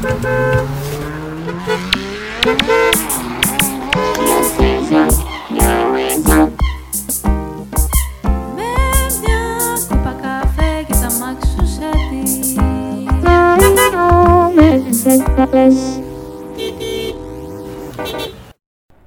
και 0.00 0.06
τα 10.92 11.12
μάξου 11.20 11.66
σε 11.66 11.88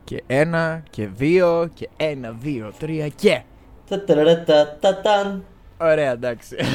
Και 0.04 0.24
ένα 0.28 0.84
και 0.90 1.08
δύο 1.08 1.70
και 1.74 1.90
ένα, 1.98 2.36
δύο, 2.40 2.74
τρία 2.80 3.08
και. 3.08 3.42
Ταταραραταταταν. 3.90 5.44
Ωραία, 5.78 6.12
εντάξει. 6.12 6.56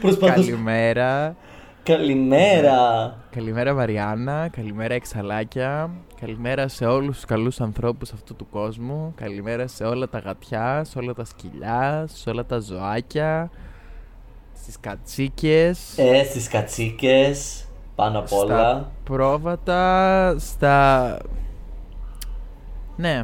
Προσπαθούσα. 0.00 0.34
Καλημέρα. 0.34 1.36
Καλημέρα. 1.82 3.14
Καλημέρα 3.30 3.74
Μαριάννα, 3.74 4.48
καλημέρα 4.56 4.94
Εξαλάκια, 4.94 5.90
καλημέρα 6.20 6.68
σε 6.68 6.84
όλους 6.84 7.14
τους 7.14 7.24
καλούς 7.24 7.60
ανθρώπους 7.60 8.12
αυτού 8.12 8.34
του 8.36 8.46
κόσμου, 8.50 9.12
καλημέρα 9.16 9.66
σε 9.66 9.84
όλα 9.84 10.08
τα 10.08 10.18
γατιά, 10.18 10.84
σε 10.84 10.98
όλα 10.98 11.14
τα 11.14 11.24
σκυλιά, 11.24 12.06
σε 12.12 12.30
όλα 12.30 12.44
τα 12.44 12.58
ζωάκια, 12.58 13.50
στις 14.62 14.76
κατσίκες, 14.80 15.98
Ε, 15.98 16.24
στις 16.24 16.48
κατσίκες. 16.48 17.64
Πάνω 17.94 18.18
απ' 18.18 18.32
όλα. 18.32 18.46
στα 18.46 18.90
πρόβατα, 19.04 20.34
στα... 20.38 21.18
Ναι, 22.96 23.22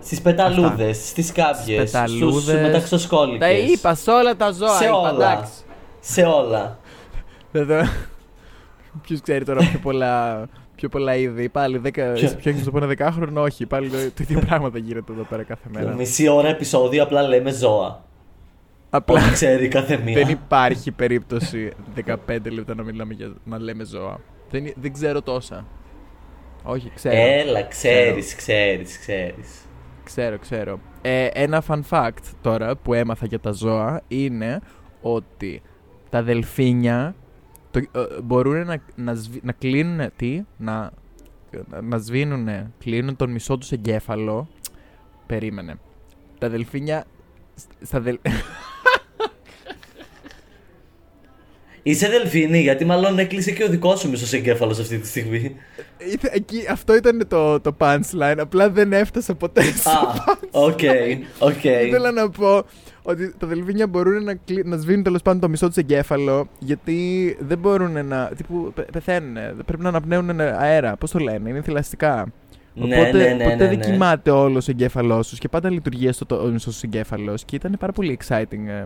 Στις 0.00 0.20
πεταλούδες, 0.22 1.08
στις 1.08 1.32
κάποιες, 1.32 1.88
στους 1.88 2.00
πεταλούδες. 2.00 2.60
μεταξοσκόλικες. 2.60 3.38
τα 3.38 3.50
είπα 3.50 3.94
σε 3.94 4.10
όλα 4.10 4.36
τα 4.36 4.50
ζώα, 4.50 4.76
Σε 4.76 4.84
είπα, 4.84 4.96
όλα. 4.98 5.10
εντάξει. 5.10 5.52
Σε 6.00 6.22
όλα. 6.22 6.78
Δεν 7.52 7.66
το... 7.66 7.74
Ποιος 9.02 9.20
ξέρει 9.20 9.44
τώρα 9.44 9.60
πιο 9.60 9.78
πολλά, 9.78 10.46
πιο 10.74 10.88
πολλά 10.88 11.16
είδη. 11.16 11.48
Πάλι 11.48 11.78
δέκα, 11.78 12.12
Ποιο- 12.12 12.24
είσαι 12.24 12.34
πιο 12.36 12.50
έχεις 12.50 12.64
το 12.64 12.70
πω 12.70 12.76
ένα 12.76 12.86
δεκάχρονο, 12.86 13.40
όχι. 13.42 13.66
Πάλι 13.66 13.88
το, 13.88 13.96
το 13.96 14.14
ίδιο 14.20 14.40
πράγμα 14.40 14.70
θα 14.70 14.78
γίνεται 14.78 15.12
εδώ 15.12 15.22
πέρα 15.22 15.42
κάθε 15.42 15.68
μέρα. 15.72 15.94
Μισή 15.94 16.28
ώρα 16.28 16.48
επεισόδιο 16.48 17.02
απλά 17.02 17.22
λέμε 17.22 17.50
ζώα. 17.52 18.04
Απλά 18.90 19.20
Ό,τι 19.22 19.32
ξέρει 19.32 19.68
κάθε 19.68 19.96
μία. 19.96 20.14
δεν 20.14 20.28
υπάρχει 20.28 20.90
περίπτωση 20.90 21.72
15 22.06 22.14
λεπτά 22.52 22.74
να 22.74 22.82
μιλάμε 22.82 23.14
για 23.14 23.32
να 23.44 23.58
λέμε 23.58 23.84
ζώα. 23.84 24.20
Δεν, 24.50 24.60
είναι- 24.60 24.74
δεν 24.76 24.92
ξέρω 24.92 25.22
τόσα. 25.22 25.66
Όχι, 26.62 26.90
ξέρω. 26.94 27.14
Έλα, 27.18 27.62
ξέρεις, 27.62 28.34
ξέρεις, 28.34 28.98
ξέρεις. 28.98 29.48
Ξέρω, 30.04 30.38
ξέρω. 30.38 30.80
Ε, 31.02 31.26
ένα 31.32 31.62
fun 31.68 31.80
fact 31.90 32.22
τώρα 32.40 32.76
που 32.76 32.94
έμαθα 32.94 33.26
για 33.26 33.40
τα 33.40 33.50
ζώα 33.52 34.00
είναι 34.08 34.60
ότι 35.00 35.62
τα 36.10 36.22
δελφίνια 36.22 37.14
το, 37.70 37.78
ε, 37.78 38.20
μπορούν 38.22 38.66
να, 38.66 38.82
να, 38.94 39.14
σβη- 39.14 39.44
να 39.44 39.52
κλείνουν 39.52 40.10
τι, 40.16 40.42
να, 40.56 40.90
να 41.82 41.98
σβήνουν, 41.98 42.48
κλείνουν 42.78 43.16
τον 43.16 43.30
μισό 43.30 43.58
τους 43.58 43.72
εγκέφαλο. 43.72 44.48
Περίμενε. 45.26 45.78
Τα 46.38 46.48
δελφίνια 46.48 47.04
σ- 47.54 47.86
στα 47.86 48.00
δελ... 48.00 48.18
Είσαι 51.82 52.08
δελφίνη, 52.08 52.60
γιατί 52.60 52.84
μάλλον 52.84 53.18
έκλεισε 53.18 53.50
και 53.52 53.64
ο 53.64 53.68
δικός 53.68 54.00
σου 54.00 54.10
μισός 54.10 54.32
εγκέφαλος 54.32 54.78
αυτή 54.78 54.98
τη 54.98 55.06
στιγμή. 55.06 55.56
Ήθε- 55.98 56.34
Εκεί, 56.34 56.66
αυτό 56.70 56.96
ήταν 56.96 57.28
το, 57.28 57.60
το 57.60 57.76
punchline, 57.78 58.36
απλά 58.38 58.70
δεν 58.70 58.92
έφτασα 58.92 59.34
ποτέ 59.34 59.62
στο 59.62 59.90
Α, 59.90 60.36
OK, 60.50 60.78
OK. 61.38 61.64
Ήθελα 61.64 62.10
να 62.12 62.30
πω 62.30 62.64
ότι 63.10 63.34
τα 63.38 63.46
δελφίνια 63.46 63.86
μπορούν 63.86 64.24
να, 64.24 64.34
κλει... 64.34 64.62
να 64.64 64.76
σβήνουν 64.76 65.02
τέλος 65.02 65.22
πάντων 65.22 65.40
το 65.40 65.48
μισό 65.48 65.66
τους 65.66 65.76
εγκέφαλο 65.76 66.48
γιατί 66.58 67.36
δεν 67.40 67.58
μπορούν 67.58 68.06
να. 68.06 68.30
τύπου 68.36 68.72
πε- 68.74 68.90
πεθαίνουν. 68.90 69.34
Δεν 69.34 69.64
πρέπει 69.66 69.82
να 69.82 69.88
αναπνέουν 69.88 70.40
αέρα. 70.40 70.96
Πώς 70.96 71.10
το 71.10 71.18
λένε, 71.18 71.48
είναι 71.48 71.62
θηλαστικά. 71.62 72.32
Ναι, 72.74 72.84
Οπότε 72.84 73.12
ναι, 73.12 73.34
ναι, 73.34 73.44
ποτέ 73.44 73.56
ναι, 73.56 73.68
δεν 73.68 73.78
ναι. 73.78 73.84
κοιμάται 73.84 74.30
όλος 74.30 74.68
ο 74.68 74.70
εγκέφαλός 74.70 75.28
τους 75.28 75.38
και 75.38 75.48
πάντα 75.48 75.70
λειτουργεί 75.70 76.12
στο 76.12 76.26
το, 76.26 76.34
ο 76.34 76.46
μισός 76.46 76.72
τους 76.72 76.82
εγκέφαλος 76.82 77.44
και 77.44 77.56
ήταν 77.56 77.76
πάρα 77.78 77.92
πολύ 77.92 78.18
exciting 78.22 78.66
ε, 78.66 78.84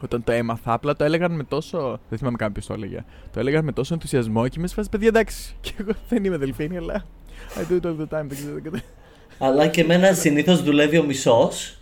όταν 0.00 0.24
το 0.24 0.32
έμαθα. 0.32 0.72
Απλά 0.72 0.96
το 0.96 1.04
έλεγαν 1.04 1.32
με 1.32 1.44
τόσο. 1.44 2.00
Δεν 2.08 2.18
θυμάμαι 2.18 2.36
καν 2.36 2.52
ποιος 2.52 2.66
το 2.66 2.74
έλεγε. 2.74 3.04
Το 3.32 3.40
έλεγαν 3.40 3.64
με 3.64 3.72
τόσο 3.72 3.94
ενθουσιασμό 3.94 4.48
και 4.48 4.54
είμαι 4.58 4.66
σε 4.66 4.74
φάση 4.74 4.88
παιδιά 4.88 5.08
εντάξει. 5.08 5.54
Και 5.60 5.72
εγώ 5.76 5.92
δεν 6.08 6.24
είμαι 6.24 6.36
δελφίνη, 6.36 6.76
αλλά. 6.76 7.04
I 7.54 7.72
do 7.72 7.76
it 7.76 7.86
all 7.86 7.96
the 8.00 8.18
time. 8.18 8.26
Δεν 8.26 8.28
ξέρω, 8.28 8.52
δεν 8.52 8.62
ξέρω. 8.62 8.82
Αλλά 9.38 9.66
και 9.66 9.80
εμένα 9.80 10.12
συνήθως 10.12 10.62
δουλεύει 10.62 10.98
ο 10.98 11.04
μισός 11.04 11.77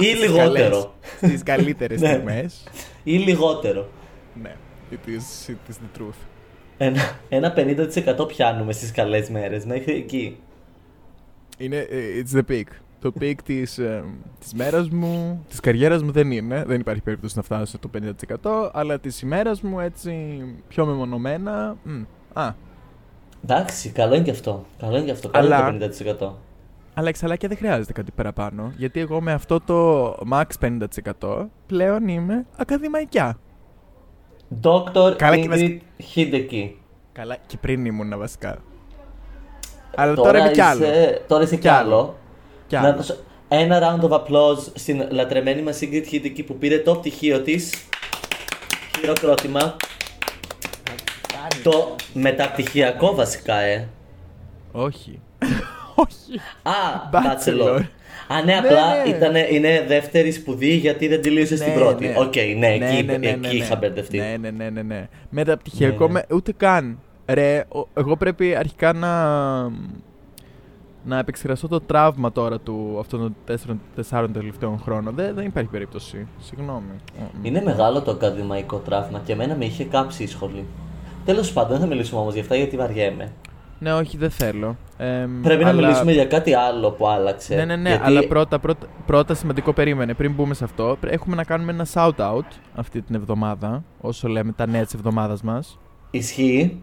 ή 0.00 0.04
Στις 0.04 0.20
λιγότερο. 0.20 0.52
καλές, 0.52 0.88
Στις 1.16 1.42
καλύτερες 1.42 2.00
Ναι. 2.02 2.08
στιγμές. 2.08 2.64
Ή 3.02 3.16
λιγότερο. 3.16 3.88
Ναι, 4.42 4.56
it 4.90 5.08
is, 5.08 5.50
it 5.50 5.70
is 5.70 5.74
the 5.74 6.00
truth. 6.00 6.14
Ένα, 6.78 7.00
ένα 7.28 7.52
50% 7.56 8.28
πιάνουμε 8.28 8.72
στις 8.72 8.90
καλές 8.92 9.30
μέρες, 9.30 9.64
μέχρι 9.64 9.94
εκεί. 9.94 10.38
Είναι, 11.58 11.76
ε, 11.76 12.22
it's 12.24 12.36
the 12.38 12.42
peak. 12.50 12.64
Το 13.00 13.12
peak 13.20 13.34
της, 13.44 13.78
ε, 13.78 14.04
της 14.40 14.54
μέρας 14.54 14.88
μου, 14.90 15.44
της 15.48 15.60
καριέρας 15.60 16.02
μου 16.02 16.10
δεν 16.12 16.30
είναι. 16.30 16.64
Δεν 16.66 16.80
υπάρχει 16.80 17.02
περίπτωση 17.02 17.36
να 17.36 17.42
φτάσω 17.42 17.76
στο 17.76 17.88
50%, 17.88 18.70
αλλά 18.72 18.98
της 18.98 19.20
ημέρας 19.20 19.60
μου 19.62 19.80
έτσι 19.80 20.40
πιο 20.68 20.86
μεμονωμένα. 20.86 21.76
μ, 21.82 22.02
α, 22.32 22.54
Εντάξει, 23.44 23.88
καλό 23.90 24.14
είναι 24.14 24.24
και 24.24 24.30
αυτό. 24.30 24.64
Καλό 24.78 24.96
είναι 24.96 25.04
και 25.04 25.10
αυτό. 25.10 25.28
Καλό 25.28 25.46
Αλλά- 25.54 25.68
είναι 25.68 25.78
το 25.78 25.84
50%. 25.86 26.38
Αλλά 26.94 27.08
εξαλάκια 27.08 27.48
δεν 27.48 27.56
χρειάζεται 27.56 27.92
κάτι 27.92 28.10
παραπάνω, 28.14 28.72
γιατί 28.76 29.00
εγώ 29.00 29.20
με 29.20 29.32
αυτό 29.32 29.60
το 29.60 30.08
max 30.32 30.44
50% 31.20 31.46
πλέον 31.66 32.08
είμαι 32.08 32.46
ακαδημαϊκιά. 32.56 33.38
Dr. 34.62 35.14
Καλά 35.16 35.36
και 35.36 35.48
Ingrid 35.50 35.78
Hideki. 36.14 36.70
Καλά, 37.12 37.36
και 37.46 37.56
πριν 37.60 37.84
ήμουν 37.84 38.18
βασικά. 38.18 38.58
Αλλά 39.96 40.14
τώρα, 40.14 40.38
είμαι 40.38 40.50
κι 40.50 40.60
είσαι- 40.60 40.62
άλλο. 40.68 40.86
Τώρα 41.26 41.42
είσαι 41.42 41.54
κι 41.54 41.60
Κι 41.60 41.68
άλλο. 41.68 41.94
άλλο. 41.96 42.16
Κι 42.66 42.74
Να 42.74 42.80
άλλο. 42.80 42.96
δώσω 42.96 43.16
ένα 43.48 43.78
round 44.00 44.08
of 44.08 44.10
applause 44.10 44.58
στην 44.74 45.06
λατρεμένη 45.10 45.62
μας 45.62 45.78
Ingrid 45.82 46.04
Hideki 46.12 46.46
που 46.46 46.54
πήρε 46.58 46.78
το 46.78 46.96
πτυχίο 46.96 47.40
της. 47.40 47.88
Χειροκρότημα. 48.98 49.76
Το 51.62 51.96
μεταπτυχιακό 52.12 53.14
βασικά, 53.14 53.54
ε. 53.54 53.88
Όχι. 54.72 55.20
Όχι. 56.06 56.40
Α, 56.62 56.72
Bachelor. 57.12 57.76
bachelor. 57.76 57.80
Α, 58.28 58.36
ναι, 58.36 58.42
Ναι, 58.44 58.56
απλά 58.58 59.02
ναι. 59.04 59.10
Ήτανε, 59.10 59.46
είναι 59.50 59.84
δεύτερη 59.88 60.32
σπουδή 60.32 60.74
γιατί 60.76 61.08
δεν 61.08 61.22
τελείωσε 61.22 61.56
στην 61.56 61.74
πρώτη. 61.74 62.14
Οκ, 62.18 62.34
ναι, 62.58 62.66
εκεί, 62.66 63.06
εκεί 63.22 63.56
είχα 63.56 63.76
μπερδευτεί. 63.76 64.18
Ναι, 64.18 64.36
ναι, 64.40 64.50
ναι, 64.50 64.70
ναι, 64.70 64.82
ναι. 64.82 65.08
Μεταπτυχιακό, 65.30 66.06
Ναι, 66.06 66.12
ναι. 66.12 66.24
με, 66.28 66.34
ούτε 66.34 66.52
καν. 66.52 66.98
Ρε, 67.26 67.64
ο- 67.68 67.86
εγώ 67.94 68.16
πρέπει 68.16 68.54
αρχικά 68.56 68.92
να, 68.92 69.14
να 71.04 71.18
επεξεργαστώ 71.18 71.68
το 71.68 71.80
τραύμα 71.80 72.32
τώρα 72.32 72.58
του 72.60 72.96
αυτών 73.00 73.20
των 73.20 73.36
τέσσερων, 73.44 73.80
τεσσάρων 73.94 74.32
τελευταίων 74.32 74.78
χρόνων. 74.78 75.14
Δεν, 75.14 75.34
δεν 75.34 75.44
υπάρχει 75.46 75.70
περίπτωση. 75.70 76.26
Συγγνώμη. 76.40 76.90
Είναι 77.42 77.62
μεγάλο 77.62 78.02
το 78.02 78.10
ακαδημαϊκό 78.10 78.76
τραύμα 78.76 79.20
και 79.24 79.32
εμένα 79.32 79.54
με 79.56 79.64
είχε 79.64 79.84
κάψει 79.84 80.22
η 80.22 80.26
σχολή. 80.26 80.64
Τέλος 81.24 81.52
πάντων, 81.52 81.70
δεν 81.70 81.80
θα 81.80 81.86
μιλήσουμε 81.86 82.20
όμως 82.20 82.32
για 82.32 82.42
αυτά 82.42 82.56
γιατί 82.56 82.76
βαριέμαι. 82.76 83.32
Ναι, 83.82 83.92
όχι, 83.92 84.16
δεν 84.16 84.30
θέλω. 84.30 84.76
Εμ, 84.96 85.40
Πρέπει 85.42 85.62
να 85.64 85.68
αλλά- 85.70 85.80
μιλήσουμε 85.82 86.12
για 86.12 86.26
κάτι 86.26 86.54
άλλο 86.54 86.90
που 86.90 87.06
άλλαξε. 87.08 87.54
Ναι, 87.54 87.64
ναι, 87.64 87.76
ναι, 87.76 87.88
Γιατί 87.88 88.04
αλλά 88.04 88.26
πρώτα, 88.26 88.58
πρώτα, 88.58 88.86
πρώτα 89.06 89.34
σημαντικό 89.34 89.72
περίμενε. 89.72 90.14
Πριν 90.14 90.32
μπούμε 90.32 90.54
σε 90.54 90.64
αυτό, 90.64 90.96
πρέ- 91.00 91.12
έχουμε 91.14 91.36
να 91.36 91.44
κάνουμε 91.44 91.72
ένα 91.72 91.86
shout-out 91.94 92.44
αυτή 92.74 93.02
την 93.02 93.14
εβδομάδα, 93.14 93.84
όσο 94.00 94.28
λέμε 94.28 94.52
τα 94.52 94.66
νέα 94.66 94.84
της 94.84 94.94
εβδομάδας 94.94 95.42
μας. 95.42 95.78
Ισχύει. 96.10 96.82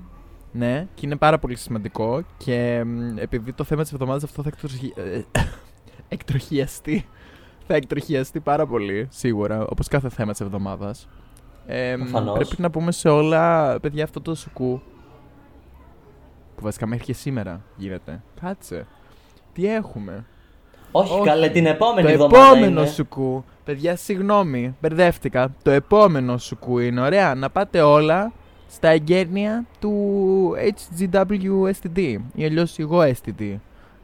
Ναι, 0.51 0.87
και 0.93 1.05
είναι 1.05 1.15
πάρα 1.15 1.39
πολύ 1.39 1.55
σημαντικό 1.55 2.21
και 2.37 2.83
μ, 2.85 3.17
επειδή 3.17 3.53
το 3.53 3.63
θέμα 3.63 3.81
της 3.81 3.91
εβδομάδας 3.91 4.23
αυτό 4.23 4.41
θα 4.41 4.49
εκτροχι... 4.53 4.93
ε, 4.95 5.21
εκτροχιαστεί, 6.07 7.05
θα 7.67 7.75
εκτροχιαστεί 7.75 8.39
πάρα 8.39 8.65
πολύ, 8.65 9.07
σίγουρα, 9.09 9.65
όπως 9.67 9.87
κάθε 9.87 10.09
θέμα 10.09 10.31
της 10.31 10.41
εβδομάδας. 10.41 11.07
Ε, 11.67 11.95
μ, 11.95 11.99
Προφανώς. 11.99 12.35
πρέπει 12.35 12.61
να 12.61 12.69
πούμε 12.69 12.91
σε 12.91 13.09
όλα, 13.09 13.77
παιδιά, 13.79 14.03
αυτό 14.03 14.21
το 14.21 14.35
σουκού, 14.35 14.81
που 16.57 16.63
βασικά 16.63 16.87
μέχρι 16.87 17.05
και 17.05 17.13
σήμερα 17.13 17.61
γίνεται. 17.75 18.21
Κάτσε. 18.41 18.85
Τι 19.53 19.67
έχουμε; 19.73 20.25
Όχι, 20.91 21.13
Όχι. 21.13 21.23
καλέ, 21.23 21.49
την 21.49 21.65
επόμενη 21.65 22.07
Το 22.07 22.13
εβδομάδα. 22.13 22.45
επόμενο 22.47 22.79
είναι. 22.81 22.89
σουκού. 22.89 23.43
Παιδιά, 23.63 23.95
συγγνώμη, 23.95 24.75
μπερδεύτηκα. 24.81 25.53
Το 25.63 25.71
επόμενο 25.71 26.37
σουκού 26.37 26.79
είναι 26.79 27.01
ωραία 27.01 27.35
να 27.35 27.49
πάτε 27.49 27.81
όλα 27.81 28.31
στα 28.69 28.87
εγγένεια 28.87 29.65
του 29.79 30.53
HGW 30.99 31.71
STD 31.81 32.15
ή 32.35 32.45
αλλιώς 32.45 32.79
εγώ 32.79 32.99
STD. 33.01 33.55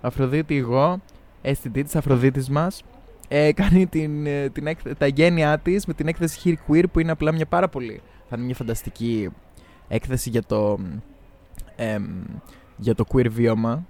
Αφροδίτη 0.02 0.58
εγώ, 0.58 1.02
STD 1.42 1.82
της 1.84 1.96
Αφροδίτης 1.96 2.50
μας, 2.50 2.84
ε, 3.28 3.52
κάνει 3.54 3.88
την, 3.88 4.26
ε, 4.26 4.50
την, 4.50 4.68
έκ- 4.68 4.96
τα 4.98 5.06
εγγένειά 5.06 5.58
της 5.60 5.86
με 5.86 5.94
την 5.94 6.08
έκθεση 6.08 6.58
Here 6.68 6.72
Queer 6.72 6.84
που 6.92 7.00
είναι 7.00 7.12
απλά 7.12 7.32
μια 7.34 7.46
πάρα 7.46 7.68
πολύ. 7.70 8.02
Θα 8.30 8.36
είναι 8.36 8.46
μια 8.46 8.56
φανταστική 8.56 9.30
έκθεση 9.88 10.30
για 10.30 10.44
το, 10.44 10.80
εμ, 11.76 12.04
για 12.78 12.96
το 12.96 13.04
queer 13.14 13.30
βίωμα 13.30 13.86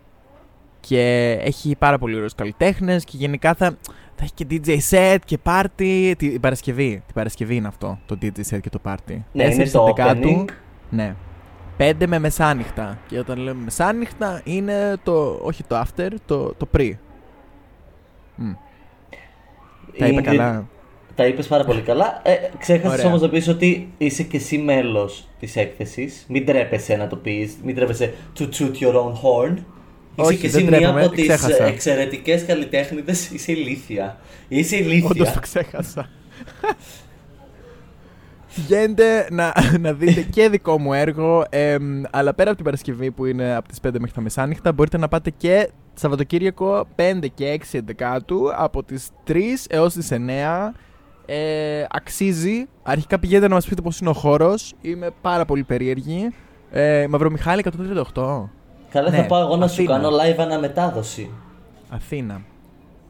και 0.79 1.31
έχει 1.41 1.75
πάρα 1.75 1.97
πολύ 1.97 2.15
ωραίους 2.15 2.35
καλλιτέχνες 2.35 3.03
και 3.03 3.17
γενικά 3.17 3.53
θα, 3.53 3.65
θα 3.65 3.75
Θα 4.15 4.23
έχει 4.23 4.33
και 4.33 4.45
DJ 4.49 4.77
set 4.89 5.17
και 5.25 5.39
party. 5.43 6.13
Την 6.17 6.39
Παρασκευή. 6.39 7.03
Την 7.05 7.13
Παρασκευή 7.13 7.55
είναι 7.55 7.67
αυτό. 7.67 7.99
Το 8.05 8.17
DJ 8.21 8.39
set 8.49 8.59
και 8.61 8.69
το 8.69 8.79
party. 8.83 9.17
Ναι, 9.31 9.43
είναι 9.43 9.63
4 9.63 9.69
το 9.71 9.83
Δεκάτου. 9.85 10.45
opening. 10.45 10.49
Ναι. 10.89 11.15
5 11.77 11.93
με 12.07 12.19
μεσάνυχτα. 12.19 12.99
Και 13.07 13.19
όταν 13.19 13.37
λέμε 13.37 13.63
μεσάνυχτα 13.63 14.41
είναι 14.43 14.95
το. 15.03 15.39
Όχι 15.41 15.63
το 15.63 15.81
after, 15.81 16.09
το, 16.25 16.53
το 16.53 16.67
pre. 16.77 16.91
Μμ. 18.35 18.51
Τα 19.97 20.07
είπα 20.07 20.19
Ingrid, 20.21 20.23
καλά. 20.23 20.67
Τα 21.15 21.25
είπες 21.27 21.47
πάρα 21.47 21.63
πολύ 21.63 21.81
καλά. 21.81 22.21
Ε, 22.23 22.33
Ξέχασες 22.59 22.91
Ωραία. 22.93 23.05
όμως 23.07 23.21
να 23.21 23.29
πεις 23.29 23.47
ότι 23.47 23.93
είσαι 23.97 24.23
και 24.23 24.37
εσύ 24.37 24.57
μέλος 24.57 25.27
της 25.39 25.55
έκθεσης. 25.55 26.25
Μην 26.29 26.45
τρέπεσαι 26.45 26.95
να 26.95 27.07
το 27.07 27.15
πεις. 27.15 27.57
Μην 27.63 27.75
τρέπεσαι 27.75 28.13
to 28.39 28.41
toot 28.43 28.71
your 28.79 28.93
own 28.93 29.11
horn. 29.13 29.53
Όχι, 30.15 30.33
είσαι 30.33 30.41
και 30.41 30.49
δεν 30.49 30.61
εσύ 30.61 30.69
μία 30.69 30.77
τρέπομαι, 30.79 31.01
από 31.05 31.15
τις 31.15 31.27
ξέχασα. 31.27 31.63
εξαιρετικές 31.65 32.45
καλλιτέχνητες. 32.45 33.29
Είσαι 33.29 33.51
ηλίθια. 33.51 34.17
Είσαι 34.47 34.75
ηλίθια. 34.75 35.09
Όντως 35.11 35.31
το 35.31 35.39
ξέχασα. 35.39 36.09
Βγαίνετε 38.55 39.27
να, 39.31 39.53
να 39.79 39.93
δείτε 39.93 40.21
και 40.21 40.49
δικό 40.49 40.79
μου 40.79 40.93
έργο. 40.93 41.45
εμ, 41.49 42.01
αλλά 42.11 42.33
πέρα 42.33 42.47
από 42.47 42.55
την 42.55 42.65
Παρασκευή 42.65 43.11
που 43.11 43.25
είναι 43.25 43.55
από 43.55 43.67
τις 43.67 43.77
5 43.87 43.89
μέχρι 43.99 44.11
τα 44.11 44.21
μεσάνυχτα, 44.21 44.71
μπορείτε 44.71 44.97
να 44.97 45.07
πάτε 45.07 45.29
και 45.37 45.69
Σαββατοκύριακο 45.93 46.87
5 46.95 47.01
και 47.33 47.59
6 47.71 47.77
Εντεκάτου 47.77 48.49
από 48.55 48.83
τις 48.83 49.09
3 49.27 49.33
έως 49.69 49.93
τις 49.93 50.11
9. 50.11 50.73
Ε, 51.25 51.85
αξίζει. 51.89 52.67
Αρχικά 52.83 53.19
πηγαίνετε 53.19 53.47
να 53.47 53.53
μας 53.53 53.65
πείτε 53.67 53.81
πώς 53.81 53.99
είναι 53.99 54.09
ο 54.09 54.13
χώρος. 54.13 54.73
Είμαι 54.81 55.09
πάρα 55.21 55.45
πολύ 55.45 55.63
περίεργη. 55.63 56.29
Ε, 56.71 57.05
Μαυρομιχάλη 57.09 57.63
138. 58.13 58.49
Καλά, 58.89 59.09
Ναι, 59.09 59.17
θα 59.17 59.25
πάω 59.25 59.41
εγώ 59.41 59.55
να 59.57 59.67
σου 59.67 59.73
Αθήνα. 59.73 59.91
κάνω 59.99 60.09
live 60.17 60.37
αναμετάδοση. 60.37 61.29
Αθήνα. 61.89 62.41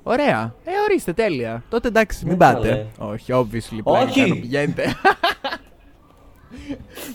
Ωραία. 0.03 0.53
Ε, 0.63 0.71
ορίστε, 0.89 1.13
τέλεια. 1.13 1.63
Τότε 1.69 1.87
εντάξει, 1.87 2.25
μην 2.25 2.31
Ναι, 2.33 2.39
πάτε. 2.39 2.67
καλέ. 2.69 3.11
Όχι, 3.11 3.31
obviously. 3.35 3.79
Όχι. 3.83 3.83
πλάκα 3.83 4.11
κάνω, 4.15 4.35
Πηγαίνετε. 4.35 4.83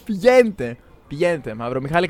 πηγαίνετε. 0.04 0.76
Πηγαίνετε. 1.08 1.54
Μαυρομιχάλη 1.54 2.08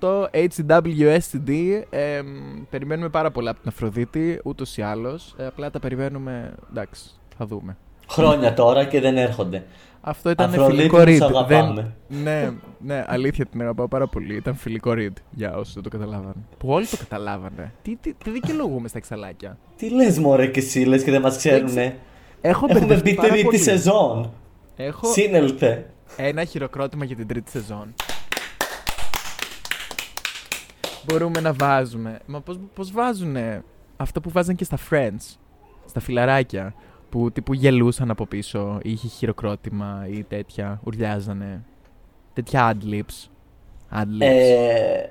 138, 0.00 0.26
HWSTD. 0.32 1.82
Ε, 1.90 2.22
μ, 2.22 2.62
περιμένουμε 2.70 3.08
πάρα 3.08 3.30
πολλά 3.30 3.50
από 3.50 3.60
την 3.60 3.68
Αφροδίτη, 3.68 4.40
ούτως 4.44 4.76
ή 4.76 4.82
άλλως. 4.82 5.34
Ε, 5.38 5.46
απλά 5.46 5.70
τα 5.70 5.78
περιμένουμε. 5.78 6.54
Εντάξει, 6.70 7.02
θα 7.38 7.46
δούμε. 7.46 7.76
Χρόνια 8.14 8.54
τώρα 8.54 8.84
και 8.84 9.00
δεν 9.00 9.16
έρχονται. 9.16 9.64
Αυτό 10.00 10.30
ήταν 10.30 10.48
Αφροδίτη 10.50 10.76
φιλικό 10.76 10.96
μου, 10.98 11.04
read. 11.04 11.16
σ' 11.16 11.20
αγαπάμε. 11.22 11.94
Ναι, 12.08 12.50
ναι, 12.78 13.04
αλήθεια 13.06 13.46
την 13.46 13.60
αγαπάω 13.60 13.88
πάρα 13.88 14.06
πολύ. 14.06 14.34
Ήταν 14.34 14.54
φιλικό 14.54 14.92
read 14.96 15.12
για 15.30 15.56
όσους 15.56 15.74
δεν 15.74 15.82
το 15.82 15.88
καταλάβανε. 15.88 16.34
Που 16.58 16.68
όλοι 16.68 16.86
το 16.86 16.96
καταλάβανε. 16.96 17.72
Τι, 17.82 17.96
τι, 17.96 18.12
τι 18.24 18.30
δικαιολογούμε 18.30 18.88
στα 18.88 18.98
εξαλάκια; 18.98 19.58
Τι 19.76 19.90
λες, 19.90 20.18
Μωρέ, 20.18 20.46
και 20.46 20.60
εσύ 20.60 20.80
λες 20.84 21.02
και 21.04 21.10
δεν 21.10 21.20
μας 21.20 21.36
ξέρουνε; 21.36 21.96
Έχω 22.40 22.66
Έχουμε 22.66 22.72
μπερδευτεί 22.78 23.10
μπει 23.10 23.16
πάρα 23.16 23.28
τρίτη 23.28 23.44
πολύ. 23.44 23.58
σεζόν. 23.58 24.32
Έχω 24.76 25.12
Σύνελθε. 25.12 25.86
ένα 26.16 26.44
χειροκρότημα 26.44 27.04
για 27.04 27.16
την 27.16 27.26
τρίτη 27.26 27.50
σεζόν. 27.50 27.94
Μπορούμε 31.04 31.40
να 31.40 31.52
βάζουμε. 31.52 32.18
Μα 32.26 32.40
πώς, 32.40 32.58
πώς 32.74 32.92
βάζουνε 32.92 33.62
αυτό 33.96 34.20
που 34.20 34.30
βάζαν 34.30 34.54
και 34.56 34.64
στα 34.64 34.78
Friends, 34.90 35.36
στα 35.86 36.00
φιλαράκια, 36.00 36.74
που 37.14 37.32
τύπου 37.32 37.52
γελούσαν 37.52 38.10
από 38.10 38.26
πίσω 38.26 38.78
ή 38.82 38.90
είχε 38.90 39.08
χειροκρότημα 39.08 40.06
ή 40.10 40.22
τέτοια, 40.24 40.80
ουρλιάζανε. 40.84 41.64
Τέτοια 42.32 42.72
ad-libs. 42.76 43.28
Ad-libs. 43.98 44.20
Ε, 44.20 45.06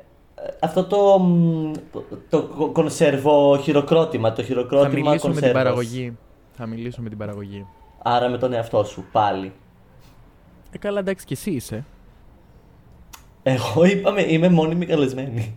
αυτό 0.60 0.84
το, 0.86 1.20
μ, 1.20 1.72
το, 1.92 2.04
το 2.30 2.42
κο- 2.44 2.68
κονσέρβο 2.72 3.58
χειροκρότημα, 3.58 4.30
το 4.30 4.36
Θα 4.42 4.48
χειροκρότημα 4.48 4.88
μιλήσω 4.90 5.12
με 5.12 5.20
την 5.20 5.30
κονσέρβας. 5.32 5.64
παραγωγή. 5.64 6.18
Θα 6.52 6.66
μιλήσω 6.66 7.02
με 7.02 7.10
την 7.10 7.18
παραγωγή. 7.18 7.66
Άρα 8.04 8.30
με 8.30 8.38
τον 8.38 8.54
εαυτό 8.54 8.84
σου, 8.84 9.06
πάλι. 9.12 9.52
Ε, 10.72 10.78
καλά, 10.78 11.00
εντάξει, 11.00 11.26
και 11.26 11.34
εσύ 11.34 11.52
είσαι. 11.52 11.86
Εγώ 13.44 13.84
είπαμε, 13.86 14.22
είμαι 14.22 14.50
μόνιμη 14.50 14.86
καλεσμένη. 14.86 15.56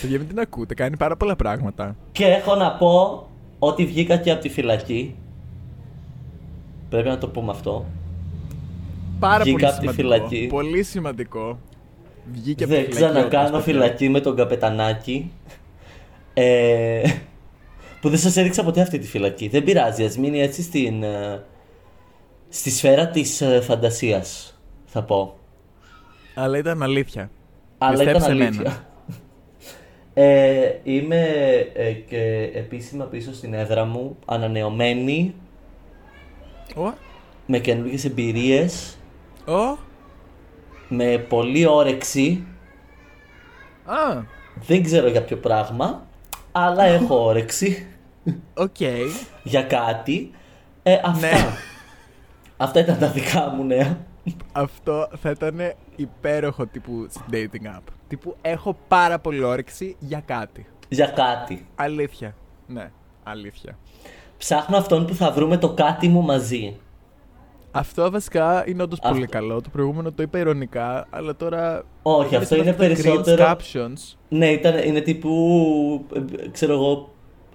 Παιδιά, 0.00 0.18
μην 0.18 0.28
την 0.28 0.40
ακούτε, 0.40 0.74
κάνει 0.74 0.96
πάρα 0.96 1.16
πολλά 1.16 1.36
πράγματα. 1.36 1.96
Και 2.12 2.24
έχω 2.26 2.54
να 2.54 2.72
πω 2.72 3.26
ότι 3.66 3.86
βγήκα 3.86 4.16
και 4.16 4.30
από 4.30 4.40
τη 4.40 4.48
φυλακή. 4.48 5.14
Πρέπει 6.88 7.08
να 7.08 7.18
το 7.18 7.28
πούμε 7.28 7.50
αυτό. 7.50 7.84
Πάρα 9.18 9.42
Βγήκα 9.44 9.56
πολύ 9.58 9.66
από 9.66 9.80
τη 9.80 9.92
σημαντικό. 10.02 10.26
φυλακή. 10.28 10.46
Πολύ 10.46 10.82
σημαντικό. 10.82 11.58
Βγήκε 12.32 12.64
από 12.64 12.72
τη 12.72 12.78
Δεν 12.78 12.88
φυλακή. 12.92 13.04
ξανακάνω 13.12 13.46
όντως, 13.48 13.62
φυλακή 13.62 14.08
με 14.08 14.20
τον 14.20 14.36
καπετανάκι. 14.36 15.30
Ε, 16.34 17.02
που 18.00 18.08
δεν 18.08 18.18
σας 18.18 18.36
έδειξα 18.36 18.64
ποτέ 18.64 18.80
αυτή 18.80 18.98
τη 18.98 19.06
φυλακή. 19.06 19.48
Δεν 19.48 19.64
πειράζει, 19.64 20.04
ας 20.04 20.16
μείνει 20.18 20.40
έτσι 20.40 20.62
στην, 20.62 21.02
ε, 21.02 21.42
στη 22.48 22.70
σφαίρα 22.70 23.08
της 23.08 23.40
ε, 23.40 23.60
φαντασίας, 23.60 24.58
θα 24.86 25.02
πω. 25.02 25.34
Αλλά 26.34 26.58
ήταν 26.58 26.82
αλήθεια. 26.82 27.30
Αλλά 27.78 27.94
ήταν 28.02 28.04
Πιστέψε 28.14 28.30
αλήθεια. 28.30 28.60
εμένα. 28.60 28.84
Ε, 30.14 30.72
είμαι 30.82 31.22
ε, 31.74 31.92
και 31.92 32.50
επίσημα 32.54 33.04
πίσω 33.04 33.34
στην 33.34 33.54
έδρα 33.54 33.84
μου, 33.84 34.16
ανανεωμένη, 34.24 35.34
Ω, 36.76 36.92
με 37.46 37.58
καινούργιες 37.58 38.04
εμπειρίες, 38.04 38.96
ω, 39.46 39.78
με 40.88 41.18
πολλή 41.18 41.66
όρεξη. 41.66 42.44
α, 43.84 44.22
Δεν 44.66 44.82
ξέρω 44.82 45.08
για 45.08 45.22
ποιο 45.22 45.36
πράγμα, 45.36 46.06
αλλά 46.52 46.84
έχω 46.84 47.24
όρεξη 47.24 47.86
οκ. 48.54 48.80
για 49.42 49.62
κάτι. 49.62 50.30
Ε, 50.82 51.00
αυτά. 51.04 51.26
Ναι. 51.30 51.44
Αυτά 52.56 52.80
ήταν 52.80 52.98
τα 52.98 53.08
δικά 53.08 53.48
μου 53.56 53.64
νέα. 53.64 53.98
Αυτό 54.52 55.08
θα 55.20 55.30
ήταν 55.30 55.72
υπέροχο 55.96 56.66
τύπου 56.66 57.06
dating 57.32 57.66
app. 57.76 57.82
Τύπου 58.14 58.36
έχω 58.42 58.76
πάρα 58.88 59.18
πολύ 59.18 59.42
όρεξη 59.42 59.96
για 59.98 60.22
κάτι. 60.26 60.66
Για 60.88 61.06
κάτι. 61.06 61.66
Αλήθεια. 61.74 62.34
Ναι, 62.66 62.90
αλήθεια. 63.22 63.78
Ψάχνω 64.38 64.76
αυτόν 64.76 65.06
που 65.06 65.14
θα 65.14 65.30
βρούμε 65.32 65.56
το 65.56 65.72
κάτι 65.74 66.08
μου 66.08 66.22
μαζί. 66.22 66.76
Αυτό 67.70 68.10
βασικά 68.10 68.64
είναι 68.68 68.82
όντως 68.82 68.98
πολύ 68.98 69.22
Αυτό. 69.24 69.38
καλό. 69.38 69.60
Το 69.60 69.68
προηγούμενο 69.72 70.12
το 70.12 70.22
είπα 70.22 70.38
ηρωνικά, 70.38 71.06
αλλά 71.10 71.36
τώρα. 71.36 71.84
Όχι, 72.02 72.36
αυτό 72.36 72.56
είναι 72.56 72.64
τα 72.64 72.72
cringe 72.72 72.76
περισσότερο. 72.76 73.44
captions. 73.46 74.16
Ναι, 74.28 74.46
ήταν, 74.50 74.78
είναι 74.78 75.00
τύπου. 75.00 76.04
ε, 76.14 76.48
ξέρω 76.48 76.72
εγώ. 76.72 77.08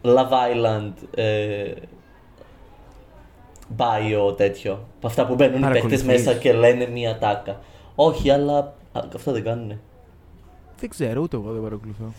Love 0.03 0.29
Island. 0.31 0.93
Ε, 1.15 1.71
bio 3.77 4.37
τέτοιο. 4.37 4.71
Από 4.97 5.07
αυτά 5.07 5.25
που 5.25 5.35
μπαίνουν 5.35 5.55
οι 5.57 5.59
παίκτες 5.59 5.81
Παρακολουθείς. 5.81 6.03
μέσα 6.25 6.33
και 6.33 6.53
λένε 6.53 6.87
μία 6.87 7.17
τάκα. 7.17 7.59
Όχι, 7.95 8.29
αλλά. 8.29 8.57
α, 8.91 9.01
αυτό 9.15 9.31
δεν 9.31 9.43
κάνουνε. 9.43 9.79
Δεν 10.79 10.89
ξέρω, 10.89 11.21
ούτε 11.21 11.35
εγώ 11.37 11.51
δεν 11.51 11.61
παρακολουθώ. 11.61 12.13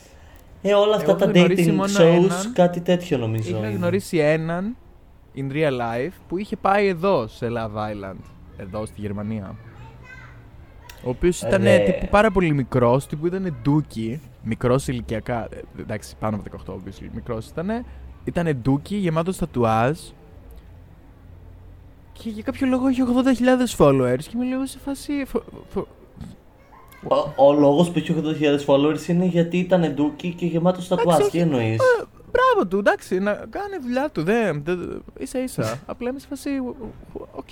Ε, 0.62 0.74
όλα 0.74 0.96
αυτά 0.96 1.10
Εγώ 1.10 1.18
τα 1.18 1.24
έχω 1.24 1.38
γνωρίσει 1.38 1.68
dating 1.70 1.74
μόνο 1.74 1.92
shows, 1.98 2.24
έναν. 2.24 2.52
κάτι 2.52 2.80
τέτοιο 2.80 3.18
νομίζω. 3.18 3.48
Είχα 3.50 3.58
είναι. 3.58 3.68
γνωρίσει 3.76 4.18
έναν 4.18 4.76
in 5.36 5.52
real 5.52 5.70
life 5.80 6.12
που 6.28 6.38
είχε 6.38 6.56
πάει 6.56 6.86
εδώ 6.86 7.26
σε 7.26 7.46
Love 7.50 7.74
Island. 7.76 8.20
Εδώ 8.56 8.86
στη 8.86 9.00
Γερμανία. 9.00 9.56
Ο 11.04 11.08
οποίος 11.08 11.42
ήταν 11.42 11.62
Ρε. 11.62 11.78
τύπου 11.78 12.06
πάρα 12.10 12.30
πολύ 12.30 12.52
μικρός, 12.54 13.06
τύπου 13.06 13.26
ήταν 13.26 13.56
ντούκι. 13.62 14.20
Μικρός 14.42 14.88
ηλικιακά. 14.88 15.44
ε, 15.50 15.60
εντάξει, 15.80 16.16
πάνω 16.18 16.36
από 16.36 16.44
18, 16.44 16.74
obviously. 16.74 17.08
Μικρός 17.14 17.46
ήταν. 17.48 17.84
Ήταν 18.24 18.56
ντούκι, 18.62 18.96
γεμάτος 18.96 19.36
τατουάζ. 19.36 19.98
Και 22.12 22.28
για 22.30 22.42
κάποιο 22.42 22.66
λόγο 22.66 22.88
είχε 22.88 23.02
80.000 23.02 23.76
followers. 23.76 24.22
Και 24.22 24.36
με 24.36 24.44
λέω 24.44 24.66
σε 24.66 24.78
φάση. 24.78 25.12
φο- 25.26 25.42
φο- 25.68 25.86
Ο, 27.08 27.44
ο 27.46 27.52
λόγος 27.52 27.90
που 27.90 27.98
έχει 27.98 28.14
80.000 28.40 28.64
followers 28.66 29.08
είναι 29.08 29.24
γιατί 29.24 29.58
ήταν 29.58 29.94
ντούκι 29.94 30.32
και 30.34 30.46
γεμάτος 30.46 30.88
τατουάζ. 30.88 31.14
Εντάξει, 31.16 31.30
Τι 31.30 31.38
όχι. 31.42 31.46
εννοείς; 31.50 31.78
Ε, 31.78 32.04
Μπράβο 32.32 32.68
του, 32.68 32.78
εντάξει, 32.78 33.18
να 33.18 33.32
κάνει 33.32 33.76
δουλειά 33.82 34.10
του. 34.10 34.22
Δεν, 34.22 34.62
δεν, 34.64 35.02
ίσα 35.18 35.42
ίσα. 35.42 35.78
Απλά 35.86 36.10
είμαι 36.10 36.18
σε 36.18 36.26
φάση. 36.28 36.50
Οκ. 37.32 37.48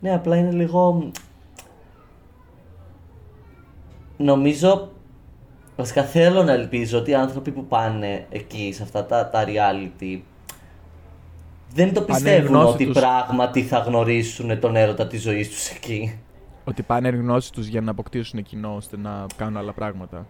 Ναι, 0.00 0.14
απλά 0.14 0.36
είναι 0.36 0.50
λίγο. 0.50 1.10
Νομίζω. 4.16 4.92
Βασικά 5.76 6.02
θέλω 6.02 6.42
να 6.42 6.52
ελπίζω 6.52 6.98
ότι 6.98 7.10
οι 7.10 7.14
άνθρωποι 7.14 7.50
που 7.50 7.64
πάνε 7.66 8.26
εκεί 8.30 8.72
σε 8.74 8.82
αυτά 8.82 9.04
τα, 9.04 9.28
τα 9.28 9.44
reality 9.46 10.20
δεν 11.74 11.94
το 11.94 12.02
πιστεύουν 12.02 12.46
γνώση 12.48 12.72
ότι 12.74 12.84
τους. 12.86 12.94
πράγματι 13.00 13.62
θα 13.62 13.78
γνωρίσουν 13.78 14.60
τον 14.60 14.76
έρωτα 14.76 15.06
της 15.06 15.22
ζωής 15.22 15.48
τους 15.50 15.68
εκεί. 15.70 16.18
Ότι 16.64 16.82
πάνε 16.82 17.08
εν 17.08 17.14
γνώση 17.16 17.52
τους 17.52 17.66
για 17.66 17.80
να 17.80 17.90
αποκτήσουν 17.90 18.42
κοινό 18.42 18.74
ώστε 18.74 18.96
να 18.96 19.26
κάνουν 19.36 19.56
άλλα 19.56 19.72
πράγματα. 19.72 20.26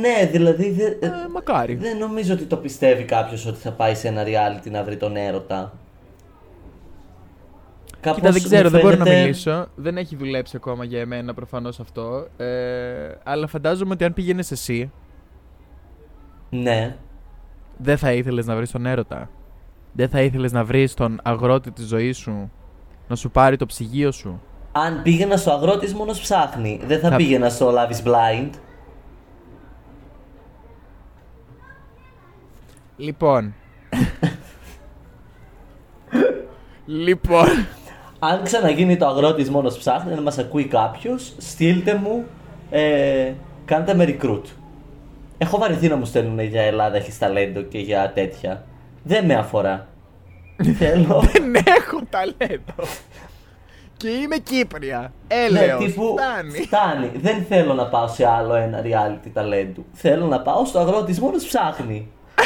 Ναι, 0.00 0.26
δηλαδή 0.30 0.70
δεν, 0.70 0.92
Ε, 1.00 1.10
μακάρι. 1.32 1.74
δεν 1.74 1.98
νομίζω 1.98 2.34
ότι 2.34 2.44
το 2.44 2.56
πιστεύει 2.56 3.04
κάποιος 3.04 3.46
ότι 3.46 3.58
θα 3.58 3.72
πάει 3.72 3.94
σε 3.94 4.08
ένα 4.08 4.22
reality 4.24 4.70
να 4.70 4.84
βρει 4.84 4.96
τον 4.96 5.16
έρωτα. 5.16 5.72
Κάπως 8.00 8.18
Κοίτα, 8.20 8.32
δεν 8.32 8.42
ξέρω, 8.42 8.64
μου 8.64 8.70
δεν 8.70 8.80
μπορώ 8.80 8.96
να 8.96 9.04
φαίνεται- 9.04 9.22
μιλήσω. 9.24 9.66
Δεν 9.74 9.96
έχει 9.96 10.16
δουλέψει 10.16 10.56
ακόμα 10.56 10.84
για 10.84 11.00
εμένα 11.00 11.34
προφανώς 11.34 11.80
αυτό. 11.80 12.26
Ε, 12.36 13.14
αλλά 13.22 13.46
φαντάζομαι 13.46 13.92
ότι 13.92 14.04
αν 14.04 14.12
πήγαινες 14.14 14.50
εσύ, 14.50 14.90
Ναι. 16.50 16.96
Δεν 17.78 17.98
θα 17.98 18.12
ήθελες 18.12 18.46
να 18.46 18.56
βρεις 18.56 18.70
τον 18.70 18.86
έρωτα. 18.86 19.30
Δεν 19.92 20.08
θα 20.08 20.22
ήθελες 20.22 20.52
να 20.52 20.64
βρεις 20.64 20.94
τον 20.94 21.20
αγρότη 21.22 21.70
της 21.70 21.86
ζωής 21.86 22.16
σου. 22.18 22.50
Να 23.08 23.16
σου 23.16 23.30
πάρει 23.30 23.56
το 23.56 23.66
ψυγείο 23.66 24.10
σου. 24.12 24.40
Αν 24.72 25.02
πήγαινα 25.02 25.36
στο 25.36 25.50
αγρότη 25.50 25.94
μόνος 25.94 26.20
ψάχνει, 26.20 26.80
δεν 26.86 27.00
θα, 27.00 27.08
Θα- 27.10 27.16
πήγαινα 27.16 27.48
στο 27.48 27.74
Love 27.74 27.90
is 27.92 28.08
Blind. 28.08 28.50
Λοιπόν. 32.96 33.54
λοιπόν. 36.86 37.46
Αν 38.18 38.42
ξαναγίνει 38.42 38.96
το 38.96 39.06
αγρότη 39.06 39.50
μόνος 39.50 39.78
ψάχνει, 39.78 40.14
να 40.14 40.20
μας 40.20 40.38
ακούει 40.38 40.64
κάποιος, 40.66 41.32
στείλτε 41.38 41.94
μου, 41.94 42.24
ε, 42.70 43.32
κάντε 43.64 43.94
με 43.94 44.04
recruit. 44.08 44.42
Έχω 45.38 45.58
βαρεθεί 45.58 45.88
να 45.88 45.96
μου 45.96 46.04
στέλνουν 46.04 46.40
για 46.40 46.62
Ελλάδα 46.62 46.96
έχει 46.96 47.18
ταλέντο 47.18 47.62
και 47.62 47.78
για 47.78 48.12
τέτοια. 48.14 48.64
Δεν 49.02 49.24
με 49.24 49.34
αφορά. 49.34 49.86
Θέλω. 50.78 51.20
Δεν 51.32 51.54
έχω 51.54 52.00
ταλέντο. 52.10 52.74
Και 54.02 54.08
είμαι 54.08 54.36
Κύπρια. 54.36 55.12
Έλεος. 55.28 55.78
Ναι, 55.80 55.86
τύπου, 55.86 56.16
Φτάνει. 56.18 56.58
φτάνει. 56.58 57.10
Δεν 57.14 57.44
θέλω 57.48 57.74
να 57.74 57.86
πάω 57.86 58.08
σε 58.08 58.26
άλλο 58.28 58.54
ένα 58.54 58.82
reality 58.84 59.28
ταλέντου. 59.32 59.84
Θέλω 59.92 60.26
να 60.26 60.40
πάω 60.40 60.64
στο 60.64 60.78
αγρότη 60.78 61.20
μόνος 61.20 61.44
ψάχνει. 61.44 62.08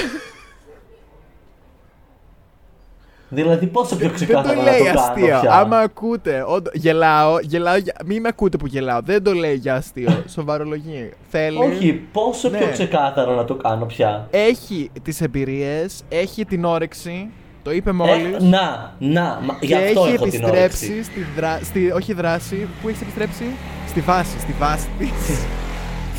δηλαδή 3.28 3.66
πόσο 3.66 3.96
πιο 3.96 4.06
Δεν 4.06 4.14
ξεκάθαρα 4.14 4.54
το 4.54 4.62
να 4.62 4.70
λέει 4.70 4.78
το 4.78 4.84
κάνω 4.84 5.00
αστείο. 5.00 5.26
πια. 5.40 5.50
Άμα 5.52 5.78
ακούτε, 5.78 6.44
όντω- 6.46 6.72
γελάω, 6.75 7.38
γελάω, 7.40 7.76
για- 7.76 7.94
μην 8.04 8.20
με 8.20 8.28
ακούτε 8.28 8.56
που 8.56 8.66
γελάω. 8.66 9.00
Δεν 9.02 9.22
το 9.22 9.32
λέει 9.32 9.54
για 9.54 9.75
αστείο. 9.75 10.22
Σοβαρολογεί. 10.34 11.12
Θέλει. 11.30 11.58
Όχι, 11.58 11.92
πόσο 12.12 12.50
πιο 12.50 12.66
Ναι. 12.66 12.72
ξεκάθαρα 12.72 13.34
να 13.34 13.44
το 13.44 13.54
κάνω 13.54 13.84
πια. 13.86 14.28
Έχει 14.30 14.90
τις 15.02 15.20
εμπειρίες, 15.20 16.02
έχει 16.08 16.44
την 16.44 16.64
όρεξη. 16.64 17.28
Το 17.66 17.73
είπε 17.73 17.92
μόλις. 17.92 18.35
Ε, 18.35 18.38
να, 18.44 18.94
να, 18.99 19.40
μα, 19.44 19.56
γι' 19.61 19.66
και 19.66 19.76
αυτό 19.76 20.04
έχει 20.04 20.14
έχω 20.14 20.25
την 20.25 20.35
επιστρέψει 20.35 20.90
όρεξη. 20.92 21.02
στη, 21.02 21.20
δρα... 21.37 21.58
στη 21.62 21.90
όχι 21.90 22.12
δράση. 22.12 22.68
Πού 22.82 22.88
έχει 22.88 23.02
επιστρέψει; 23.02 23.44
Στη 23.87 24.00
βάση. 24.00 24.38
Στη 24.38 24.52
βάση 24.52 24.88
της. 24.99 25.11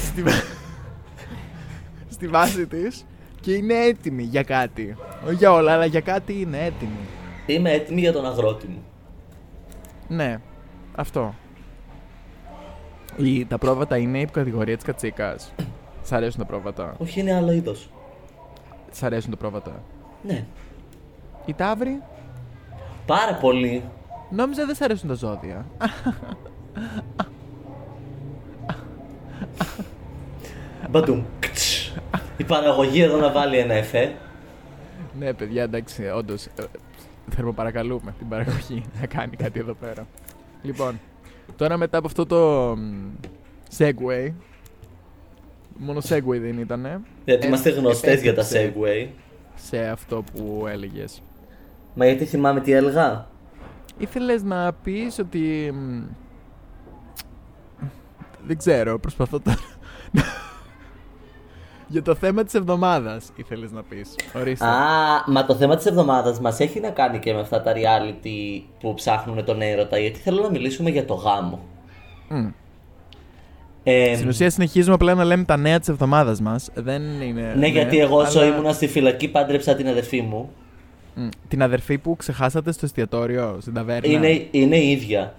στη... 0.06 0.22
βα- 0.24 0.44
στη 2.10 2.27
βάση 2.27 2.68
της. 2.68 3.06
Και 3.42 3.51
είναι 3.54 3.74
έτοιμη 3.74 4.24
για 4.24 4.44
κάτι. 4.44 4.96
Όχι 5.25 5.36
για 5.36 5.51
όλα, 5.51 5.74
αλλά 5.74 5.86
για 5.86 6.00
κάτι 6.01 6.42
είναι 6.42 6.58
έτοιμη. 6.58 7.00
Είμαι 7.46 7.72
έτοιμη 7.72 8.00
για 8.00 8.12
τον 8.12 8.25
αγρότη 8.25 8.68
μου. 8.68 8.84
Ναι, 10.08 10.39
αυτό. 10.96 11.36
Η, 13.18 13.46
τα 13.46 13.58
πρόβατα 13.58 13.98
είναι 13.98 14.20
η 14.20 14.25
κατηγορία 14.25 14.75
της 14.75 14.86
κατσίκας. 14.86 15.54
Σ' 16.04 16.12
αρέσουν 16.12 16.39
τα 16.39 16.46
πρόβατα; 16.46 16.96
Όχι, 16.98 17.20
είναι 17.20 17.34
άλλο 17.36 17.51
είδος. 17.51 17.89
Σ' 18.92 19.04
αρέσουν 19.04 19.32
τα 19.32 19.38
πρόβατα; 19.38 19.84
Ναι. 20.24 20.46
Η 21.48 21.54
ταύρη. 21.54 22.01
Πάρα 23.06 23.34
πολύ. 23.34 23.84
Νόμιζα 24.30 24.66
δεν 24.66 24.75
σ' 24.75 24.82
αρέσουν 24.82 25.08
τα 25.08 25.13
ζώδια. 25.13 25.66
Μπαντούμ. 30.89 31.24
Κτς. 31.39 31.94
Η 32.38 32.44
παραγωγή 32.44 33.01
εδώ 33.01 33.18
να 33.18 33.32
βάλει 33.32 33.58
ένα 33.58 33.74
εφέ. 33.74 34.13
Ναι, 35.20 35.34
παιδιά, 35.34 35.63
εντάξει, 35.63 36.04
όντως. 36.16 36.48
Θερμοπαρακαλούμε 37.30 38.13
την 38.18 38.27
παραγωγή 38.30 38.84
να 39.01 39.08
κάνει 39.08 39.36
κάτι 39.36 39.60
εδώ 39.60 39.74
πέρα. 39.74 40.08
Λοιπόν, 40.62 41.00
τώρα 41.56 41.77
μετά 41.77 41.98
από 41.98 42.08
αυτό 42.08 42.25
το 42.25 42.38
μ, 42.77 43.10
segue. 43.77 44.32
Μόνο 45.77 46.00
segue 46.10 46.39
δεν 46.42 46.60
ήτανε. 46.60 47.01
Γιατί 47.25 47.46
Ε, 47.46 47.48
είμαστε 47.48 47.70
γνωστές 47.70 48.22
για 48.22 48.34
τα 48.34 48.42
επέστρεψε 48.42 48.74
Segway. 48.75 49.08
Σε 49.56 49.88
αυτό 49.88 50.24
που 50.34 50.66
έλεγες. 50.70 51.22
Μα 52.00 52.06
γιατί 52.06 52.25
θυμάμαι 52.25 52.60
τι 52.60 52.72
έλεγα; 52.72 53.27
Ήθελες 53.98 54.44
να 54.44 54.74
πεις 54.74 55.20
ότι... 55.20 55.72
μ, 55.74 56.01
Δεν 58.46 58.58
ξέρω, 58.58 59.00
προσπαθώ 59.00 59.39
τώρα... 59.39 59.58
Για 61.88 62.01
το 62.01 62.16
θέμα 62.16 62.44
της 62.44 62.54
εβδομάδας 62.54 63.32
ήθελες 63.36 63.72
να 63.72 63.84
πεις. 63.84 64.16
Ορίστε. 64.36 64.66
Α, 64.66 64.72
μα 65.27 65.46
το 65.46 65.56
θέμα 65.56 65.75
της 65.75 65.86
εβδομάδας 65.86 66.39
μας 66.39 66.60
έχει 66.60 66.80
να 66.80 66.89
κάνει 66.89 67.20
και 67.20 67.34
με 67.34 67.39
αυτά 67.39 67.62
τα 67.62 67.74
reality 67.74 68.62
που 68.80 68.94
ψάχνουν 68.94 69.46
τον 69.46 69.62
έρωτα, 69.62 69.98
γιατί 69.98 70.20
θέλω 70.20 70.42
να 70.42 70.50
μιλήσουμε 70.50 70.89
για 70.89 71.06
το 71.06 71.13
γάμο. 71.13 71.60
Μμ. 72.30 72.48
Ε, 73.84 74.16
Στην 74.16 74.27
ουσία 74.27 74.50
συνεχίζουμε 74.50 74.94
απλά 74.94 75.13
να 75.16 75.24
λέμε 75.24 75.44
τα 75.44 75.58
νέα 75.58 75.80
της 75.80 75.88
εβδομάδας 75.88 76.42
μας. 76.42 76.70
Δεν 76.74 77.22
είναι... 77.22 77.54
ναι, 77.58 77.68
γιατί 77.68 78.00
εγώ 78.00 78.18
όσο 78.18 78.39
αλλά- 78.39 78.48
ήμουνα 78.54 78.74
στη 78.74 78.88
φυλακή 78.88 79.27
πάντρεψα 79.27 79.75
την 79.75 79.88
αδερφή 79.88 80.22
μου. 80.22 80.51
Μμ. 81.19 81.27
Την 81.47 81.62
αδερφή 81.63 81.97
που 81.97 82.15
ξεχάσατε 82.15 82.71
στο 82.71 82.86
εστιατόριο, 82.86 83.57
στην 83.62 83.74
ταβέρνα. 83.74 84.12
Είναι, 84.12 84.47
είναι 84.51 84.77
η 84.77 84.91
ίδια. 84.91 85.33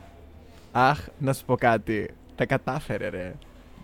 Αχ, 0.72 0.98
να 1.18 1.32
σου 1.32 1.44
πω 1.44 1.54
κάτι. 1.56 2.10
Τα 2.36 2.46
κατάφερε, 2.46 3.08
ρε. 3.08 3.32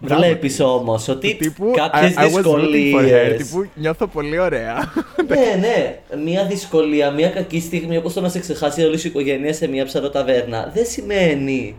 Μπράβο 0.00 0.22
Βλέπεις 0.22 0.50
της. 0.56 0.60
όμως 0.64 1.08
ότι 1.08 1.30
Του 1.30 1.36
τύπου, 1.36 1.70
κάποιες 1.76 2.14
I, 2.16 2.20
I 2.20 2.24
was 2.24 2.42
rooting 2.44 2.94
for 2.94 3.00
her, 3.00 3.02
δυσκολίε. 3.02 3.36
τύπου 3.36 3.66
νιώθω 3.74 4.06
πολύ 4.06 4.38
ωραία. 4.38 4.92
ναι, 5.28 5.56
ναι. 5.60 5.98
Μια 6.24 6.44
δυσκολία, 6.46 7.10
μια 7.10 7.28
κακή 7.30 7.60
στιγμή 7.60 7.96
όπως 7.96 8.12
το 8.12 8.20
να 8.20 8.28
σε 8.28 8.38
ξεχάσει 8.38 8.82
όλη 8.84 8.98
σου 8.98 9.06
η 9.06 9.10
οικογένεια 9.10 9.52
σε 9.52 9.66
μια 9.68 9.84
ψαροταβέρνα 9.84 10.70
δεν 10.74 10.86
σημαίνει 10.86 11.76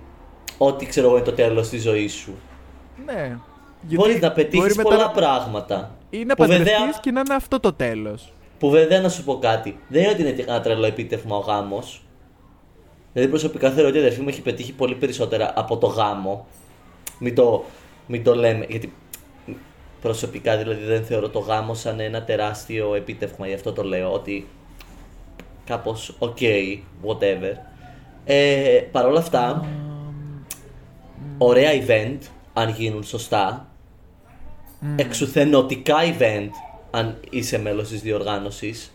ότι 0.57 0.85
ξέρω 0.85 1.07
εγώ 1.07 1.15
είναι 1.15 1.25
το 1.25 1.31
τέλος 1.31 1.69
της 1.69 1.81
ζωής 1.81 2.13
σου. 2.13 2.33
ναι. 3.05 3.37
Μπορεί 3.81 4.17
να 4.21 4.31
πετύχεις 4.31 4.59
μπορεί 4.59 4.75
μετά 4.75 4.89
πολλά 4.89 5.03
να- 5.03 5.09
πράγματα. 5.11 5.95
Ή 6.09 6.23
να 6.25 6.35
που, 6.35 6.45
βέβαια, 6.45 6.57
παντρευτείς 6.57 6.99
και 7.01 7.11
να 7.11 7.19
είναι 7.19 7.33
αυτό 7.35 7.59
το 7.59 7.73
τέλος. 7.73 8.33
Που 8.57 8.69
βέβαια 8.69 9.01
να 9.01 9.09
σου 9.09 9.23
πω 9.23 9.39
κάτι. 9.39 9.79
Δεν 9.87 10.01
είναι 10.01 10.11
ότι 10.11 10.21
είναι 10.21 10.35
ένα 10.47 10.61
τρελό 10.61 10.85
επίτευγμα 10.85 11.35
ο 11.35 11.39
γάμος. 11.39 12.03
Δηλαδή 13.13 13.31
προσωπικά 13.31 13.71
θεωρώ 13.71 13.87
ότι 13.89 13.97
η 13.97 13.99
αδερφή 13.99 14.21
μου 14.21 14.29
έχει 14.29 14.41
πετύχει 14.41 14.73
πολύ 14.73 14.95
περισσότερα 14.95 15.53
από 15.55 15.77
το 15.77 15.87
γάμο. 15.87 16.47
Μην 17.19 17.35
το, 17.35 17.63
μην 18.07 18.23
το 18.23 18.35
λέμε. 18.35 18.65
Γιατί 18.69 18.93
προσωπικά 20.01 20.57
δηλαδή 20.57 20.83
δεν 20.83 21.03
θεωρώ 21.05 21.29
το 21.29 21.39
γάμο 21.39 21.73
σαν 21.73 21.99
ένα 21.99 22.23
τεράστιο 22.23 22.95
επίτευγμα. 22.95 23.47
Γι' 23.47 23.53
αυτό 23.53 23.73
το 23.73 23.83
λέω 23.83 24.11
ότι 24.11 24.47
κάπως 25.65 26.17
ok, 26.19 26.77
whatever. 27.05 27.53
Ε, 28.25 28.81
Παρ' 28.91 29.05
όλα 29.05 29.19
αυτά, 29.19 29.65
ωραία 31.37 31.71
event 31.85 32.17
αν 32.53 32.69
γίνουν 32.69 33.03
σωστά. 33.03 33.67
Εξουθενωτικά 34.95 35.95
event 36.17 36.49
αν 36.95 37.17
είσαι 37.29 37.59
μέλος 37.59 37.87
της 37.89 38.01
διοργάνωσης. 38.01 38.89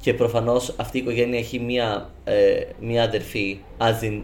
Και 0.00 0.14
προφανώς 0.14 0.74
αυτή 0.76 0.98
η 0.98 1.00
οικογένεια 1.00 1.38
έχει 1.38 1.58
μία, 1.58 2.10
ε, 2.24 2.60
μία 2.80 3.02
αδερφή, 3.02 3.60
as 3.78 4.04
in 4.04 4.22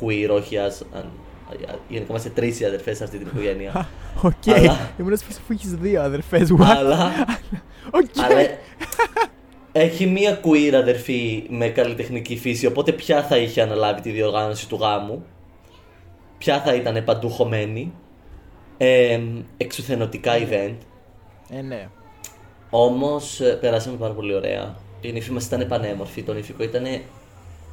queer, 0.00 0.28
όχι 0.30 0.56
as... 0.56 0.86
αν- 0.96 1.10
γενικά 1.88 2.06
είμαστε 2.10 2.28
τρεις 2.28 2.60
οι 2.60 2.64
αδερφές 2.64 2.96
σε 2.96 3.04
αυτή 3.04 3.18
την 3.18 3.26
οικογένεια. 3.26 3.88
Οκ. 4.22 4.32
Αλλά- 4.56 4.90
Ήμουν 4.98 5.16
σε 5.16 5.24
φάση 5.24 5.40
που 5.46 5.52
έχεις 5.52 5.74
δύο 5.74 6.02
αδερφές. 6.02 6.50
What? 6.58 6.64
αλλά, 6.76 7.12
Οκ. 8.00 8.24
αλλά 8.24 8.40
έχει 9.72 10.06
μία 10.06 10.40
queer 10.44 10.72
αδερφή 10.74 11.46
με 11.48 11.68
καλλιτεχνική 11.68 12.36
φύση, 12.36 12.66
οπότε 12.66 12.92
ποια 12.92 13.22
θα 13.22 13.36
είχε 13.36 13.62
αναλάβει 13.62 14.00
τη 14.00 14.10
διοργάνωση 14.10 14.68
του 14.68 14.76
γάμου; 14.80 15.24
Ποια 16.38 16.60
θα 16.62 16.74
ήταν 16.74 17.04
παντού 17.04 17.30
χωμένη. 17.30 17.92
Ε, 18.76 19.20
εξουθενωτικά 19.56 20.32
event. 20.38 20.74
Ε, 21.56 21.60
ναι. 21.62 21.88
Όμως 22.70 23.40
περάσαμε 23.60 23.96
πάρα 23.96 24.12
πολύ 24.12 24.34
ωραία. 24.34 24.76
Η 25.00 25.12
νύφη 25.12 25.30
μας 25.32 25.44
ήταν 25.46 25.66
πανέμορφη. 25.68 26.22
Το 26.22 26.32
νυφικό 26.32 26.62
ήταν 26.62 26.84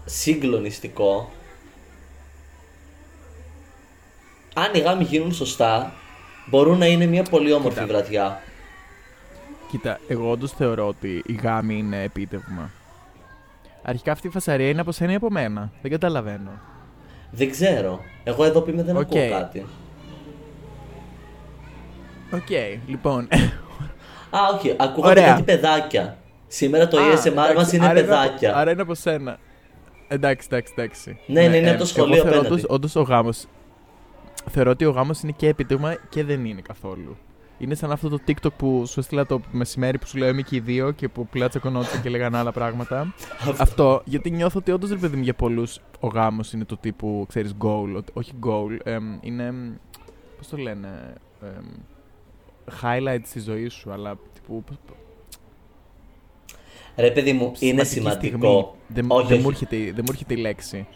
συγκλονιστικό. 0.06 1.30
Αν 4.54 4.74
οι 4.74 4.80
γάμοι 4.80 5.04
γίνουν 5.04 5.34
σωστά, 5.34 5.94
μπορούν 6.50 6.78
να 6.78 6.86
είναι 6.86 7.06
μια 7.06 7.24
πολύ 7.24 7.52
όμορφη 7.54 7.80
Κοίτα. 7.80 7.94
βραδιά. 7.94 8.42
Κοίτα, 9.72 10.00
εγώ 10.08 10.30
όντως 10.30 10.52
θεωρώ 10.52 10.88
ότι 10.88 11.24
οι 11.26 11.34
γάμοι 11.34 11.78
είναι 11.78 12.04
επίτευγμα. 12.04 12.72
Αρχικά 13.84 14.12
αυτή 14.12 14.28
η 14.28 14.30
φασαρία 14.30 14.70
είναι 14.70 14.82
από 14.82 14.92
σένα 14.92 15.12
ή 15.12 15.16
από 15.16 15.30
μένα; 15.30 15.72
Δεν 15.82 15.92
καταλαβαίνω. 15.92 16.52
Δεν 17.32 17.52
ξέρω. 17.52 18.00
Εγώ 18.24 18.44
εδώ 18.44 18.62
που 18.62 18.70
είμαι 18.70 18.84
δεν 18.84 18.96
Οκ. 18.98 19.02
ακούω 19.02 19.30
κάτι. 19.30 19.66
Οκ, 22.32 22.50
λοιπόν. 22.88 23.28
Α, 24.30 24.40
όχι. 24.56 24.76
Ακούγαμε 24.80 25.12
Ωραία. 25.20 25.28
κάτι 25.28 25.44
παιδάκια. 25.44 26.18
Σήμερα 26.48 26.88
το 26.88 26.98
Α, 27.00 27.02
ASMR 27.02 27.34
μας 27.34 27.50
εντάξει, 27.50 27.76
είναι 27.76 27.86
άρα 27.86 28.00
από- 28.00 28.08
παιδάκια. 28.10 28.56
άρα 28.56 28.72
είναι 28.72 28.82
από 28.82 28.94
σένα. 28.96 29.38
Εντάξει, 30.08 30.48
εντάξει, 30.52 30.74
εντάξει. 30.78 31.20
Ναι, 31.28 31.48
ναι, 31.48 31.58
είναι 31.58 31.70
από 31.70 31.80
το 31.80 31.86
σχολείο 31.86 32.16
εγώ 32.16 32.24
θεωρώ 32.24 32.40
απέναντι. 32.40 32.62
όντως- 32.62 32.76
όντως 32.76 32.96
ο 32.96 33.02
γάμος... 33.02 33.46
Θεωρώ 34.52 34.70
ότι 34.72 34.86
ο 34.86 34.90
γάμος 34.92 35.22
είναι 35.22 35.34
και 35.38 35.48
επίτευγμα 35.48 35.96
και 36.10 36.24
δεν 36.24 36.46
είναι 36.46 36.62
καθόλου. 36.62 37.18
Είναι 37.58 37.76
σαν 37.76 37.92
αυτό 37.92 38.10
το 38.10 38.20
TikTok 38.28 38.54
που 38.58 38.84
σου 38.88 39.00
έστειλα 39.00 39.26
το 39.26 39.42
μεσημέρι 39.52 39.98
που 39.98 40.08
σου 40.08 40.18
λέω 40.18 40.28
είμαι 40.30 40.42
και 40.42 40.56
οι 40.56 40.60
δύο 40.60 40.92
και 40.92 41.08
που 41.10 41.22
απλά 41.22 41.50
τσακωνόντουσαν 41.50 42.02
και 42.02 42.10
λέγανε 42.10 42.38
άλλα 42.38 42.52
πράγματα. 42.52 43.14
αυτό, 43.58 44.02
γιατί 44.06 44.30
νιώθω 44.32 44.60
ότι 44.60 44.72
όντως 44.72 44.90
ρε 44.90 44.96
παιδί 44.96 45.16
μου 45.18 45.24
για 45.24 45.34
πολλούς 45.34 45.80
ο 46.00 46.08
γάμος 46.08 46.54
είναι 46.54 46.66
το 46.66 46.78
τύπου, 46.78 47.26
ξέρεις, 47.28 47.56
goal. 47.62 47.94
ότι- 47.96 48.12
όχι 48.14 48.32
goal, 48.46 48.78
εμ, 48.84 49.18
είναι. 49.22 49.54
Πώς 50.38 50.48
το 50.48 50.58
λένε. 50.58 51.14
εμ, 51.44 51.66
highlight 52.82 53.22
στη 53.24 53.40
ζωής 53.40 53.74
σου, 53.74 53.92
αλλά 53.92 54.18
τύπου, 54.34 54.64
Ρε 56.96 57.12
παιδί 57.12 57.34
μου, 57.34 57.52
είναι 57.60 57.84
σημαντική 57.84 58.26
σημαντικό. 58.26 58.48
στιγμή. 58.50 58.68
Δεν, 58.88 59.06
όχι, 59.12 59.28
δεν, 59.28 59.36
όχι. 59.38 59.44
μου 59.44 59.50
έρχεται, 59.50 59.78
δεν 59.78 59.96
μου 59.98 60.10
έρχεται 60.10 60.34
η 60.34 60.38
λέξη. 60.38 60.88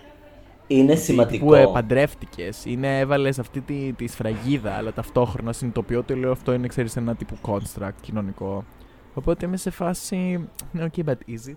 Είναι 0.68 0.96
σημαντικό. 0.96 1.46
Που 1.46 1.53
ε, 1.53 1.65
παντρεύτηκε, 1.74 2.50
είναι 2.65 3.00
έβαλες 3.00 3.39
αυτή 3.39 3.62
τη, 3.62 3.94
τη 3.94 4.08
σφραγίδα, 4.08 4.74
αλλά 4.74 4.94
ταυτόχρονα 4.94 5.53
συνειδητοποιώ 5.53 6.00
ότι 6.00 6.13
λέω 6.13 6.32
αυτό 6.32 6.53
είναι 6.53 6.68
ξέρεις, 6.68 6.96
ένα 6.96 7.15
τύπου 7.15 7.36
construct 7.42 7.92
κοινωνικό. 8.01 8.65
Οπότε 9.13 9.46
είμαι 9.46 9.58
σε 9.58 9.70
φάση. 9.70 10.50
Ναι, 10.72 10.86
ok, 10.92 11.03
but 11.06 11.12
is 11.12 11.50
it? 11.50 11.56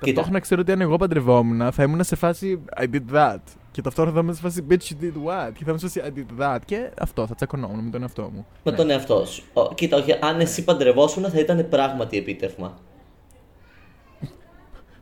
Ταυτόχρονα 0.00 0.38
ξέρω 0.38 0.60
ότι 0.60 0.72
αν 0.72 0.80
εγώ 0.80 0.96
παντρευόμουν 0.96 1.72
θα 1.72 1.82
ήμουν 1.82 2.04
σε 2.04 2.16
φάση 2.16 2.60
I 2.80 2.84
did 2.84 3.14
that. 3.14 3.38
Και 3.74 3.82
ταυτόχρονα 3.82 4.16
θα 4.16 4.22
ήμουν 4.22 4.34
σε 4.34 4.40
φάση 4.40 4.64
bitch 4.70 4.72
you 4.74 5.04
did 5.04 5.16
what; 5.26 5.50
Και 5.54 5.64
θα 5.64 5.70
ήμουν 5.70 5.78
σε 5.78 5.88
φάση 5.88 6.02
I 6.04 6.18
did 6.18 6.42
that. 6.42 6.58
Και 6.64 6.90
αυτό 6.98 7.26
θα 7.26 7.34
τσακωνόμουν 7.34 7.84
με 7.84 7.90
τον 7.90 8.02
εαυτό 8.02 8.22
μου. 8.22 8.46
Με 8.62 8.70
Ναι. 8.70 8.76
τον 8.76 8.90
εαυτό 8.90 9.24
σου. 9.24 9.42
Ο, 9.52 9.74
κοίτα, 9.74 9.96
όχι, 9.96 10.12
αν 10.20 10.40
εσύ 10.40 10.64
παντρευόσουν 10.64 11.24
θα 11.30 11.38
ήταν 11.38 11.68
πράγματι 11.68 12.16
επίτευγμα. 12.16 12.78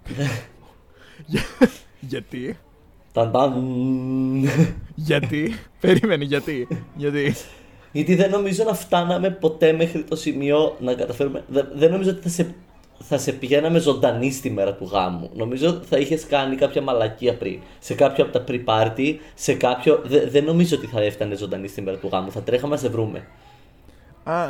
Γιατί; 2.00 2.58
Ταν, 3.12 3.32
ταν. 3.32 3.52
γιατί; 4.94 5.54
Περίμενε, 5.80 6.24
γιατί; 6.24 6.68
γιατί; 6.96 7.34
Γιατί 7.92 8.14
δεν 8.14 8.30
νομίζω 8.30 8.64
να 8.64 8.74
φτάναμε 8.74 9.30
ποτέ 9.30 9.72
μέχρι 9.72 10.04
το 10.04 10.16
σημείο 10.16 10.76
να 10.80 10.94
καταφέρουμε. 10.94 11.44
Δεν, 11.48 11.68
δεν 11.74 11.90
νομίζω 11.90 12.10
ότι 12.10 12.22
θα 12.22 12.28
σε, 12.28 12.54
θα 13.02 13.18
σε 13.18 13.32
πηγαίναμε 13.32 13.78
ζωντανή 13.78 14.30
στη 14.30 14.50
μέρα 14.50 14.74
του 14.74 14.84
γάμου. 14.92 15.30
Νομίζω 15.34 15.68
ότι 15.68 15.86
θα 15.86 15.98
είχες 15.98 16.26
κάνει 16.26 16.56
κάποια 16.56 16.82
μαλακία 16.82 17.36
πριν. 17.36 17.60
Σε 17.78 17.94
κάποιο 17.94 18.24
από 18.24 18.32
τα 18.38 18.44
pre-party, 18.48 19.14
σε 19.34 19.54
κάποιο. 19.54 20.00
δε- 20.04 20.26
δεν 20.26 20.44
νομίζω 20.44 20.76
ότι 20.76 20.86
θα 20.86 21.00
έφτανε 21.00 21.34
ζωντανή 21.36 21.68
στη 21.68 21.82
μέρα 21.82 21.96
του 21.96 22.08
γάμου. 22.12 22.30
Θα 22.30 22.42
τρέχαμε 22.42 22.74
να 22.74 22.80
σε 22.80 22.88
βρούμε. 22.88 23.26
Α, 24.24 24.46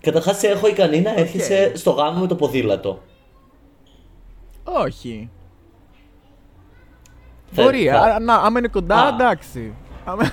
Καταρχάς, 0.00 0.38
σε 0.38 0.46
έχω 0.48 0.68
ικανή 0.68 1.00
να 1.00 1.14
έρχεσαι 1.14 1.72
στο 1.76 1.90
γάμο 1.90 2.20
με 2.20 2.26
το 2.26 2.34
ποδήλατο. 2.36 3.02
όχι. 4.64 5.30
Θα- 7.50 7.62
Μπορεί. 7.62 7.86
θα- 7.86 7.98
Α, 8.00 8.18
να, 8.20 8.34
άμα 8.34 8.58
είναι 8.58 8.68
κοντά, 8.68 8.96
Α. 8.96 9.08
εντάξει. 9.08 9.74
Άμα... 10.04 10.22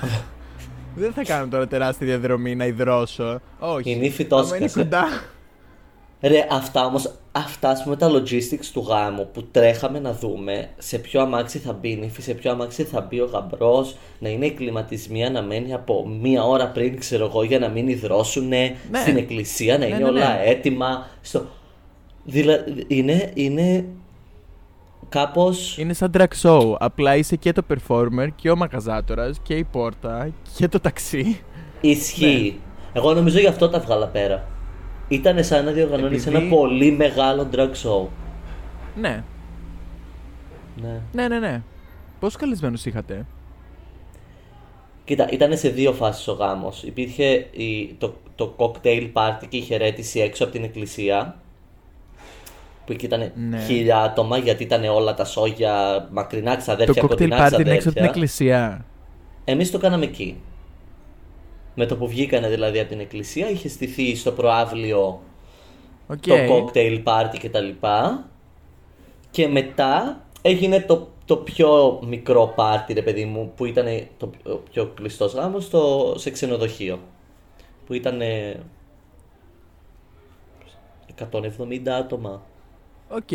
Δεν 0.94 1.12
θα 1.12 1.22
κάνω 1.22 1.46
τώρα 1.48 1.66
τεράστια 1.66 2.06
διαδρομή 2.06 2.54
να 2.54 2.64
υδρώσω. 2.66 3.40
Όχι. 3.58 3.90
Η 3.90 3.96
νύφη 3.96 4.24
το 4.24 4.36
Άμα 4.36 4.56
είναι 4.56 4.64
έσκασε. 4.64 4.78
κοντά. 4.82 5.04
Ρε, 6.22 6.46
αυτά 6.50 6.86
όμως, 6.86 7.12
αυτά 7.32 7.68
ας 7.68 7.82
πούμε 7.82 7.96
τα 7.96 8.10
logistics 8.10 8.66
του 8.72 8.84
γάμου 8.88 9.28
που 9.32 9.42
τρέχαμε 9.50 9.98
να 9.98 10.12
δούμε 10.12 10.68
σε 10.78 10.98
ποιο 10.98 11.20
αμάξι 11.20 11.58
θα 11.58 11.72
μπει 11.72 11.90
η 11.90 11.96
νύφη, 11.96 12.22
σε 12.22 12.34
ποιο 12.34 12.50
αμάξι 12.50 12.82
θα 12.84 13.00
μπει 13.00 13.20
ο 13.20 13.24
γαμπρός, 13.32 13.96
να 14.18 14.28
είναι 14.28 14.46
η 14.46 14.50
κλιματισμία 14.50 15.30
να 15.30 15.42
μένει 15.42 15.74
από 15.74 16.08
μία 16.20 16.44
ώρα 16.44 16.68
πριν, 16.68 16.98
ξέρω 16.98 17.24
εγώ, 17.24 17.42
για 17.42 17.58
να 17.58 17.68
μην 17.68 17.88
υδρώσουνε 17.88 18.76
Ναι. 18.90 18.98
στην 19.00 19.16
εκκλησία, 19.16 19.78
να 19.78 19.78
Ναι, 19.78 19.86
είναι 19.86 19.96
ναι, 19.96 20.04
όλα 20.04 20.34
ναι. 20.34 20.42
έτοιμα. 20.44 21.06
Στο... 21.20 21.46
Δηλαδή, 22.24 22.84
είναι, 22.86 23.30
είναι 23.34 23.84
κάπως... 25.08 25.78
Είναι 25.78 25.92
σαν 25.92 26.10
drag 26.18 26.26
show. 26.42 26.74
Απλά 26.78 27.16
είσαι 27.16 27.36
και 27.36 27.52
το 27.52 27.62
performer 27.68 28.28
και 28.36 28.50
ο 28.50 28.56
μακαζάτορα 28.56 29.30
και 29.42 29.54
η 29.54 29.64
πόρτα 29.64 30.28
και 30.56 30.68
το 30.68 30.80
ταξί. 30.80 31.40
Ισχύει. 31.80 32.54
Ναι. 32.56 33.00
Εγώ 33.00 33.14
νομίζω 33.14 33.38
γι' 33.38 33.46
αυτό 33.46 33.68
τα 33.68 33.80
βγάλα 33.80 34.06
πέρα. 34.06 34.46
Ήταν 35.12 35.44
σαν 35.44 35.64
να 35.64 35.70
διοργανώνεις 35.72 36.26
Επειδή- 36.26 36.44
ένα 36.44 36.54
πολύ 36.56 36.90
μεγάλο 36.90 37.48
drag 37.54 37.70
show. 37.70 38.06
Ναι, 38.96 39.22
Ναι. 40.82 41.00
ναι, 41.12 41.28
ναι, 41.28 41.38
ναι. 41.38 41.62
Πόσους 42.20 42.36
καλεσμένους 42.36 42.84
είχατε, 42.84 43.26
Κοίτα, 45.04 45.28
ήταν 45.30 45.56
σε 45.56 45.68
δύο 45.68 45.92
φάσεις 45.92 46.28
ο 46.28 46.32
γάμος. 46.32 46.82
Υπήρχε 46.82 47.46
η, 47.50 47.94
το, 47.98 48.14
το 48.34 48.54
cocktail 48.56 49.10
party 49.12 49.44
και 49.48 49.56
η 49.56 49.60
χαιρέτηση 49.60 50.20
έξω 50.20 50.44
από 50.44 50.52
την 50.52 50.64
εκκλησία. 50.64 51.36
Που 52.86 52.92
εκεί 52.92 53.04
ήταν 53.04 53.32
Ναι. 53.48 53.58
χίλια 53.58 53.98
άτομα 53.98 54.38
γιατί 54.38 54.62
ήταν 54.62 54.84
όλα 54.84 55.14
τα 55.14 55.24
σόγια 55.24 56.08
μακρινά 56.12 56.56
ξαδέρφια, 56.56 56.94
Το 57.02 57.06
cocktail 57.06 57.10
κοντινά 57.10 57.36
party 57.36 57.38
είναι 57.38 57.46
έξω 57.50 57.58
από 57.58 57.70
την 57.70 57.78
ξαδέρφια. 57.78 58.04
εκκλησία. 58.04 58.84
Εμείς 59.44 59.70
το 59.70 59.78
κάναμε 59.78 60.04
εκεί. 60.04 60.40
Με 61.74 61.86
το 61.86 61.96
που 61.96 62.08
βγήκανε 62.08 62.48
δηλαδή 62.48 62.78
από 62.80 62.88
την 62.88 63.00
εκκλησία 63.00 63.50
είχε 63.50 63.68
στηθεί 63.68 64.14
στο 64.16 64.32
προαύλιο 64.32 65.20
Οκ. 66.06 66.20
το 66.20 66.34
cocktail 66.34 67.02
party 67.04 67.36
και 67.38 67.50
τα 67.50 67.60
λοιπά. 67.60 68.26
Και 69.30 69.48
μετά 69.48 70.20
έγινε 70.42 70.80
το, 70.80 71.08
το 71.24 71.36
πιο 71.36 72.00
μικρό 72.06 72.54
party, 72.56 72.92
ρε 72.94 73.02
παιδί 73.02 73.24
μου, 73.24 73.52
που 73.56 73.64
ήταν 73.64 73.86
το 74.16 74.26
πιο- 74.26 74.62
πιο 74.70 74.86
κλειστός 74.94 75.32
γάμος 75.34 75.64
στο, 75.64 76.14
σε 76.16 76.30
ξενοδοχείο. 76.30 76.98
Που 77.86 77.92
ήταν 77.94 78.20
170 81.18 81.88
άτομα. 81.88 82.42
Οκ. 83.08 83.28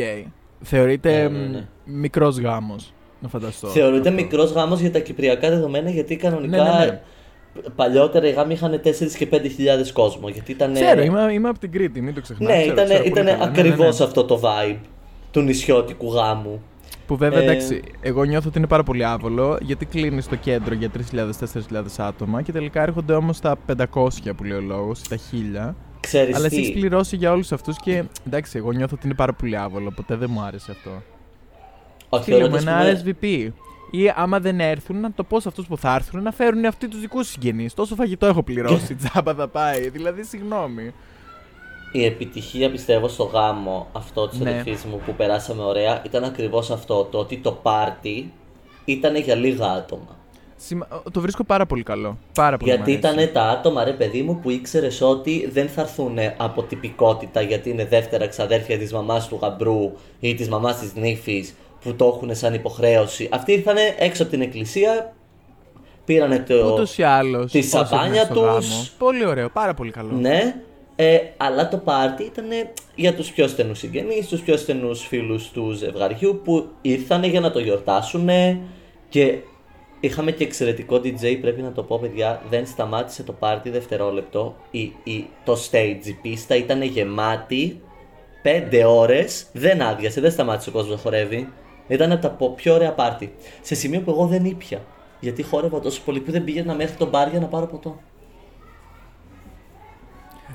Θεωρείται 0.61 1.27
Ναι, 1.29 1.37
ναι, 1.39 1.45
ναι. 1.47 1.67
μικρός 1.85 2.37
γάμος. 2.39 2.93
Να 3.19 3.27
φανταστώ. 3.27 3.67
Θεωρείται 3.67 4.09
Αυτό. 4.09 4.21
μικρός 4.21 4.51
γάμος 4.51 4.79
για 4.79 4.91
τα 4.91 4.99
κυπριακά 4.99 5.49
δεδομένα 5.49 5.89
γιατί 5.89 6.15
κανονικά 6.15 6.63
Ναι, 6.63 6.69
ναι, 6.79 6.85
ναι. 6.85 7.01
Παλιότερα 7.75 8.27
οι 8.27 8.31
γάμοι 8.31 8.53
είχαν 8.53 8.81
4 8.83 8.91
και 9.17 9.27
5 9.31 9.41
χιλιάδες 9.55 9.91
κόσμο. 9.91 10.29
Γιατί 10.29 10.51
ήταν. 10.51 10.73
Ξέρω, 10.73 11.01
είμαι, 11.01 11.33
είμαι 11.33 11.49
από 11.49 11.59
την 11.59 11.71
Κρήτη, 11.71 12.01
μην 12.01 12.13
το 12.13 12.21
ξεχνάτε. 12.21 12.55
Ναι, 12.55 12.61
ξέρω, 12.61 12.73
ήταν, 12.73 12.85
ξέρω 12.85 12.99
πολύ 12.99 13.11
ήταν 13.11 13.25
καλά. 13.25 13.37
Ναι, 13.37 13.43
ναι, 13.43 13.49
ακριβώς 13.49 13.99
ναι. 13.99 14.05
αυτό 14.05 14.23
το 14.23 14.41
vibe 14.43 14.77
του 15.31 15.41
νησιώτικου 15.41 16.13
γάμου. 16.13 16.61
Που 17.07 17.17
βέβαια 17.17 17.39
Ε, 17.39 17.43
εντάξει, 17.43 17.81
εγώ 18.01 18.23
νιώθω 18.23 18.47
ότι 18.47 18.57
είναι 18.57 18.67
πάρα 18.67 18.83
πολύ 18.83 19.05
άβολο 19.05 19.57
γιατί 19.61 19.85
κλείνει 19.85 20.23
το 20.23 20.35
κέντρο 20.35 20.73
για 20.73 20.91
3.000-4.000 21.11 21.83
άτομα 21.97 22.41
και 22.41 22.51
τελικά 22.51 22.81
έρχονται 22.81 23.13
όμως 23.13 23.39
τα 23.39 23.57
500 23.77 24.07
που 24.37 24.43
λέει 24.43 24.57
ο 24.57 24.61
λόγος 24.61 25.01
ή 25.01 25.07
τα 25.09 25.17
1000. 25.69 25.73
Ξέρεις 25.99 26.35
Αλλά 26.35 26.47
τι, 26.49 26.55
εσύ 26.55 26.65
έχεις 26.65 26.79
πληρώσει 26.79 27.15
για 27.15 27.31
όλους 27.31 27.51
αυτούς 27.51 27.77
και 27.79 28.03
εντάξει, 28.27 28.57
εγώ 28.57 28.71
νιώθω 28.71 28.95
ότι 28.95 29.05
είναι 29.05 29.15
πάρα 29.15 29.33
πολύ 29.33 29.57
άβολο. 29.57 29.91
Ποτέ 29.95 30.15
δεν 30.15 30.29
μου 30.31 30.41
άρεσε 30.41 30.71
αυτό. 30.71 30.89
όχι, 32.09 32.21
Στείλε 32.23 32.37
θεωρώ 32.37 32.51
μου 32.51 32.57
ότι, 32.61 32.69
ένα 32.69 32.77
ας 32.77 33.03
πούμε, 33.03 33.15
RSVP. 33.21 33.51
Ή 33.91 34.11
άμα 34.15 34.39
δεν 34.39 34.59
έρθουν, 34.59 34.99
να 34.99 35.11
το 35.11 35.23
πω 35.23 35.39
σε 35.39 35.47
αυτούς 35.47 35.67
που 35.67 35.77
θα 35.77 35.95
έρθουν 35.95 36.23
να 36.23 36.31
φέρουν 36.31 36.65
αυτοί 36.65 36.87
τους 36.87 36.99
δικούς 36.99 37.27
συγγενείς. 37.27 37.73
Τόσο 37.73 37.95
φαγητό 37.95 38.25
έχω 38.25 38.43
πληρώσει, 38.43 38.95
τζάμπα 38.95 39.33
θα 39.33 39.47
πάει. 39.47 39.89
Δηλαδή, 39.89 40.23
συγγνώμη. 40.23 40.93
η 41.91 42.05
επιτυχία 42.05 42.71
πιστεύω 42.71 43.07
στο 43.07 43.23
γάμο 43.23 43.87
αυτό 43.91 44.27
της 44.27 44.39
Ναι. 44.39 44.49
αδερφής 44.49 44.83
μου 44.83 45.01
που 45.05 45.13
περάσαμε 45.13 45.63
ωραία 45.63 46.01
ήταν 46.05 46.23
ακριβώς 46.23 46.71
αυτό, 46.71 47.03
το 47.03 47.17
ότι 47.17 47.37
το 47.37 47.51
πάρτι 47.51 48.31
ήταν 48.85 49.15
για 49.15 49.35
λίγα 49.35 49.65
άτομα. 49.71 50.15
Σημα... 50.59 50.87
Το 51.11 51.21
βρίσκω 51.21 51.43
πάρα 51.43 51.65
πολύ 51.65 51.83
καλό. 51.83 52.17
Πάρα 52.33 52.57
πολύ 52.57 52.71
Γιατί 52.71 52.91
μ' 52.91 53.05
αρέσει. 53.05 53.13
ήταν 53.21 53.33
τα 53.33 53.41
άτομα, 53.49 53.83
ρε 53.83 53.91
παιδί 53.93 54.21
μου, 54.21 54.39
που 54.39 54.49
ήξερες 54.49 55.01
ότι 55.01 55.49
δεν 55.53 55.67
θα 55.69 55.81
έρθουν 55.81 56.17
από 56.37 56.63
τυπικότητα 56.63 57.41
γιατί 57.41 57.69
είναι 57.69 57.85
δεύτερα 57.85 58.27
ξαδέρφια 58.27 58.77
της 58.77 58.93
μαμάς 58.93 59.27
του 59.27 59.39
γαμπρού 59.41 59.91
ή 60.19 60.35
της 60.35 60.49
μαμάς 60.49 60.79
της 60.79 60.93
νύφης 60.95 61.55
που 61.81 61.95
το 61.95 62.05
έχουν 62.05 62.35
σαν 62.35 62.53
υποχρέωση. 62.53 63.29
Αυτοί 63.31 63.51
ήρθαν 63.51 63.75
έξω 63.97 64.21
από 64.23 64.31
την 64.31 64.41
εκκλησία, 64.41 65.15
πήρανε 66.05 66.39
το. 66.39 66.71
Ούτως 66.71 66.97
ή 66.97 67.03
άλλως. 67.03 67.51
τη 67.51 67.61
σαμπάνια 67.61 68.27
τους. 68.27 68.89
Πολύ 68.97 69.25
ωραίο, 69.25 69.49
πάρα 69.49 69.73
πολύ 69.73 69.91
καλό. 69.91 70.11
Ναι, 70.11 70.55
ε, 70.95 71.19
αλλά 71.37 71.67
το 71.67 71.77
πάρτι 71.77 72.23
ήταν 72.23 72.45
για 72.95 73.13
τους 73.13 73.31
πιο 73.31 73.47
στενούς 73.47 73.77
συγγενείς, 73.77 74.27
τους 74.27 74.41
πιο 74.41 74.57
στενούς 74.57 75.07
φίλους 75.07 75.49
του 75.49 75.71
ζευγαριού 75.71 76.41
που 76.43 76.67
ήρθαν 76.81 77.23
για 77.23 77.39
να 77.39 77.51
το 77.51 77.59
γιορτάσουν 77.59 78.29
και 79.09 79.37
είχαμε 79.99 80.31
και 80.31 80.43
εξαιρετικό 80.43 80.95
DJ, 80.95 81.37
πρέπει 81.41 81.61
να 81.61 81.71
το 81.71 81.83
πω 81.83 81.99
παιδιά, 81.99 82.41
δεν 82.49 82.65
σταμάτησε 82.65 83.23
το 83.23 83.31
πάρτι 83.31 83.69
δευτερόλεπτο, 83.69 84.55
η, 84.71 84.93
η, 85.03 85.27
το 85.43 85.57
stage, 85.71 86.05
η 86.05 86.13
πίστα 86.21 86.55
ήταν 86.55 86.81
γεμάτη, 86.81 87.81
πέντε 88.41 88.85
ώρες, 88.85 89.47
δεν 89.53 89.81
άδειασε, 89.81 90.21
δεν 90.21 90.31
σταμάτησε 90.31 90.69
ο 90.69 90.71
κόσμος 90.71 90.95
να 90.95 91.01
χορεύει, 91.01 91.49
ήταν 91.87 92.11
από 92.11 92.21
τα 92.21 92.29
πο- 92.29 92.49
πιο 92.55 92.73
ωραία 92.73 92.91
πάρτι, 92.93 93.33
σε 93.61 93.75
σημείο 93.75 93.99
που 94.01 94.11
εγώ 94.11 94.25
δεν 94.25 94.45
ήπια, 94.45 94.81
γιατί 95.19 95.43
χόρευα 95.43 95.79
τόσο 95.79 96.01
πολύ 96.05 96.19
που 96.19 96.31
δεν 96.31 96.43
πήγαινα 96.43 96.73
μέχρι 96.73 96.95
τον 96.95 97.07
μπαρ 97.09 97.29
για 97.29 97.39
να 97.39 97.45
πάρω 97.45 97.65
ποτό. 97.65 97.99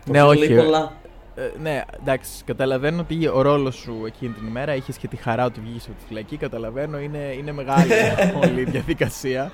Ναι, 0.05 0.19
Αυτό 0.19 0.31
όχι. 0.31 0.49
λέει 0.49 0.57
πολλά. 0.65 0.93
Ε, 1.35 1.51
ναι, 1.63 1.83
εντάξει, 2.01 2.45
καταλαβαίνω 2.45 3.01
ότι 3.01 3.27
ο 3.29 3.43
ρόλος 3.43 3.75
σου 3.75 4.03
εκείνη 4.07 4.33
την 4.33 4.47
ημέρα 4.47 4.75
είχες 4.75 4.97
και 4.97 5.09
τη 5.09 5.17
χαρά 5.17 5.45
ότι 5.45 5.61
βγήκες 5.61 5.85
από 5.87 5.95
τη 5.99 6.05
φυλακή. 6.09 6.37
Καταλαβαίνω, 6.37 6.99
είναι, 6.99 7.19
είναι 7.39 7.53
μεγάλη 7.53 7.93
όλη 8.45 8.61
η 8.61 8.65
διαδικασία. 8.65 9.53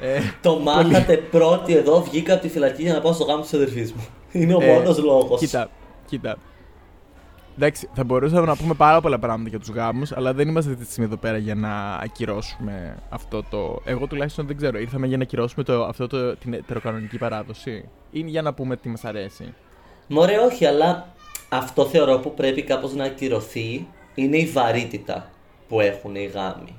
Ε, 0.00 0.18
Το 0.42 0.58
μάθατε 0.58 1.16
πρώτοι 1.16 1.76
εδώ, 1.76 2.00
βγήκα 2.02 2.32
από 2.32 2.42
τη 2.42 2.48
φυλακή 2.48 2.82
για 2.82 2.92
να 2.92 3.00
πάω 3.00 3.12
στο 3.12 3.24
γάμο 3.24 3.42
της 3.42 3.54
αδερφής 3.54 3.92
μου. 3.92 4.04
Είναι 4.32 4.54
ο 4.54 4.58
ε, 4.62 4.66
μόνος 4.72 4.98
λόγος. 4.98 5.40
Κοίτα, 5.40 5.68
κοίτα. 6.06 6.36
Εντάξει, 7.56 7.88
θα 7.94 8.04
μπορούσαμε 8.04 8.46
να 8.46 8.56
πούμε 8.56 8.74
πάρα 8.74 9.00
πολλά 9.00 9.18
πράγματα 9.18 9.48
για 9.48 9.58
τους 9.58 9.68
γάμους, 9.68 10.12
αλλά 10.12 10.32
δεν 10.34 10.48
είμαστε 10.48 10.70
αυτή 10.70 10.84
τη 10.84 10.90
στιγμή 10.90 11.08
εδώ 11.12 11.16
πέρα 11.20 11.36
για 11.36 11.54
να 11.54 11.94
ακυρώσουμε 12.02 12.96
αυτό 13.08 13.42
το. 13.50 13.80
Εγώ 13.84 14.06
τουλάχιστον 14.06 14.46
δεν 14.46 14.56
ξέρω. 14.56 14.78
Ήρθαμε 14.78 15.06
για 15.06 15.16
να 15.16 15.22
ακυρώσουμε 15.22 15.64
το, 15.64 15.84
αυτό 15.84 16.06
το, 16.06 16.36
την 16.36 16.52
ετεροκανονική 16.54 17.18
παράδοση, 17.18 17.88
ή 18.10 18.20
για 18.20 18.42
να 18.42 18.54
πούμε 18.54 18.76
τι 18.76 18.88
μας 18.88 19.04
αρέσει; 19.04 19.54
Μωρέ, 20.08 20.36
όχι, 20.38 20.66
αλλά 20.66 21.06
αυτό 21.48 21.86
θεωρώ 21.86 22.18
που 22.18 22.34
πρέπει 22.34 22.62
κάπως 22.62 22.94
να 22.94 23.04
ακυρωθεί 23.04 23.86
είναι 24.14 24.36
η 24.36 24.46
βαρύτητα 24.46 25.30
που 25.68 25.80
έχουν 25.80 26.14
οι 26.14 26.24
γάμοι. 26.34 26.76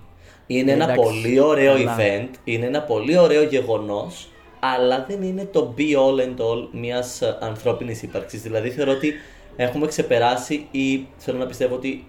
Είναι 0.47 0.71
Ε, 0.71 0.73
ένα 0.73 0.83
εντάξει, 0.83 1.01
πολύ 1.03 1.39
ωραίο 1.39 1.73
αλλά- 1.73 1.95
event, 1.97 2.29
είναι 2.43 2.65
ένα 2.65 2.81
πολύ 2.81 3.17
ωραίο 3.17 3.43
γεγονός, 3.43 4.27
αλλά 4.59 5.05
δεν 5.07 5.21
είναι 5.21 5.45
το 5.45 5.73
be 5.77 5.81
all 5.81 6.19
and 6.21 6.37
all 6.41 6.67
μιας 6.71 7.21
ε, 7.21 7.37
ανθρώπινης 7.41 8.01
ύπαρξης. 8.01 8.41
Δηλαδή 8.41 8.69
θεωρώ 8.69 8.91
ότι 8.91 9.13
έχουμε 9.55 9.87
ξεπεράσει 9.87 10.67
ή 10.71 11.07
θέλω 11.17 11.37
να 11.37 11.45
πιστεύω 11.45 11.75
ότι 11.75 12.07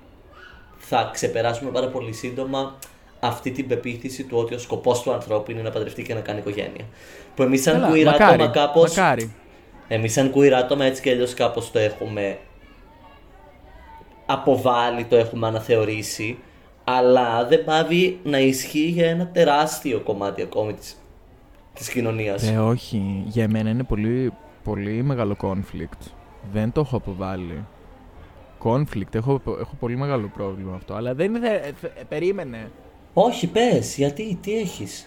θα 0.76 1.10
ξεπεράσουμε 1.12 1.70
πάρα 1.70 1.88
πολύ 1.88 2.12
σύντομα 2.12 2.78
αυτή 3.20 3.50
την 3.50 3.66
πεποίθηση 3.66 4.24
του 4.24 4.38
ότι 4.38 4.54
ο 4.54 4.58
σκοπός 4.58 5.02
του 5.02 5.12
ανθρώπου 5.12 5.50
είναι 5.50 5.62
να 5.62 5.70
παντρευτεί 5.70 6.02
και 6.02 6.14
να 6.14 6.20
κάνει 6.20 6.38
οικογένεια. 6.38 6.84
Που 7.34 7.42
εμείς 7.42 7.62
σαν 7.62 7.80
Καλά, 7.80 7.94
queer 7.94 8.04
μακάρι, 8.04 8.34
άτομα 8.34 8.50
κάπως... 8.50 8.96
μακάρι. 8.96 9.32
Εμείς 9.88 10.12
σαν 10.12 10.32
queer 10.34 10.50
άτομα 10.50 10.84
έτσι 10.84 11.02
και 11.02 11.10
αλλιώς 11.10 11.34
κάπως 11.34 11.70
το 11.70 11.78
έχουμε 11.78 12.38
αποβάλει, 14.26 15.04
το 15.04 15.16
έχουμε 15.16 15.46
αναθεωρήσει, 15.46 16.38
αλλά 16.84 17.46
δεν 17.46 17.64
πάβει 17.64 18.18
να 18.22 18.38
ισχύει 18.38 18.88
για 18.88 19.08
ένα 19.08 19.28
τεράστιο 19.28 20.00
κομμάτι 20.00 20.42
ακόμη 20.42 20.72
της, 20.72 21.02
της 21.72 21.88
κοινωνίας. 21.88 22.50
Ε, 22.50 22.58
όχι. 22.58 23.22
Για 23.26 23.48
μένα 23.48 23.70
είναι 23.70 23.82
πολύ, 23.82 24.32
πολύ 24.64 25.02
μεγάλο 25.02 25.36
conflict. 25.42 26.15
Δεν 26.52 26.72
το 26.72 26.80
έχω 26.80 26.96
αποβάλει. 26.96 27.64
Conflict. 28.62 29.14
Έχω, 29.14 29.42
έχω 29.46 29.74
πολύ 29.78 29.96
μεγάλο 29.96 30.30
πρόβλημα 30.34 30.74
αυτό. 30.74 30.94
Αλλά 30.94 31.14
δεν 31.14 31.34
είναι... 31.34 31.48
ε, 31.48 31.72
θε- 31.80 31.98
ε, 31.98 32.02
περίμενε. 32.08 32.70
Όχι, 33.12 33.46
πες, 33.46 33.96
γιατί, 33.96 34.38
τι 34.42 34.58
έχεις; 34.58 35.06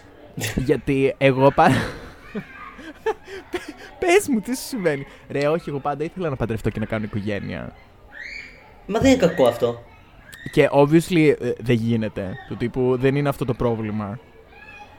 Γιατί 0.56 1.14
εγώ 1.18 1.50
πάντα... 1.50 1.74
Πες 3.98 4.28
μου, 4.28 4.40
τι 4.40 4.56
σου 4.56 4.66
συμβαίνει. 4.66 5.06
Ρε, 5.28 5.48
όχι, 5.48 5.68
εγώ 5.68 5.78
πάντα 5.78 6.04
ήθελα 6.04 6.28
να 6.28 6.36
παντρευτώ 6.36 6.70
και 6.70 6.78
να 6.80 6.86
κάνω 6.86 7.04
οικογένεια. 7.04 7.72
Μα 8.86 8.98
δεν 8.98 9.10
είναι 9.10 9.20
κακό 9.20 9.46
αυτό. 9.46 9.82
Και 10.52 10.68
obviously 10.72 11.34
ε, 11.40 11.52
δεν 11.60 11.76
γίνεται. 11.76 12.34
Του 12.48 12.56
τύπου 12.56 12.96
δεν 12.96 13.14
είναι 13.14 13.28
αυτό 13.28 13.44
το 13.44 13.54
πρόβλημα. 13.54 14.18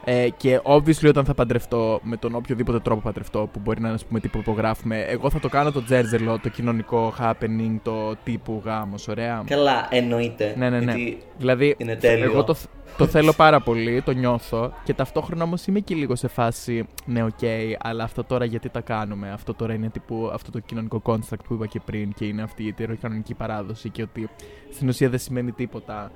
Ε, 0.04 0.30
και 0.38 0.60
obviously 0.64 1.08
όταν 1.08 1.26
θα 1.26 1.34
παντρευτώ 1.34 2.00
με 2.04 2.18
τον 2.18 2.36
οποιοδήποτε 2.36 2.80
τρόπο 2.80 3.02
παντρευτώ 3.02 3.50
που 3.54 3.60
μπορεί 3.64 3.82
να 3.82 3.88
είναι 3.88 3.96
ας 3.96 4.06
πούμε 4.06 4.20
τύπου 4.20 4.42
που 4.42 4.50
υπογράφουμε, 4.52 5.00
εγώ 5.02 5.30
θα 5.30 5.40
το 5.40 5.50
κάνω 5.50 5.72
το 5.72 5.84
τζέρζελο, 5.84 6.40
το 6.40 6.50
κοινωνικό 6.50 7.14
happening, 7.20 7.76
το 7.84 8.16
τύπου 8.24 8.62
γάμος, 8.66 9.08
ωραία. 9.08 9.44
Καλά, 9.46 9.88
εννοείται. 9.90 10.54
Ναι, 10.58 10.70
ναι, 10.70 10.80
ναι. 10.80 10.94
Γιατί 10.94 11.18
Δηλαδή, 11.38 11.76
είναι 11.78 11.96
τέλειο. 11.96 12.24
εγώ 12.24 12.44
το, 12.44 12.56
το 12.98 13.08
θέλω 13.08 13.34
πάρα 13.34 13.60
πολύ, 13.60 14.02
το 14.02 14.12
νιώθω 14.12 14.74
και 14.84 14.94
ταυτόχρονα 14.94 15.44
όμως 15.44 15.66
είμαι 15.66 15.80
και 15.80 15.96
λίγο 15.96 16.16
σε 16.16 16.28
φάση, 16.28 16.88
ναι, 17.06 17.24
οκ, 17.24 17.40
αλλά 17.80 18.04
αυτό 18.04 18.24
τώρα 18.24 18.46
γιατί 18.46 18.70
τα 18.70 18.82
κάνουμε; 18.82 19.32
Αυτό 19.32 19.54
τώρα 19.54 19.74
είναι 19.74 19.90
τύπου 19.90 20.30
αυτό 20.34 20.52
το 20.52 20.60
κοινωνικό 20.60 21.02
construct 21.06 21.44
που 21.48 21.54
είπα 21.54 21.66
και 21.66 21.80
πριν 21.86 22.14
και 22.14 22.26
είναι 22.26 22.42
αυτή 22.42 22.64
η 22.64 22.68
ετεροκανονική 22.68 23.34
παράδοση 23.34 23.90
και 23.90 24.02
ότι 24.02 24.30
στην 24.72 24.88
ουσία 24.88 25.10
δεν 25.10 25.20
σημαίνει 25.20 25.52
τίποτα. 25.52 26.12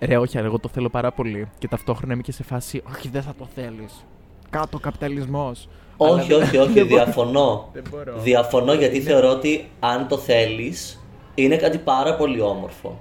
Ρε, 0.00 0.16
όχι, 0.16 0.38
αλλά 0.38 0.46
εγώ 0.46 0.58
το 0.58 0.68
θέλω 0.68 0.88
πάρα 0.88 1.12
πολύ 1.12 1.48
και 1.58 1.68
ταυτόχρονα 1.68 2.12
είμαι 2.12 2.22
και 2.22 2.32
σε 2.32 2.42
φάση, 2.42 2.82
όχι, 2.88 3.08
δεν 3.08 3.22
θα 3.22 3.34
το 3.38 3.48
θέλεις. 3.54 4.04
Κάτω 4.50 4.78
καπιταλισμός. 4.78 5.68
όχι, 5.96 6.32
όχι, 6.32 6.56
όχι, 6.56 6.82
διαφωνώ. 6.94 7.68
Δεν 7.72 7.84
μπορώ. 7.90 8.18
Διαφωνώ 8.18 8.72
γιατί 8.72 9.00
θεωρώ 9.00 9.30
ότι 9.30 9.68
αν 9.80 10.08
το 10.08 10.18
θέλεις 10.18 11.00
είναι 11.34 11.56
κάτι 11.56 11.78
πάρα 11.78 12.16
πολύ 12.16 12.40
όμορφο. 12.40 13.00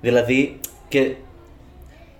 Δηλαδή 0.00 0.60
και 0.88 1.14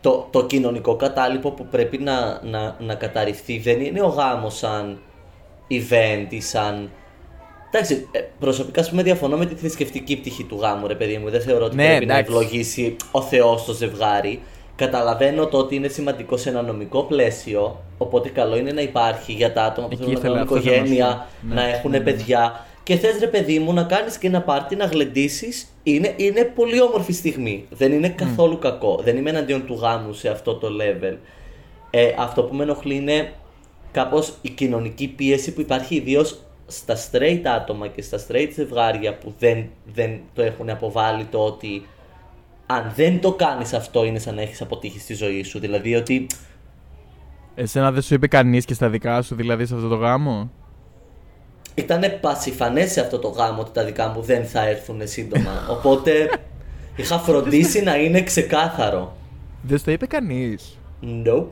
το, 0.00 0.28
το 0.30 0.46
κοινωνικό 0.46 0.96
κατάλοιπο 0.96 1.50
που 1.50 1.66
πρέπει 1.66 1.98
να, 1.98 2.40
να, 2.44 2.76
να 2.78 2.94
καταρριφθεί 2.94 3.58
δεν 3.58 3.80
είναι 3.80 4.02
ο 4.02 4.06
γάμος 4.06 4.56
σαν 4.56 5.00
event 5.68 6.26
ή 6.28 6.40
σαν... 6.40 6.90
Εντάξει, 7.70 8.09
ε, 8.11 8.20
προσωπικά 8.38 8.80
ας 8.80 8.90
πούμε 8.90 9.02
διαφωνώ 9.02 9.37
με 9.37 9.46
τη 9.46 9.54
θρησκευτική 9.54 10.16
πτυχή 10.16 10.44
του 10.44 10.59
γάμου 10.61 10.87
ρε 10.87 10.94
παιδί 10.94 11.18
μου. 11.18 11.30
Δεν 11.30 11.40
θεωρώ 11.40 11.64
ότι 11.64 11.76
Ναι, 11.76 11.87
πρέπει 11.87 12.06
να 12.06 12.18
εντάξει. 12.18 12.33
ευλογήσει 12.33 12.96
ο 13.11 13.22
Θεός 13.22 13.64
το 13.64 13.72
ζευγάρι. 13.72 14.40
Καταλαβαίνω 14.76 15.46
το 15.46 15.59
ότι 15.59 15.74
είναι 15.74 15.88
σημαντικό 15.88 16.37
σε 16.37 16.48
ένα 16.48 16.62
νομικό 16.62 17.02
πλαίσιο, 17.02 17.80
οπότε 17.98 18.28
καλό 18.28 18.56
είναι 18.56 18.72
να 18.72 18.80
υπάρχει 18.80 19.33
για 19.33 19.52
τα 19.52 19.62
άτομα 19.62 19.88
που 19.88 19.92
Εκεί 19.92 20.02
θέλουν 20.02 20.14
να 20.14 20.18
ήθελα 20.18 20.35
κάνουν 20.35 20.48
αυτό 20.48 20.54
να 20.54 20.61
σου 20.61 20.83
οικογένεια, 20.85 21.26
πω. 21.40 21.48
Ναι, 21.48 21.54
να 21.54 21.68
έχουν 21.68 21.90
ναι, 21.90 21.98
ναι. 21.98 22.04
παιδιά. 22.04 22.66
Και 22.83 22.96
θες 22.96 23.18
ρε 23.20 23.26
παιδί 23.26 23.59
μου 23.59 23.72
να 23.72 23.83
κάνεις 23.83 24.18
και 24.18 24.26
ένα 24.26 24.40
πάρτι 24.40 24.76
να 24.76 24.85
γλεντήσεις 24.85 25.66
είναι, 25.83 26.14
είναι 26.16 26.44
πολύ 26.44 26.80
όμορφη 26.80 27.12
στιγμή. 27.12 27.66
Δεν 27.70 27.92
είναι 27.92 28.09
καθόλου 28.09 28.59
κακό. 28.59 29.00
Δεν 29.04 29.16
είμαι 29.16 29.30
εναντίον 29.30 29.66
του 29.66 29.74
γάμου 29.74 30.12
σε 30.12 30.28
αυτό 30.28 30.54
το 30.54 30.68
level. 30.80 31.16
Ε, 31.90 32.14
αυτό 32.18 32.42
που 32.42 32.54
με 32.54 32.62
ενοχλεί 32.62 32.94
είναι 32.94 33.33
κάπως 33.92 34.33
η 34.42 34.48
κοινωνική 34.48 35.09
πίεση 35.09 35.52
που 35.52 35.61
υπάρχει 35.61 35.94
ιδίως 35.94 36.40
στα 36.70 36.96
straight 36.96 37.40
άτομα 37.44 37.87
και 37.87 38.02
στα 38.02 38.18
straight 38.28 38.50
ζευγάρια 38.54 39.18
που 39.18 39.35
δεν, 39.38 39.66
δεν 39.94 40.20
το 40.35 40.42
έχουν 40.42 40.70
αποβάλει 40.70 41.24
το 41.24 41.38
ότι 41.38 41.87
αν 42.66 42.92
δεν 42.96 43.20
το 43.20 43.33
κάνεις 43.33 43.72
αυτό 43.72 44.04
είναι 44.04 44.18
σαν 44.18 44.35
να 44.35 44.42
έχεις 44.42 44.61
αποτύχει 44.61 44.98
στη 44.98 45.14
ζωή 45.14 45.42
σου. 45.42 45.59
Δηλαδή 45.59 45.94
ότι 45.94 46.26
Εσένα 47.54 47.92
δεν 47.92 48.02
σου 48.02 48.14
είπε 48.14 48.26
κανείς 48.26 48.64
και 48.64 48.74
στα 48.74 48.88
δικά 48.88 49.22
σου, 49.22 49.35
δηλαδή 49.35 49.66
σε 49.66 49.74
αυτό 49.74 49.88
το 49.88 49.94
γάμο; 49.94 50.50
ήταν 51.74 52.02
πασιφανές 52.20 52.92
σε 52.92 53.00
αυτό 53.00 53.18
το 53.18 53.28
γάμο 53.28 53.61
ότι 53.61 53.70
τα 53.72 53.85
δικά 53.85 54.09
μου 54.09 54.22
δεν 54.22 54.44
θα 54.44 54.68
έρθουν 54.68 55.00
σύντομα. 55.04 55.50
Οπότε 55.76 56.30
είχα 56.96 57.18
φροντίσει 57.18 57.83
να 57.83 57.96
είναι 57.96 58.22
ξεκάθαρο. 58.22 59.16
Δεν 59.62 59.78
στο 59.78 59.90
είπε 59.90 60.06
κανείς; 60.06 60.78
Nope. 61.02 61.46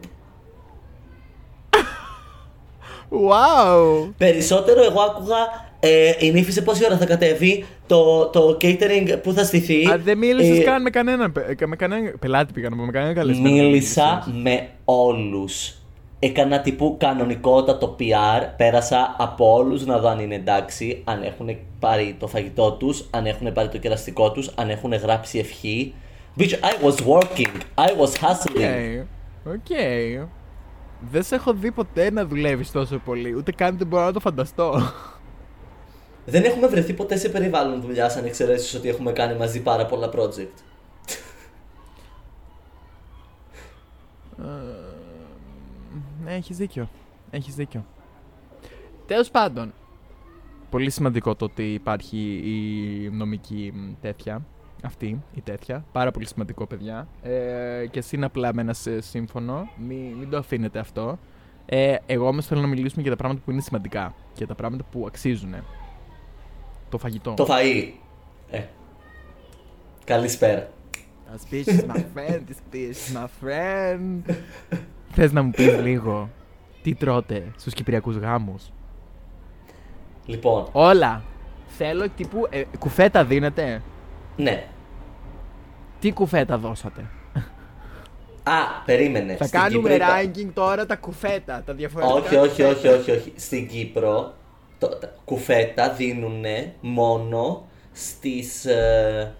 Wow! 3.11 4.11
Περισσότερο 4.19 4.83
εγώ 4.85 5.01
άκουγα 5.01 5.37
ε, 5.81 6.13
η 6.19 6.31
νύφη 6.31 6.53
σε 6.53 6.63
πόση 6.63 6.85
ώρα 6.85 6.97
θα 6.97 7.07
κατέβει, 7.07 7.65
το, 7.87 8.27
το 8.27 8.57
catering 8.61 9.19
που 9.23 9.33
θα 9.33 9.45
στηθεί. 9.45 9.87
Α, 9.91 9.99
δεν 10.05 10.19
μίλησες 10.19 10.59
Ε, 10.59 10.63
καν 10.63 10.83
με 10.83 10.91
κανέναν. 10.91 11.33
πε- 11.33 11.67
Με 11.67 11.77
κανέναν 11.77 12.15
πελάτη 12.19 12.53
πήγα 12.53 12.69
να 12.69 12.77
πω, 12.77 12.83
με 12.83 12.91
κανέναν 12.93 13.15
καλεσμένο. 13.15 13.55
Μίλησα 13.55 14.27
με 14.43 14.69
όλους. 14.85 15.73
Έκανα 16.19 16.61
τύπου 16.61 16.97
κανονικότατο 16.99 17.97
PR. 17.99 18.43
Πέρασα 18.57 19.15
από 19.19 19.53
όλους 19.55 19.87
να 19.87 19.99
δω 19.99 20.09
αν 20.09 20.19
είναι 20.21 20.35
εντάξει, 20.35 21.03
αν 21.05 21.23
έχουν 21.23 21.57
πάρει 21.79 22.17
το 22.19 22.27
φαγητό 22.27 22.73
τους, 22.73 23.05
αν 23.11 23.27
έχουν 23.27 23.53
πάρει 23.53 23.69
το 23.69 23.79
κεραστικό 23.79 24.31
τους, 24.33 24.51
αν 24.55 24.71
έχουν 24.71 24.93
γράψει 24.95 25.39
ευχή. 25.39 25.95
Bitch, 26.39 26.43
I 26.43 26.87
was 26.87 26.95
working. 27.15 27.53
I 27.75 27.89
was 28.01 28.13
hustling. 28.23 29.05
OK. 29.47 29.53
OK. 29.55 29.79
Δεν 31.01 31.23
σε 31.23 31.35
έχω 31.35 31.53
δει 31.53 31.71
ποτέ 31.71 32.11
να 32.11 32.27
δουλεύεις 32.27 32.71
τόσο 32.71 32.99
πολύ. 32.99 33.35
Ούτε 33.35 33.53
καν 33.53 33.79
δεν 33.79 33.87
μπορώ 33.87 34.05
να 34.05 34.13
το 34.13 34.21
φανταστώ. 34.21 34.81
Δεν 36.27 36.45
έχουμε 36.45 36.67
βρεθεί 36.67 36.93
ποτέ 36.95 37.17
σε 37.17 37.29
περιβάλλον 37.29 37.81
δουλειάς 37.81 38.17
αν 38.17 38.25
εξαιρέσεις 38.25 38.75
ότι 38.75 38.89
έχουμε 38.89 39.13
κάνει 39.13 39.39
μαζί 39.39 39.63
πάρα 39.63 39.87
πολλά 39.87 40.11
project. 40.15 40.63
Ναι, 46.25 46.35
έχεις 46.35 46.57
δίκιο. 46.57 46.89
Έχεις 47.31 47.55
δίκιο. 47.55 47.85
Τέλος 49.07 49.31
πάντων. 49.31 49.73
Πολύ 50.71 50.91
σημαντικό 50.91 51.35
το 51.35 51.45
ότι 51.45 51.75
υπάρχει 51.75 52.19
η 52.45 53.09
νομική 53.09 53.73
μ, 53.75 54.01
τέτοια. 54.01 54.43
Αυτή 54.83 55.23
η 55.35 55.41
τέτοια. 55.41 55.85
Πάρα 55.93 56.11
πολύ 56.11 56.27
σημαντικό, 56.27 56.67
παιδιά. 56.67 57.09
Ε, 57.23 57.87
και 57.91 57.99
εσύ 57.99 58.17
είναι 58.17 58.25
απλά 58.25 58.55
με 58.55 58.61
ένα 58.63 58.73
σε- 58.73 59.01
σύμφωνο. 59.01 59.69
Μην, 59.77 60.13
μην 60.19 60.31
το 60.31 60.37
αφήνετε 60.37 60.79
αυτό. 60.79 61.19
Ε, 61.67 61.97
εγώ 62.07 62.27
όμως 62.29 62.47
θέλω 62.47 62.61
να 62.61 62.67
μιλήσουμε 62.67 63.03
για 63.03 63.11
τα 63.11 63.17
πράγματα 63.17 63.43
που 63.45 63.51
είναι 63.51 63.61
σημαντικά. 63.61 64.15
Και 64.35 64.47
τα 64.47 64.55
πράγματα 64.55 64.85
που 64.91 65.05
αξίζουν. 65.07 65.55
Το 66.89 66.99
φαγητό. 66.99 67.35
Το 67.35 67.47
φαΐ. 67.49 67.91
Ε. 68.51 68.63
Καλησπέρα. 70.05 70.69
A 71.35 71.37
speech 71.51 71.67
is 71.67 71.85
my 71.87 71.97
friend, 72.15 72.41
a 72.49 72.55
speech 72.75 72.91
is 72.93 73.17
my 73.17 73.27
friend. 73.43 74.35
Θες 75.11 75.33
να 75.33 75.43
μου 75.43 75.51
πεις 75.51 75.79
λίγο 75.81 76.31
τι 76.83 76.95
τρώτε 76.95 77.53
στους 77.57 77.73
κυπριακούς 77.75 78.17
γάμους; 78.17 78.73
Λοιπόν, 80.27 80.69
Όλα. 80.73 81.23
Θέλω 81.67 82.09
τύπου 82.09 82.47
ε, 82.51 82.63
κουφέτα 82.79 83.25
δίνετε. 83.25 83.83
Ναι. 84.43 84.65
Τι 86.01 86.13
κουφέτα 86.13 86.59
δώσατε; 86.59 87.01
Α, 88.43 88.83
περίμενε. 88.85 89.37
Θα 89.37 89.45
Στην 89.47 89.61
κάνουμε 89.61 89.91
Κύπρο 89.91 90.05
υπά- 90.05 90.23
ranking 90.23 90.51
τώρα 90.55 90.87
τα 90.87 90.97
κουφέτα, 90.97 91.63
τα 91.67 91.73
διαφορετικά. 91.75 92.19
Όχι, 92.19 92.37
όχι, 92.37 92.49
κουφέτα. 92.49 92.69
όχι, 92.71 92.89
όχι, 92.89 93.11
όχι. 93.11 93.33
Στην 93.37 93.69
Κύπρο 93.69 94.33
το, 94.79 94.89
τα 94.89 95.15
κουφέτα 95.25 95.91
δίνουν 95.93 96.45
μόνο 96.81 97.67
στις, 97.93 98.65
ε, 98.65 99.35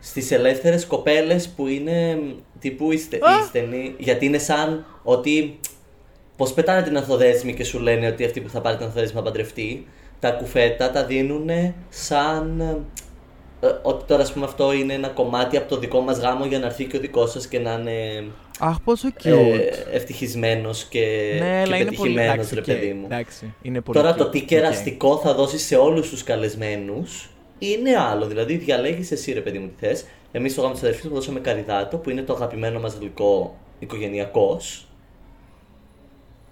στις 0.00 0.30
ελεύθερες 0.30 0.86
κοπέλες 0.86 1.48
που 1.48 1.66
είναι 1.66 2.16
μ, 2.16 2.36
τύπου 2.58 2.92
οι, 2.92 2.96
στε, 2.98 3.16
Α! 3.16 3.38
οι 3.40 3.46
στενοί. 3.46 3.94
Γιατί 3.98 4.26
είναι 4.26 4.38
σαν 4.38 4.84
ότι 5.02 5.60
πως 6.36 6.52
πετάνε 6.52 6.82
την 6.82 6.96
ανθοδέσμη 6.96 7.54
και 7.54 7.64
σου 7.64 7.78
λένε 7.78 8.06
ότι 8.06 8.24
αυτή 8.24 8.40
που 8.40 8.48
θα 8.48 8.60
πάρει 8.60 8.76
την 8.76 8.86
ανθοδέσμη 8.86 9.16
θα 9.16 9.22
παντρευτεί. 9.22 9.86
Τα 10.20 10.30
κουφέτα 10.30 10.90
τα 10.90 11.04
δίνουν 11.04 11.48
σαν 11.88 12.60
ε, 12.60 12.76
ότι 13.82 14.04
τώρα 14.04 14.22
ας 14.22 14.32
πούμε 14.32 14.44
αυτό 14.44 14.72
είναι 14.72 14.92
ένα 14.94 15.08
κομμάτι 15.08 15.56
από 15.56 15.68
το 15.68 15.78
δικό 15.78 16.00
μας 16.00 16.18
γάμο 16.18 16.44
για 16.44 16.58
να 16.58 16.66
έρθει 16.66 16.84
και 16.84 16.96
ο 16.96 17.00
δικός 17.00 17.30
σας 17.30 17.46
και 17.46 17.58
να 17.58 17.72
είναι 17.72 18.24
Αχ, 18.58 18.80
πόσο 18.84 19.08
cute. 19.22 19.26
ε, 19.30 19.96
ευτυχισμένος 19.96 20.84
και, 20.84 21.00
ναι, 21.32 21.38
και 21.38 21.44
αλλά 21.44 21.76
είναι 21.76 21.92
πολύ 21.92 22.14
πετυχημένος 22.14 22.32
εντάξει, 22.50 22.54
ρε 22.54 22.60
οκ, 22.60 22.66
παιδί 22.66 22.92
μου. 22.92 23.04
Εντάξει, 23.04 23.54
είναι 23.62 23.80
πολύ 23.80 23.98
Τώρα 23.98 24.14
cute, 24.14 24.16
το 24.18 24.28
τι 24.28 24.38
οκ. 24.38 24.44
κεραστικό 24.44 25.16
θα 25.18 25.34
δώσεις 25.34 25.62
σε 25.66 25.76
όλους 25.76 26.08
τους 26.10 26.22
καλεσμένους 26.22 27.30
είναι 27.58 27.96
άλλο. 27.96 28.26
Δηλαδή 28.26 28.56
διαλέγεις 28.56 29.10
εσύ 29.10 29.32
ρε 29.32 29.40
παιδί 29.40 29.58
μου 29.58 29.66
τι 29.68 29.86
θες. 29.86 30.04
Εμείς 30.32 30.52
στο 30.52 30.60
γάμο 30.60 30.72
της 30.72 30.82
αδερφής 30.82 31.04
μου 31.04 31.14
δώσαμε 31.14 31.40
καρυδάτο 31.40 31.96
που 31.96 32.10
είναι 32.10 32.22
το 32.22 32.32
αγαπημένο 32.32 32.80
μας 32.80 32.94
γλυκό 33.00 33.56
οικογενειακώς. 33.78 34.86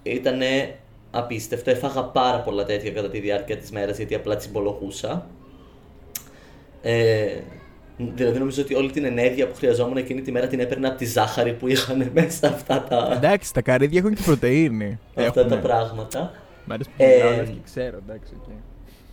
Ήτανε 0.03 0.75
απίστευτο. 1.11 1.69
Έφαγα 1.69 2.03
πάρα 2.03 2.39
πολλά 2.39 2.63
τέτοια 2.65 2.91
κατά 2.91 3.09
τη 3.09 3.19
διάρκεια 3.19 3.57
της 3.57 3.71
μέρας 3.71 3.97
γιατί 3.97 4.15
απλά 4.15 4.35
τσιμπολογούσα. 4.35 5.27
Ε, 6.81 7.27
δηλαδή 8.15 8.39
νομίζω 8.39 8.61
ότι 8.61 8.75
όλη 8.75 8.91
την 8.91 9.05
ενέργεια 9.05 9.47
που 9.47 9.55
χρειαζόμουν 9.55 9.97
εκείνη 9.97 10.21
τη 10.21 10.31
μέρα 10.31 10.47
την 10.47 10.59
έπαιρνα 10.59 10.87
από 10.87 10.97
τη 10.97 11.05
ζάχαρη 11.05 11.53
που 11.53 11.67
είχαν 11.67 12.09
μέσα 12.13 12.47
αυτά 12.47 12.83
τα, 12.89 13.11
Εντάξει, 13.15 13.53
τα 13.53 13.61
καρύδια 13.61 13.99
έχουν 13.99 14.13
και 14.15 14.21
πρωτεΐνη. 14.25 14.99
αυτά 15.15 15.39
Έχουνε. 15.39 15.55
τα 15.55 15.61
πράγματα. 15.61 16.31
Μ' 16.65 16.71
αρέσει 16.71 16.89
που 16.89 17.03
Ε, 17.03 17.13
μιλάω, 17.15 17.35
λες 17.35 17.47
και 17.49 17.59
ξέρω, 17.65 17.97
εντάξει, 18.07 18.33
οκ. 18.41 18.51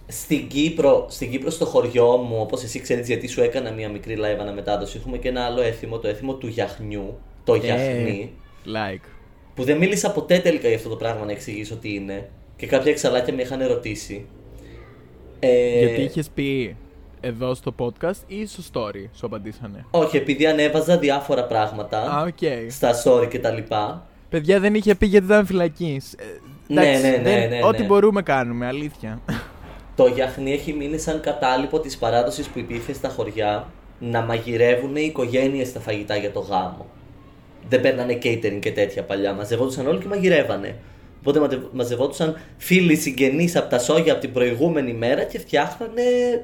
Στην 0.07 0.49
Κύπρο, 0.49 1.07
στην 1.11 1.31
Κύπρο 1.31 1.51
στο 1.51 1.65
χωριό 1.65 2.17
μου, 2.17 2.37
όπως 2.41 2.63
εσύ 2.63 2.81
ξέρεις 2.81 3.07
γιατί 3.07 3.27
σου 3.29 3.41
έκανα 3.43 3.71
μια 3.73 3.89
μικρή 3.89 4.17
live 4.19 4.39
αναμετάδοση, 4.41 4.97
έχουμε 5.01 5.17
και 5.19 5.29
ένα 5.29 5.45
άλλο 5.45 5.61
έθιμο, 5.63 5.99
το 5.99 6.09
έθιμο 6.09 6.35
του 6.35 6.47
γιαχνιού, 6.47 7.19
το 7.45 7.55
γιαχνί, 7.55 8.33
Like. 8.67 9.05
που 9.55 9.65
δεν 9.65 9.77
μίλησα 9.79 10.11
ποτέ 10.13 10.39
τελικά 10.39 10.69
για 10.69 10.77
αυτό 10.77 10.89
το 10.89 10.97
πράγμα 10.97 11.25
να 11.25 11.33
εξηγήσω 11.33 11.77
τι 11.77 11.95
είναι. 11.95 12.29
Και 12.57 12.67
κάποια 12.67 12.91
εξελάκια 12.91 13.35
με 13.35 13.43
είχαν 13.43 13.61
ερωτήσει. 13.61 14.27
Ε, 15.39 15.79
Γιατί 15.79 16.01
είχες 16.03 16.29
πει; 16.35 16.77
Εδώ 17.25 17.55
στο 17.55 17.75
podcast 17.79 18.23
ή 18.27 18.47
στο 18.47 18.63
story 18.73 19.09
σου 19.15 19.27
απαντήσανε; 19.27 19.85
Όχι, 19.91 20.17
επειδή 20.17 20.47
ανέβαζα 20.47 20.99
διάφορα 20.99 21.45
πράγματα 21.45 21.99
Α, 21.99 22.23
οκ. 22.23 22.71
στα 22.71 22.91
story 23.05 23.29
και 23.29 23.39
τα 23.39 23.51
λοιπά. 23.51 24.07
Παιδιά 24.29 24.61
δεν 24.61 24.75
είχε 24.75 24.95
πει 24.95 25.07
γιατί 25.07 25.27
ήταν 25.27 25.47
φυλακής. 25.47 26.15
Ναι, 26.67 26.83
ναι, 26.83 27.09
ναι, 27.09 27.31
ναι, 27.31 27.47
ναι. 27.47 27.61
Ό,τι 27.65 27.83
μπορούμε 27.83 28.23
κάνουμε, 28.23 28.67
αλήθεια. 28.67 29.21
Το 29.97 30.07
γιαχνί 30.07 30.53
έχει 30.53 30.73
μείνει 30.73 30.99
σαν 30.99 31.21
κατάλοιπο 31.21 31.81
της 31.81 31.99
παράδοσης 31.99 32.49
που 32.49 32.59
υπήρχε 32.59 32.93
στα 32.93 33.09
χωριά 33.09 33.67
να 33.99 34.21
μαγειρεύουν 34.21 34.97
οι 34.97 35.03
οικογένειες 35.03 35.73
τα 35.73 35.81
φαγητά 35.81 36.17
για 36.17 36.33
το 36.33 36.41
γάμο. 36.41 36.87
Δεν 37.69 37.81
παίρνανε 37.81 38.19
catering 38.23 38.59
και 38.61 38.73
τέτοια 38.73 39.03
παλιά. 39.03 39.33
Μαζευόντουσαν 39.33 39.87
όλοι 39.87 39.99
και 39.99 40.07
μαγειρεύανε. 40.09 40.77
Οπότε 41.27 41.41
ματε- 41.41 41.61
μαζευόντουσαν 41.73 42.37
φίλοι 42.57 42.97
συγγενείς 42.97 43.57
από 43.57 43.71
τα 43.71 43.79
σόγια 43.79 44.13
από 44.13 44.21
την 44.21 44.33
προηγούμενη 44.33 44.93
μέρα 44.93 45.23
και 45.23 45.39
φτιάχνανε 45.39 46.03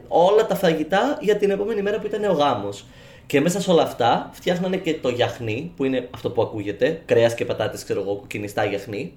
όλα 0.09 0.47
τα 0.47 0.55
φαγητά 0.55 1.19
για 1.21 1.37
την 1.37 1.51
επόμενη 1.51 1.83
μέρα 1.83 1.99
που 1.99 2.07
ήταν 2.07 2.25
ο 2.25 2.33
γάμος. 2.33 2.85
Και 3.27 3.40
μέσα 3.40 3.61
σε 3.61 3.71
όλα 3.71 3.83
αυτά 3.83 4.31
φτιάχνανε 4.33 4.77
και 4.77 4.95
το 4.95 5.09
γιαχνί, 5.09 5.73
που 5.77 5.85
είναι 5.85 6.09
αυτό 6.11 6.31
που 6.31 6.43
ακούγεται, 6.43 7.03
κρέας 7.05 7.35
και 7.35 7.45
πατάτες, 7.45 7.85
ξέρω 7.85 8.01
εγώ, 8.01 8.14
κουκκινιστά 8.14 8.64
γιαχνί, 8.64 9.12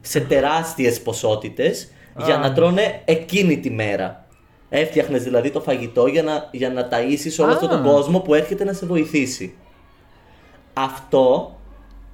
σε 0.00 0.20
τεράστιες 0.20 1.00
ποσότητες 1.00 1.90
για 2.24 2.34
Α. 2.34 2.38
να 2.38 2.52
τρώνε 2.52 3.00
εκείνη 3.04 3.58
τη 3.60 3.70
μέρα. 3.70 4.26
Έφτιαχνες 4.68 5.22
δηλαδή 5.22 5.50
το 5.50 5.60
φαγητό 5.60 6.06
για 6.06 6.22
να, 6.22 6.48
για 6.52 6.70
να 6.70 6.88
ταΐσεις 6.90 7.38
όλο 7.38 7.50
Α. 7.50 7.52
αυτόν 7.52 7.68
τον 7.68 7.82
κόσμο 7.82 8.20
που 8.20 8.34
έρχεται 8.34 8.64
να 8.64 8.72
σε 8.72 8.86
βοηθήσει. 8.86 9.54
Αυτό 10.72 11.56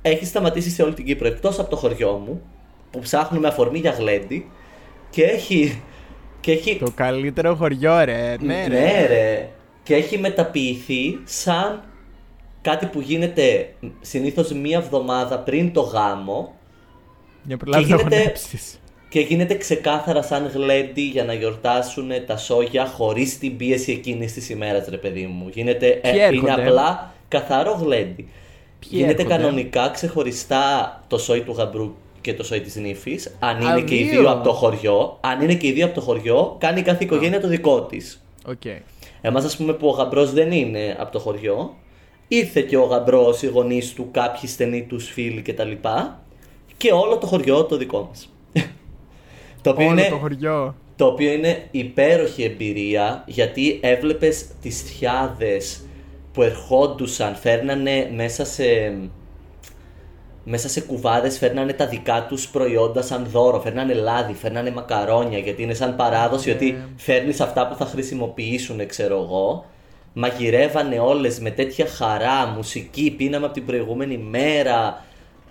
έχει 0.03 0.25
σταματήσει 0.25 0.71
σε 0.71 0.83
όλη 0.83 0.95
την 0.95 1.05
Κύπρο 1.05 1.27
εκτός 1.27 1.59
από 1.59 1.71
το 1.71 1.77
χωριό 1.77 2.23
μου 2.27 2.43
που 2.90 2.98
ψάχνουμε 2.98 3.48
αφορμή 3.48 3.79
για 3.79 3.90
γλέντι 3.90 4.50
και 5.11 5.22
έχει, 5.24 5.83
και 6.40 6.53
έχει 6.53 6.76
το 6.76 6.90
καλύτερο 6.94 7.55
χωριό, 7.55 8.05
ρε. 8.05 8.37
Ναι, 8.40 8.66
ρε. 8.66 8.81
ναι, 8.81 9.07
ρε. 9.07 9.48
Και 9.83 9.94
έχει 9.94 10.18
μεταποιηθεί 10.18 11.18
σαν 11.24 11.83
κάτι 12.62 12.87
που 12.87 13.00
γίνεται 13.00 13.74
συνήθως 14.00 14.53
μία 14.53 14.79
εβδομάδα 14.79 15.38
πριν 15.38 15.72
το 15.72 15.81
γάμο 15.81 16.55
Για 17.42 17.57
προλάβει 17.57 17.85
Και 17.85 17.90
να 17.90 17.96
γίνεται- 17.96 18.16
χωνέψεις. 18.18 18.81
και 19.09 19.20
γίνεται 19.20 19.55
ξεκάθαρα 19.55 20.22
σαν 20.22 20.50
γλέντι 20.55 21.00
για 21.03 21.24
να 21.24 21.33
γιορτάσουν 21.35 22.11
τα 22.26 22.37
σόγια 22.37 22.87
χωρίς 22.87 23.38
την 23.38 23.57
πίεση 23.57 23.92
εκείνης 23.92 24.33
της 24.33 24.48
ημέρας 24.50 24.87
ρε 24.88 24.96
παιδί 24.96 25.26
μου. 25.26 25.48
Γίνεται, 25.48 25.87
ε, 25.87 25.98
Ποιοι 26.00 26.12
είναι 26.14 26.22
έρχονται; 26.22 26.53
απλά 26.53 27.12
καθαρό 27.29 27.72
γλέντι. 27.72 28.29
Ποιοι 28.79 28.90
γίνεται 28.92 29.22
έρχονται; 29.22 29.37
κανονικά 29.42 29.88
ξεχωριστά 29.90 31.00
το 31.09 31.18
σόι 31.18 31.40
του 31.40 31.53
γαμπρού 31.53 31.94
και 32.20 32.35
το 32.35 32.44
σόι 32.44 32.61
της 32.61 32.76
νύφης. 32.76 33.37
Αν 33.38 33.56
Α, 33.66 33.70
είναι 33.70 33.80
και 33.80 33.94
οι 33.94 34.02
δύο. 34.02 34.20
δύο 34.20 34.30
από 34.30 34.44
το 34.44 34.52
χωριό, 34.52 35.18
αν 35.20 35.40
είναι 35.40 35.54
και 35.54 35.66
οι 35.66 35.72
δύο 35.72 35.85
από 35.85 35.94
το 35.94 36.00
χωριό, 36.00 36.56
κάνει 36.61 36.83
κάθε 36.83 37.04
οικογένεια 37.04 37.40
το 37.40 37.48
δικό 37.48 37.83
της. 37.83 38.22
Οκ. 38.46 38.62
Εμάς 39.20 39.44
ας 39.44 39.56
πούμε 39.56 39.72
που 39.72 39.87
ο 39.87 39.90
γαμπρός 39.90 40.33
δεν 40.33 40.52
είναι 40.52 40.96
από 40.98 41.12
το 41.12 41.18
χωριό, 41.18 41.74
ήρθε 42.28 42.61
και 42.61 42.76
ο 42.76 42.83
γαμπρός, 42.85 43.42
οι 43.42 43.46
γονείς 43.46 43.92
του, 43.94 44.09
κάποιοι 44.11 44.48
στενοί 44.48 44.83
τους 44.83 45.11
φίλοι 45.11 45.42
κτλ. 45.42 45.70
Και 46.76 46.92
όλο 46.92 47.18
το 47.18 47.26
χωριό 47.26 47.64
το 47.64 47.76
δικό 47.76 48.06
μας. 48.09 48.28
το, 49.62 49.70
οποίο 49.70 49.87
Όλο 49.87 50.00
είναι, 50.00 50.09
το 50.09 50.16
χωριό. 50.16 50.74
το 50.96 51.06
οποίο 51.06 51.33
είναι 51.33 51.68
υπέροχη 51.70 52.42
εμπειρία 52.42 53.24
γιατί 53.26 53.78
έβλεπες 53.83 54.46
τις 54.62 54.83
θιάδες 54.83 55.85
που 56.33 56.42
ερχόντουσαν, 56.42 57.35
φέρνανε 57.35 58.11
μέσα 58.14 58.44
σε, 58.44 58.64
μέσα 60.44 60.68
σε 60.68 60.81
κουβάδες 60.81 61.38
φέρνανε 61.38 61.72
τα 61.72 61.87
δικά 61.87 62.26
τους 62.29 62.48
προϊόντα 62.48 63.03
σαν 63.03 63.26
δώρο, 63.31 63.61
φέρνανε 63.61 63.94
λάδι, 63.94 64.33
φέρνανε 64.35 64.70
μακαρόνια 64.70 65.38
γιατί 65.38 65.62
είναι 65.62 65.74
σαν 65.74 65.96
παράδοση 65.96 66.48
Ναι. 66.48 66.55
ότι 66.55 66.76
φέρνεις 66.96 67.40
αυτά 67.40 67.68
που 67.68 67.74
θα 67.74 67.85
χρησιμοποιήσουν 67.85 68.87
ξέρω 68.87 69.16
εγώ 69.22 69.64
μαγειρεύανε 70.12 70.98
όλες 70.98 71.38
με 71.40 71.50
τέτοια 71.50 71.87
χαρά, 71.87 72.46
μουσική, 72.57 73.11
πίναμε 73.16 73.44
από 73.44 73.55
την 73.55 73.66
προηγούμενη 73.66 74.18
μέρα 74.18 75.05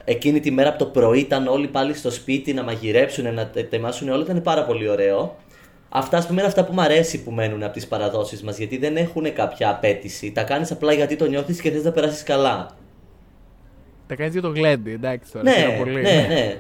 εκείνη 0.06 0.40
τη 0.40 0.52
μέρα 0.52 0.70
από 0.70 0.78
το 0.78 0.86
πρωί 0.86 1.20
ήταν 1.20 1.48
όλοι 1.48 1.68
πάλι 1.68 1.94
στο 1.94 2.12
σπίτι 2.12 2.54
να 2.54 2.64
μαγειρέψουν, 2.64 3.34
να 3.34 3.48
τε- 3.48 3.64
ετοιμάσουν 3.64 4.10
όλα, 4.10 4.24
ήταν 4.24 4.42
πάρα 4.42 4.64
πολύ 4.66 4.90
ωραίο. 4.90 5.36
Αυτά 5.90 6.18
ας 6.18 6.28
πούμε 6.28 6.40
είναι 6.40 6.50
αυτά 6.50 6.64
που 6.66 6.74
μου 6.74 6.82
αρέσει 6.82 7.24
που 7.24 7.32
μένουν 7.32 7.64
από 7.64 7.74
τις 7.74 7.88
παραδόσεις 7.88 8.44
μας 8.44 8.58
γιατί 8.58 8.78
δεν 8.78 8.98
έχουν 8.98 9.34
κάποια 9.34 9.70
απέτηση, 9.70 10.32
τα 10.32 10.44
κάνεις 10.44 10.72
απλά 10.72 10.94
γιατί 10.94 11.16
το 11.16 11.26
νιώθεις 11.26 11.62
και 11.62 11.72
θες 11.72 11.84
να 11.84 11.92
περάσεις 11.92 12.24
καλά. 12.24 12.68
Τα 14.10 14.16
κάνεις 14.16 14.34
για 14.34 14.42
το 14.42 14.50
γλέντι, 14.50 14.92
εντάξει 14.92 15.32
τώρα. 15.32 15.44
Ναι, 15.44 15.56
χαίρομαι 15.56 15.78
πολύ. 15.78 16.02
ναι, 16.02 16.26
ναι. 16.30 16.58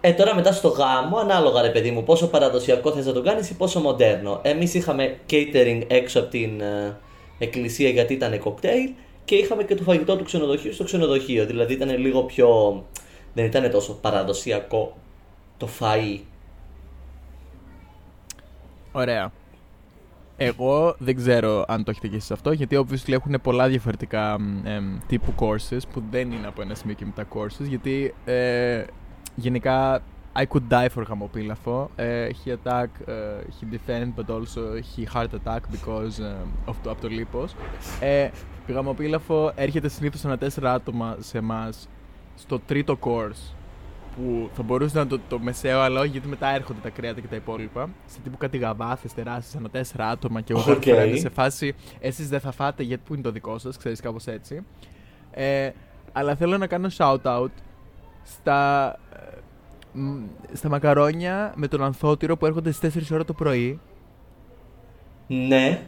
Ε, 0.00 0.12
τώρα 0.12 0.34
μετά 0.34 0.52
στο 0.52 0.68
γάμο, 0.68 1.16
ανάλογα 1.16 1.62
ρε 1.62 1.68
παιδί 1.68 1.90
μου, 1.90 2.04
πόσο 2.04 2.28
παραδοσιακό 2.28 2.92
θες 2.92 3.06
να 3.06 3.12
το 3.12 3.22
κάνεις 3.22 3.50
ή 3.50 3.54
πόσο 3.54 3.80
μοντέρνο. 3.80 4.40
Εμείς 4.42 4.74
είχαμε 4.74 5.16
catering 5.30 5.82
έξω 5.86 6.20
από 6.20 6.28
την 6.28 6.60
ε, 6.60 6.96
εκκλησία 7.38 7.88
γιατί 7.88 8.12
ήταν 8.12 8.38
κοκτέιλ 8.38 8.90
και 9.24 9.34
είχαμε 9.34 9.64
και 9.64 9.74
το 9.74 9.82
φαγητό 9.82 10.16
του 10.16 10.24
ξενοδοχείου 10.24 10.72
στο 10.72 10.84
ξενοδοχείο. 10.84 11.46
Δηλαδή 11.46 11.72
ήταν 11.72 11.98
λίγο 11.98 12.22
πιο... 12.22 12.48
δεν 13.32 13.44
ήταν 13.44 13.70
τόσο 13.70 13.94
παραδοσιακό 13.94 14.96
το 15.56 15.68
φαΐ. 15.80 16.20
Ωραία. 18.92 19.32
Εγώ 20.42 20.94
δεν 20.98 21.16
ξέρω 21.16 21.64
αν 21.68 21.84
το 21.84 21.90
έχετε 21.90 22.08
και 22.08 22.16
εσείς 22.16 22.30
αυτό, 22.30 22.52
γιατί 22.52 22.84
obviously 22.84 23.12
έχουν 23.12 23.40
πολλά 23.42 23.68
διαφορετικά 23.68 24.40
μ, 24.40 24.66
εμ, 24.66 24.98
τύπου 25.06 25.34
courses 25.38 25.80
που 25.92 26.02
δεν 26.10 26.32
είναι 26.32 26.46
από 26.46 26.62
ένα 26.62 26.74
σημείο 26.74 26.94
και 26.94 27.04
μετά 27.04 27.26
courses, 27.34 27.66
γιατί 27.68 28.14
ε, 28.24 28.84
γενικά 29.34 30.02
I 30.36 30.42
could 30.42 30.68
die 30.68 30.88
for 30.94 31.04
χαμοπίλαφο. 31.06 31.90
Ε, 31.96 32.28
he 32.44 32.50
attack, 32.50 32.86
ε, 33.06 33.14
he 33.60 33.74
defend, 33.74 34.12
but 34.16 34.34
also 34.34 34.82
he 34.96 35.14
heart 35.14 35.28
attack 35.28 35.60
because 35.72 36.20
ε, 36.20 36.34
απ' 36.66 36.74
το, 36.82 36.90
από 36.90 37.00
το 37.00 37.08
λίπος. 37.08 37.54
Ε, 38.00 38.28
γαμοπίλαφο 38.68 39.52
έρχεται 39.54 39.88
συνήθως 39.88 40.24
ένα 40.24 40.38
τέσσερα 40.38 40.72
άτομα 40.72 41.16
σε 41.20 41.38
εμάς 41.38 41.88
στο 42.34 42.58
τρίτο 42.58 42.98
course 43.00 43.54
που 44.20 44.50
θα 44.52 44.62
μπορούσε 44.62 44.94
να 44.94 45.00
είναι 45.00 45.10
το, 45.10 45.20
το 45.28 45.38
μεσαίο, 45.38 45.80
αλλά 45.80 46.00
όχι 46.00 46.08
γιατί 46.08 46.28
μετά 46.28 46.54
έρχονται 46.54 46.78
τα 46.82 46.90
κρέατα 46.90 47.20
και 47.20 47.26
τα 47.26 47.36
υπόλοιπα. 47.36 47.88
Σε 48.06 48.18
τύπου 48.20 48.36
κάτι 48.36 48.58
γαβάθες 48.58 49.14
τεράστιες, 49.14 49.56
ανά 49.56 49.70
τέσσερα 49.70 50.08
άτομα 50.08 50.40
και 50.40 50.52
εγώ 50.52 50.72
OK. 50.72 50.82
okay. 50.84 50.88
okay. 50.88 51.18
σε 51.18 51.28
φάση 51.28 51.74
εσείς 52.00 52.28
δεν 52.28 52.40
θα 52.40 52.52
φάτε 52.52 52.82
γιατί 52.82 53.02
που 53.06 53.14
είναι 53.14 53.22
το 53.22 53.30
δικό 53.30 53.58
σας, 53.58 53.76
ξέρεις 53.76 54.00
κάπως 54.00 54.26
έτσι. 54.26 54.64
Ε, 55.30 55.70
αλλά 56.12 56.34
θέλω 56.34 56.58
να 56.58 56.66
κάνω 56.66 56.88
shout 56.96 57.22
out 57.22 57.50
στα, 58.22 58.90
ε, 59.12 59.98
μ, 59.98 60.22
στα 60.52 60.68
μακαρόνια 60.68 61.52
με 61.56 61.68
τον 61.68 61.82
ανθότυρο 61.82 62.36
που 62.36 62.46
έρχονται 62.46 62.70
στις 62.70 63.10
4 63.10 63.12
ώρα 63.12 63.24
το 63.24 63.32
πρωί. 63.32 63.80
Ναι, 65.26 65.82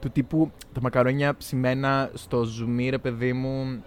Του 0.00 0.10
τύπου 0.10 0.50
τα 0.72 0.80
μακαρόνια 0.80 1.36
ψημένα 1.36 2.10
στο 2.14 2.44
ζουμί, 2.44 2.88
ρε 2.88 2.98
παιδί 2.98 3.32
μου, 3.32 3.82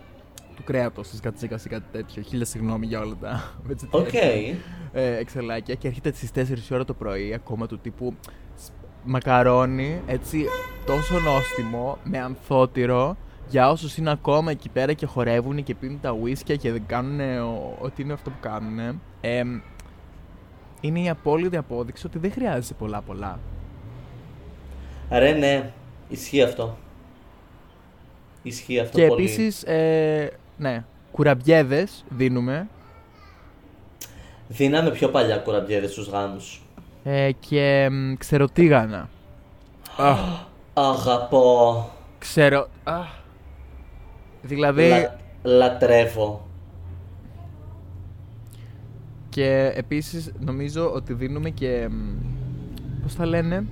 του 0.60 0.66
κρέατος 0.66 1.10
της 1.10 1.20
κατσίκα 1.20 1.60
ή 1.66 1.70
κάτι 1.70 1.86
τέτοιο. 1.92 2.22
Χίλια 2.22 2.46
συγγνώμη 2.46 2.86
για 2.86 3.00
όλα 3.00 3.16
τα 3.22 3.44
OK. 3.92 4.08
vegetarian, 4.12 4.56
ε, 4.94 5.18
εξελάκια 5.18 5.76
και 5.76 5.88
έρχεται 5.88 6.12
στις 6.14 6.32
4 6.36 6.70
η 6.72 6.74
ώρα 6.74 6.86
το 6.86 6.94
πρωί 6.94 7.34
ακόμα 7.34 7.68
του 7.68 7.80
τύπου 7.80 8.14
σ- 8.64 8.72
μακαρόνι 9.04 10.02
έτσι 10.08 10.46
τόσο 10.86 11.20
νόστιμο 11.20 11.98
με 12.04 12.20
ανθότυρο 12.20 13.18
για 13.50 13.70
όσους 13.70 13.98
είναι 13.98 14.12
ακόμα 14.12 14.52
εκεί 14.52 14.70
πέρα 14.70 14.94
και 14.94 15.06
χορεύουν 15.06 15.64
και 15.64 15.76
πίνουν 15.76 16.00
τα 16.02 16.12
ουίσκια 16.12 16.56
και 16.56 16.72
δεν 16.72 16.84
κάνουν 16.88 17.20
ό,τι 17.82 18.02
είναι 18.02 18.14
αυτό 18.14 18.30
που 18.30 18.38
κάνουν 18.42 19.02
ε, 19.22 19.42
είναι 20.82 21.00
η 21.00 21.10
απόλυτη 21.10 21.58
απόδειξη 21.58 22.06
ότι 22.06 22.20
δεν 22.20 22.32
χρειάζεσαι 22.32 22.74
πολλά 22.74 23.02
πολλά. 23.02 23.40
Ρε 25.12 25.32
ναι, 25.32 25.72
ισχύει 26.10 26.42
αυτό. 26.42 26.78
Ισχύει 28.44 28.80
αυτό 28.80 28.98
και 29.00 29.08
πολύ. 29.08 29.24
επίσης, 29.24 29.64
ε, 29.64 30.32
ναι, 30.60 30.84
κουραμπιέδες 31.12 32.04
δίνουμε 32.10 32.68
Δίναμε 34.48 34.92
πιο 34.92 35.10
παλιά 35.10 35.38
κουραμπιέδες 35.38 35.92
στους 35.92 36.08
γάμους. 36.08 36.62
ε, 37.04 37.32
και 37.40 37.90
μ, 37.92 38.14
ξεροτίγανα. 38.18 39.10
Αχ, 39.98 40.20
Αγαπώ. 40.74 41.90
ξέρω... 42.18 42.68
αχ. 42.84 43.08
Δηλαδή... 44.42 44.88
Λα- 44.90 45.16
λατρεύω. 45.44 46.48
Και 49.30 49.72
επίσης 49.76 50.32
νομίζω 50.40 50.92
ότι 50.92 51.14
δίνουμε 51.14 51.50
και. 51.50 51.88
μ, 51.92 51.94
Πώς 53.04 53.16
τα 53.16 53.26
λένε, 53.26 53.66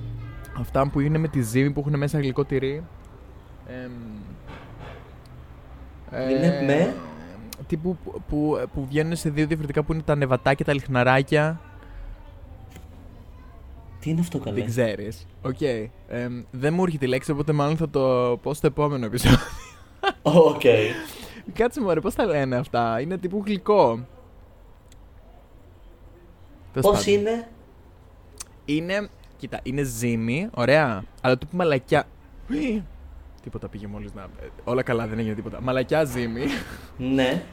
αυτά 0.60 0.90
που 0.90 1.00
είναι 1.00 1.18
με 1.18 1.28
τη 1.28 1.42
ζύμη 1.42 1.72
που 1.72 1.80
έχουν 1.80 1.98
μέσα 1.98 2.20
γλυκό 2.20 2.44
τυρί. 2.46 2.84
Εμ, 3.68 3.92
Είναι 6.12 6.62
με; 6.66 6.94
Τύπου 7.68 7.98
που, 8.04 8.22
που, 8.30 8.68
που 8.74 8.86
βγαίνουν 8.86 9.16
σε 9.16 9.30
δύο 9.30 9.46
διαφορετικά 9.48 9.84
που 9.84 9.94
είναι 9.94 10.02
τα 10.02 10.16
ανεβατά 10.16 10.54
και 10.54 10.64
τα 10.64 10.74
λυχναράκια. 10.74 11.62
Τι 14.00 14.10
είναι 14.10 14.20
αυτό 14.20 14.40
καλέ; 14.40 14.56
Δεν 14.56 14.66
ξέρεις. 14.66 15.26
Οκ. 15.42 15.62
Εμ, 16.08 16.44
δεν 16.52 16.74
μου 16.74 16.84
έρχεται 16.84 17.06
η 17.06 17.10
λέξη, 17.10 17.32
οπότε 17.32 17.52
μάλλον 17.52 17.78
θα 17.78 17.90
το 17.90 18.38
πω 18.42 18.54
στο 18.54 18.68
επόμενο 18.68 19.06
επεισόδιο. 19.06 19.38
Οκ. 20.22 20.62
Κάτσε 21.54 21.82
μου, 21.82 21.94
πώς 22.02 22.16
τα 22.16 22.26
λένε 22.26 22.56
αυτά; 22.56 23.02
Είναι 23.02 23.18
τύπου 23.18 23.44
γλυκό. 23.46 24.06
Τέλος 26.74 26.92
Πώς 26.92 27.06
πάντων. 27.06 27.20
είναι; 27.20 27.48
Είναι. 28.66 29.10
Κοίτα, 29.38 29.60
είναι 29.64 29.84
ζύμη, 29.84 30.50
ωραία. 30.54 31.04
Αλλά 31.22 31.38
του 31.38 31.48
που 31.48 31.56
μαλακιά. 31.58 32.04
Ουι. 33.48 33.54
Τίποτα 33.54 33.68
πήγε 33.68 33.88
μόλις 33.88 34.14
να. 34.14 34.22
ε, 34.22 34.48
Όλα 34.64 34.84
καλά, 34.84 35.08
δεν 35.08 35.20
έγινε 35.20 35.34
τίποτα. 35.36 35.62
Μαλακιά 35.62 36.04
ζύμη. 36.04 36.44
Ναι. 36.98 37.44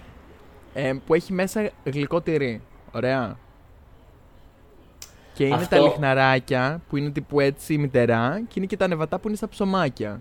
ε, 0.75 0.93
που 1.07 1.15
έχει 1.15 1.33
μέσα 1.33 1.71
γλυκό 1.85 2.21
τυρί. 2.21 2.63
Ωραία. 2.93 3.37
Και 5.35 5.45
είναι 5.45 5.55
Αυτό- 5.55 5.77
τα 5.77 5.83
λιχναράκια 5.83 6.81
που 6.89 6.97
είναι 6.97 7.11
τύπου 7.11 7.41
έτσι 7.41 7.79
μητερά 7.79 8.41
και 8.49 8.55
είναι 8.57 8.67
και 8.67 8.77
τα 8.77 8.89
νεβατά 8.89 9.19
που 9.19 9.29
είναι 9.29 9.37
στα 9.37 9.49
ψωμάκια. 9.49 10.21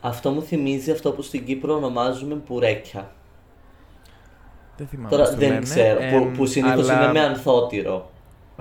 Αυτό 0.00 0.30
μου 0.30 0.42
θυμίζει 0.42 0.90
αυτό 0.90 1.12
που 1.12 1.22
στην 1.22 1.44
Κύπρο 1.44 1.74
ονομάζουμε 1.74 2.34
πουρέκια. 2.34 3.12
Δεν 4.76 4.86
θυμάμαι. 4.86 5.08
Τώρα 5.08 5.22
πώς 5.22 5.32
το 5.32 5.38
δεν 5.38 5.48
λένε. 5.48 5.60
ξέρω. 5.60 5.98
Εμ, 6.02 6.22
που 6.30 6.36
που 6.36 6.46
συνήθως 6.46 6.88
αλλά 6.88 7.02
είναι 7.02 7.12
με 7.12 7.20
ανθότυρο. 7.20 8.10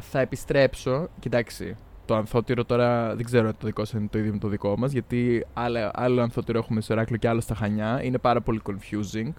Θα 0.02 0.20
επιστρέψω. 0.20 1.08
Κοιτάξει, 1.20 1.76
το 2.06 2.15
ανθότυρο 2.15 2.65
τώρα 2.65 3.15
δεν 3.15 3.26
ξέρω 3.26 3.48
αν 3.48 3.56
το 3.60 3.65
δικό 3.65 3.86
σας 3.86 4.00
είναι 4.00 4.08
το 4.12 4.18
ίδιο 4.18 4.32
με 4.32 4.38
το 4.39 4.48
δικό 4.48 4.78
μας. 4.78 4.91
Γιατί 4.91 5.46
άλλο, 5.54 5.91
άλλο 5.94 6.22
ανθότυρο 6.22 6.58
έχουμε 6.58 6.82
στο 6.82 6.94
Εράκλειο 6.94 7.18
και 7.20 7.28
άλλο 7.28 7.41
στα 7.41 7.56
Χανιά. 7.56 8.04
Είναι 8.04 8.18
πάρα 8.18 8.41
πολύ 8.41 8.62
confusing. 8.65 9.34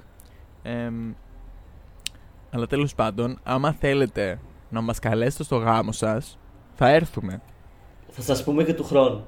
Εμ, 0.63 1.13
αλλά 2.51 2.67
τέλος 2.67 2.95
πάντων, 2.95 3.39
άμα 3.43 3.73
θέλετε 3.73 4.39
να 4.69 4.81
μας 4.81 4.99
καλέσετε 4.99 5.45
στο 5.45 5.57
γάμο 5.57 5.93
σας, 5.93 6.39
θα 6.75 6.89
έρθουμε. 6.89 7.41
Θα 8.11 8.23
σας 8.23 8.45
πούμε 8.45 8.65
και 8.65 8.75
του 8.75 8.85
χρόνου. 8.85 9.27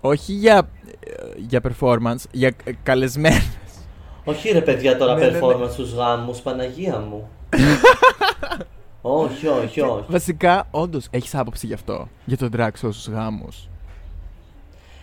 Όχι 0.00 0.32
για, 0.32 0.68
ε, 1.00 1.12
για 1.36 1.60
performance, 1.62 2.24
για 2.30 2.54
ε, 2.64 2.72
καλεσμένες. 2.82 3.58
Όχι 4.24 4.48
ρε 4.52 4.60
παιδιά 4.60 4.96
τώρα 4.96 5.14
Ναι, 5.14 5.26
ναι, 5.26 5.30
ναι. 5.30 5.38
performance 5.42 5.70
στους 5.70 5.92
γάμους, 5.92 6.40
Παναγία 6.40 6.98
μου. 6.98 7.28
όχι, 9.06 9.46
όχι, 9.46 9.80
όχι. 9.80 10.04
Βασικά, 10.08 10.66
όντως, 10.70 11.06
έχεις 11.10 11.34
άποψη 11.34 11.66
γι' 11.66 11.72
αυτό. 11.72 12.08
Για 12.24 12.36
τον 12.36 12.50
drag 12.56 12.66
show 12.66 12.70
στους 12.72 13.08
γάμους. 13.08 13.68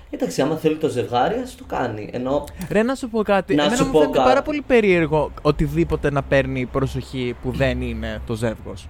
Εντάξει, 0.10 0.42
άμα 0.42 0.56
θέλει 0.56 0.76
το 0.78 0.88
ζευγάρι, 0.90 1.36
ας 1.40 1.56
το 1.56 1.64
κάνει. 1.68 2.10
Ενώ 2.14 2.44
Ρε 2.70 2.84
να 2.84 2.96
σου 2.96 3.10
πω 3.10 3.24
κάτι. 3.24 3.56
Να 3.56 3.62
Εμένα 3.64 3.78
σου 3.78 3.86
μου 3.86 3.92
πω 3.92 4.00
φαίνεται 4.00 4.18
κάτι. 4.18 4.30
πάρα 4.30 4.42
πολύ 4.42 4.62
περίεργο 4.62 5.32
οτιδήποτε 5.42 6.12
να 6.12 6.22
παίρνει 6.24 6.66
προσοχή 6.66 7.36
που 7.42 7.52
δεν 7.52 7.82
είναι 7.82 8.22
το 8.26 8.34
ζεύγος. 8.34 8.88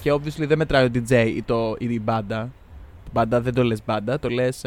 Και 0.00 0.12
obviously 0.12 0.46
δεν 0.46 0.58
μετράει 0.58 0.84
ο 0.84 0.90
DJ 0.94 1.32
ή, 1.36 1.42
το, 1.42 1.74
ή 1.78 1.86
η 1.90 2.00
μπάντα. 2.02 2.50
Μπάντα 3.12 3.40
δεν 3.40 3.54
το 3.54 3.64
λες 3.64 3.78
μπάντα, 3.86 4.18
το 4.18 4.28
λες... 4.28 4.62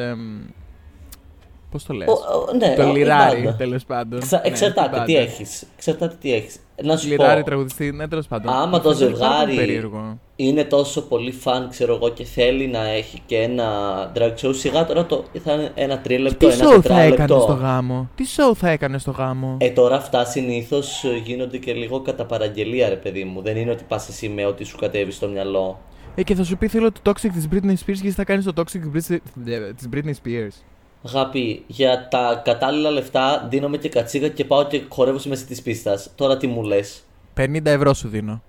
εμ, 1.76 1.78
πώς 1.78 1.84
το 1.86 1.94
λες; 1.94 2.08
Ο- 2.08 2.12
ο- 2.52 2.54
ναι, 2.58 2.76
το 2.76 2.84
ο- 2.84 2.96
η 2.96 2.98
λιράρι 2.98 3.42
μπάντα. 3.42 3.56
τέλος 3.58 3.86
πάντων. 3.86 4.20
Ξα- 4.20 4.38
Ναι, 4.42 4.48
εξαρτάται 4.48 4.96
την 4.96 5.06
τι 5.06 5.12
μπάντα. 5.14 5.26
έχεις. 5.26 5.64
Εξαρτάται 5.76 6.16
τι 6.22 6.34
έχεις. 6.34 6.60
Να 6.84 6.98
σου 6.98 7.08
Λιράρι, 7.08 7.40
πω, 7.40 7.46
τραγουδιστή, 7.46 7.92
ναι 7.92 8.08
τέλος 8.08 8.28
πάντων. 8.28 8.52
άμα 8.54 8.66
Μου 8.68 8.80
το 8.80 8.94
φαίνεται 8.96 9.18
πάρα 9.18 9.36
πολύ 9.40 9.52
ζευγάρι 9.52 9.56
περίεργο. 9.56 10.20
είναι 10.36 10.64
τόσο 10.64 11.02
πολύ 11.02 11.32
φαν, 11.32 11.70
ξέρω 11.70 11.96
εγώ, 11.96 12.10
και 12.10 12.24
θέλει 12.24 12.68
να 12.68 12.88
έχει 12.88 13.22
και 13.26 13.38
ένα 13.38 13.68
drag 14.16 14.34
show, 14.42 14.56
σιγά 14.56 14.86
τώρα 14.86 15.06
το, 15.06 15.24
θα 15.44 15.54
είναι 15.54 15.72
ένα 15.76 16.00
τρίλεπτο, 16.00 16.48
Τι 16.48 16.54
ένα 16.54 16.56
show 16.56 16.82
θα 16.82 17.00
έκανε 17.02 17.28
στο 17.28 17.38
τετράλεπτο. 17.38 17.54
γάμο; 17.66 18.10
Τι 18.16 18.24
show 18.38 18.56
θα 18.56 18.70
έκανε 18.70 18.98
στο 18.98 19.12
γάμο; 19.12 19.58
Ε, 19.60 19.70
τώρα 19.70 19.96
αυτά 19.96 20.26
συνήθως 20.26 21.04
γίνονται 21.24 21.58
και 21.58 21.74
λίγο 21.74 22.00
κατά 22.02 22.26
παραγγελία, 22.26 22.90
ρε 22.90 22.96
παιδί 22.96 23.24
μου. 23.24 23.42
Δεν 23.42 23.58
είναι 23.58 23.72
ότι 23.72 23.84
πας 23.88 24.08
εσύ 24.10 24.30
με 24.30 24.46
ό,τι 24.46 24.64
σου 24.64 24.78
κατέβει 24.78 25.12
στο 25.12 25.28
μυαλό. 25.28 25.80
Ε, 26.16 26.24
και 26.24 26.36
θα 26.36 26.44
σου 26.44 26.58
πει 26.58 26.68
θέλω 26.68 26.92
το 26.92 27.00
toxic 27.12 27.30
της 27.34 27.48
Britney 27.52 27.72
Spears 27.72 27.76
και 27.86 27.92
εσύ 28.08 28.12
θα 28.12 28.24
κάνεις 28.24 28.46
το 28.46 28.52
toxic 28.56 28.80
της 28.94 29.08
Britney- 29.10 29.20
της 29.76 29.90
Britney 29.94 30.14
Spears. 30.24 30.54
Αγάπη, 31.08 31.64
για 31.68 32.08
τα 32.08 32.42
κατάλληλα 32.44 32.90
λεφτά 32.92 33.48
δίνομαι 33.50 33.78
και 33.78 33.90
κατσίγα 33.90 34.28
και 34.28 34.46
πάω 34.46 34.64
και 34.66 34.82
χορεύω 34.90 35.18
στη 35.18 35.30
μέση 35.30 35.46
της 35.46 35.62
πίστας. 35.62 36.10
Τώρα 36.16 36.38
τι 36.38 36.48
μου 36.48 36.64
λες; 36.64 37.04
50 37.38 37.66
ευρώ 37.66 37.94
σου 37.94 38.08
δίνω. 38.08 38.42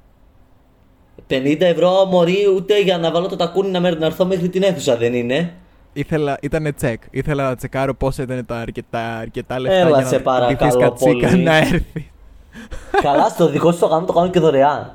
50 1.30 1.56
ευρώ 1.60 2.04
μωρή, 2.04 2.36
ούτε 2.56 2.80
για 2.82 2.98
να 2.98 3.10
βάλω 3.10 3.28
το 3.28 3.36
τακούνι 3.36 3.70
να, 3.70 3.80
με- 3.80 3.90
να 3.90 4.06
έρθω 4.06 4.24
μέχρι 4.24 4.48
την 4.48 4.62
αίθουσα, 4.62 4.96
δεν 4.96 5.14
είναι; 5.14 5.54
Ήθελα, 5.92 6.38
ήτανε 6.42 6.72
τσεκ. 6.72 7.02
Ήθελα 7.10 7.44
να 7.48 7.56
τσεκάρω 7.56 7.94
πόσα 7.94 8.22
ήταν 8.22 8.46
τα 8.46 8.56
αρκετά, 8.56 9.16
αρκετά 9.16 9.58
λεφτά 9.60 9.78
Έλα, 9.78 9.98
για 9.98 10.06
σε 10.06 10.16
να 10.16 10.22
παρακαλώ 10.22 10.56
ντυθείς 10.70 10.76
κατσίκα 10.76 11.28
πολύ. 11.28 11.42
να 11.42 11.56
έρθει. 11.56 12.10
Καλά, 13.02 13.28
στο 13.28 13.48
δικό 13.48 13.72
σου 13.72 13.78
το 13.78 13.86
γάμο 13.86 14.06
το 14.06 14.12
κάνω 14.12 14.30
και 14.30 14.40
δωρεάν. 14.40 14.94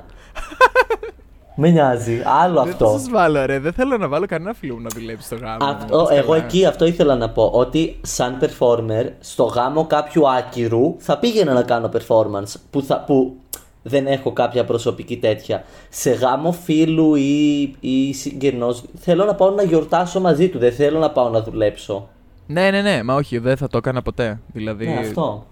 Με 1.54 1.70
νοιάζει. 1.70 2.22
Άλλο 2.24 2.54
Δεν 2.62 2.64
θα 2.64 2.70
αυτό. 2.84 2.98
σας 2.98 3.10
βάλω 3.10 3.44
ρε, 3.46 3.58
δεν 3.58 3.72
θέλω 3.72 3.96
να 3.96 4.08
βάλω 4.08 4.26
κανένα 4.26 4.54
φίλο 4.54 4.74
μου 4.74 4.80
να 4.80 4.88
δουλέψει 4.94 5.26
στο 5.26 5.36
γάμο. 5.36 5.64
μου. 5.64 5.70
Αυτό, 5.70 5.96
Καλά. 6.04 6.14
εγώ 6.18 6.34
εκεί 6.34 6.66
αυτό 6.66 6.84
ήθελα 6.86 7.16
να 7.16 7.30
πω. 7.30 7.50
Ότι 7.54 7.98
σαν 8.02 8.38
performer 8.40 9.06
στο 9.20 9.44
γάμο 9.44 9.86
κάποιου 9.86 10.28
άκυρου 10.30 10.94
θα 10.98 11.18
πήγαινα 11.18 11.52
να 11.52 11.62
κάνω 11.62 11.90
performance 11.92 12.54
που, 12.70 12.82
θα, 12.82 13.00
που 13.06 13.36
δεν 13.82 14.06
έχω 14.06 14.32
κάποια 14.32 14.64
προσωπική 14.64 15.16
τέτοια. 15.16 15.64
Σε 15.88 16.10
γάμο 16.10 16.52
φίλου 16.52 17.14
ή, 17.14 17.60
ή 17.80 18.12
συγγενός 18.12 18.82
θέλω 18.98 19.24
να 19.24 19.34
πάω 19.34 19.50
να 19.50 19.62
γιορτάσω 19.62 20.20
μαζί 20.20 20.48
του. 20.48 20.58
Δεν 20.58 20.72
θέλω 20.72 20.98
να 20.98 21.10
πάω 21.10 21.28
να 21.28 21.42
δουλέψω. 21.42 22.08
Ναι, 22.46 22.70
ναι, 22.70 22.80
ναι, 22.82 23.02
μα 23.02 23.14
όχι, 23.14 23.38
δεν 23.38 23.56
θα 23.56 23.68
το 23.68 23.76
έκανα 23.76 24.02
ποτέ. 24.02 24.40
Δηλαδή, 24.52 24.86
Ναι, 24.86 24.98
αυτό. 24.98 25.46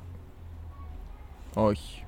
όχι. 1.55 2.00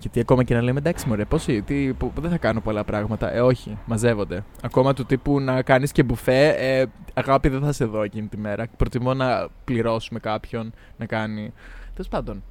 Γιατί 0.00 0.20
ακόμα 0.20 0.44
και 0.44 0.54
να 0.54 0.62
λέμε 0.62 0.78
εντάξει 0.78 1.08
μωρέ, 1.08 1.24
πώς, 1.24 1.48
είναι, 1.48 1.60
τι, 1.60 1.92
που, 1.92 2.10
που 2.12 2.20
δεν 2.20 2.30
θα 2.30 2.38
κάνω 2.38 2.60
πολλά 2.60 2.84
πράγματα. 2.84 3.32
Ε, 3.32 3.40
όχι, 3.40 3.78
μαζεύονται. 3.86 4.44
Ακόμα 4.62 4.94
του 4.94 5.04
τύπου 5.04 5.40
να 5.40 5.62
κάνεις 5.62 5.92
και 5.92 6.02
μπουφέ, 6.02 6.48
ε, 6.48 6.86
αγάπη 7.14 7.48
δεν 7.48 7.60
θα 7.60 7.72
σε 7.72 7.84
δω 7.84 8.02
εκείνη 8.02 8.26
τη 8.26 8.36
μέρα. 8.36 8.66
Προτιμώ 8.76 9.14
να 9.14 9.48
πληρώσουμε 9.64 10.18
κάποιον 10.18 10.72
να 10.96 11.06
κάνει. 11.06 11.52
Τέλος 11.92 12.08
πάντων. 12.08 12.42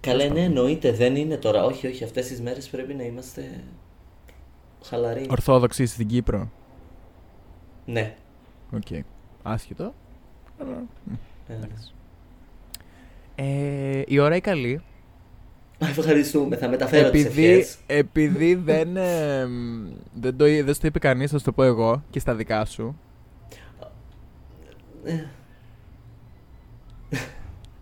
Καλά, 0.00 0.28
ναι, 0.28 0.40
εννοείται. 0.40 0.92
Δεν 0.92 1.16
είναι 1.16 1.36
τώρα. 1.36 1.64
Όχι, 1.64 1.86
όχι. 1.86 2.04
Αυτές 2.04 2.26
τις 2.26 2.40
μέρες 2.40 2.68
πρέπει 2.68 2.94
να 2.94 3.02
είμαστε 3.02 3.64
χαλαροί. 4.84 5.26
Ορθόδοξη 5.30 5.86
στην 5.86 6.06
Κύπρο. 6.06 6.50
Ναι. 7.86 8.14
Οκ. 8.74 9.04
Άσχετο. 9.42 9.94
Ε, 11.48 11.54
Ε, 13.34 14.02
η 14.06 14.18
ώρα 14.18 14.28
είναι 14.28 14.40
καλή. 14.40 14.82
Ευχαριστούμε. 15.82 16.56
Θα 16.56 16.68
μεταφέρω 16.68 17.10
τις 17.10 17.24
Επειδή, 17.24 17.46
ευχές. 17.46 17.76
επειδή 17.86 18.54
δεν, 18.54 18.96
ε, 18.96 19.46
δεν, 20.14 20.36
το, 20.36 20.44
δεν 20.44 20.74
στο 20.74 20.86
είπε 20.86 20.98
κανείς, 20.98 21.30
θα 21.30 21.38
σου 21.38 21.44
το 21.44 21.52
πω 21.52 21.62
εγώ 21.62 22.02
και 22.10 22.18
στα 22.18 22.34
δικά 22.34 22.64
σου. 22.64 22.98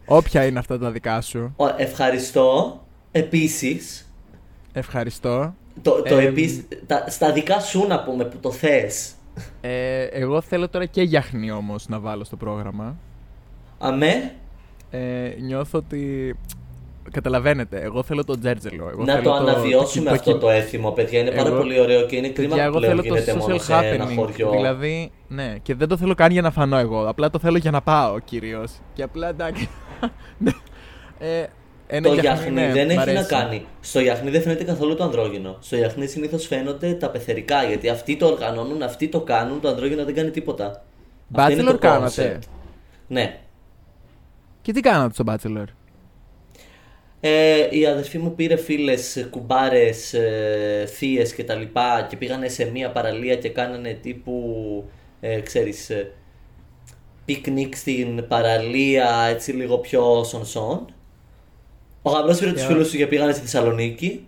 Όποια 0.07 0.45
είναι 0.47 0.59
αυτά 0.59 0.79
τα 0.79 0.91
δικά 0.91 1.21
σου. 1.21 1.53
Ω, 1.57 1.65
Ευχαριστώ. 1.77 2.81
Επίσης, 3.13 4.13
Ευχαριστώ. 4.73 5.55
το, 5.83 6.03
το 6.03 6.17
Εμ. 6.17 6.27
επίσης, 6.27 6.65
τα, 6.87 7.05
στα 7.09 7.33
δικά 7.33 7.61
σου 7.61 7.87
να 7.87 8.03
πούμε 8.05 8.25
που 8.25 8.37
το 8.39 8.51
θες. 8.51 9.13
Ε, 9.61 10.03
εγώ 10.05 10.41
θέλω 10.41 10.69
τώρα 10.69 10.87
και 10.87 11.03
γιαχνί 11.03 11.51
όμως 11.51 11.89
να 11.89 11.99
βάλω 11.99 12.25
στο 12.25 12.37
πρόγραμμα. 12.37 12.97
Αμέ, 13.79 14.33
Ε, 14.91 15.31
νιώθω 15.41 15.79
ότι... 15.79 16.35
Καταλαβαίνετε, 17.13 17.81
εγώ 17.81 18.03
θέλω 18.03 18.25
το 18.25 18.39
τζέρτζελο. 18.39 18.89
Εγώ 18.89 19.05
να 19.05 19.13
θέλω 19.13 19.25
το 19.25 19.33
αναβιώσουμε 19.33 20.05
το, 20.09 20.15
αυτό 20.15 20.39
το 20.39 20.51
έθιμο, 20.51 20.91
παιδιά. 20.91 21.21
Είναι 21.21 21.31
πάρα 21.31 21.49
Εγώ- 21.49 21.59
πολύ 21.59 21.81
ωραίο 21.81 22.07
και 22.07 22.17
είναι 22.17 22.29
κρίμα 22.29 22.49
Παιδιά, 22.55 22.71
που 22.71 22.71
εγώ 22.71 22.79
πλέον 22.79 22.93
θέλω 22.93 23.15
το 23.15 23.15
γίνεται 23.21 23.39
μόνο 23.39 23.55
social 23.55 23.61
σε 23.61 23.73
ένα 23.87 24.07
happening. 24.09 24.15
χωριό. 24.17 24.51
Δηλαδή, 24.51 25.11
ναι, 25.29 25.55
και 25.63 25.75
δεν 25.75 25.89
το 25.89 25.97
θέλω 25.97 26.15
καν 26.15 26.31
για 26.33 26.43
να 26.43 26.51
φανώ 26.51 26.77
εγώ. 26.77 27.09
Απλά 27.09 27.31
το 27.31 27.39
θέλω 27.39 27.57
για 27.57 27.71
να 27.71 27.81
πάω 27.83 28.19
κυρίως. 28.19 28.73
Και 28.95 29.03
απλά 29.03 29.29
εντάξει. 29.29 29.69
Ναι. 30.39 30.51
ε, 31.19 31.45
ένα 31.87 32.09
Το 32.09 32.15
γιαχνί, 32.15 32.51
γιαχνί 32.53 32.55
ναι, 32.67 32.73
δεν 32.73 32.87
μ' 32.87 32.89
έχει 32.91 32.97
να 32.97 33.03
αρέσει. 33.03 33.29
κάνει. 33.29 33.67
Στο 33.81 34.01
γιαχνί 34.01 34.31
δεν 34.31 34.43
φαίνεται 34.43 34.65
καθόλου 34.65 34.95
το 34.97 35.05
ανδρόγυνο. 35.05 35.57
Στο 35.61 35.77
γιαχνί 35.77 36.07
συνήθως 36.07 36.47
φαίνονται 36.47 36.93
τα 36.95 37.11
πεθερικά. 37.11 37.63
Γιατί 37.63 37.89
αυτοί 37.89 38.17
το 38.17 38.27
οργανώνουν, 38.27 38.83
αυτοί 38.83 39.09
το 39.09 39.21
κάνουν, 39.21 39.61
το 39.61 39.69
ανδρόγυνο 39.69 40.05
δεν 40.05 40.15
κάνει 40.15 40.31
τίποτα. 40.31 40.83
Αυτό 41.35 41.53
είναι 41.53 41.63
Bachelor 41.63 41.67
το 41.73 41.79
κάνατε; 41.79 42.39
concept. 42.41 42.49
Ναι. 43.07 43.39
Και 44.63 44.73
τι 44.73 44.81
κάνατε 44.81 45.15
στο 45.15 45.25
Bachelor; 45.27 45.65
Ε, 47.21 47.69
η 47.71 47.87
αδερφή 47.87 48.19
μου 48.19 48.35
πήρε 48.35 48.57
φίλες, 48.57 49.27
κουμπάρες, 49.31 50.15
ε, 50.15 50.89
θείες 50.95 51.35
και 51.35 51.45
τα 51.45 51.55
λοιπά 51.55 52.07
και 52.11 52.17
πήγανε 52.17 52.49
σε 52.49 52.65
μία 52.71 52.91
παραλία 52.91 53.37
και 53.37 53.49
κάνανε 53.49 53.93
τύπου, 54.03 54.45
ε, 55.21 55.41
ξέρεις, 55.41 55.91
ε, 55.91 56.13
πικνίκ 57.25 57.77
στην 57.77 58.27
παραλία, 58.29 59.27
έτσι 59.29 59.53
λίγο 59.53 59.79
πιο 59.79 60.25
σονσόν. 60.25 60.93
Ο 62.03 62.11
γαμπρός 62.11 62.39
πήρε 62.39 62.53
τους 62.53 62.63
Yeah. 62.63 62.67
φίλους 62.67 62.91
του 62.91 62.97
και 62.97 63.07
πήγανε 63.07 63.33
στη 63.33 63.41
Θεσσαλονίκη. 63.41 64.27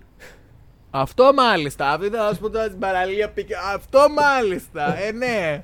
Αυτό 0.90 1.32
μάλιστα. 1.34 1.90
Αυτή 1.92 2.08
θα 2.08 2.30
σου 2.34 2.40
πω 2.40 2.50
τώρα 2.50 2.64
στην 2.66 2.78
παραλία. 2.78 3.30
πήγε- 3.30 3.56
Αυτό 3.74 4.06
μάλιστα. 4.10 4.96
Ε, 5.02 5.12
ναι. 5.12 5.62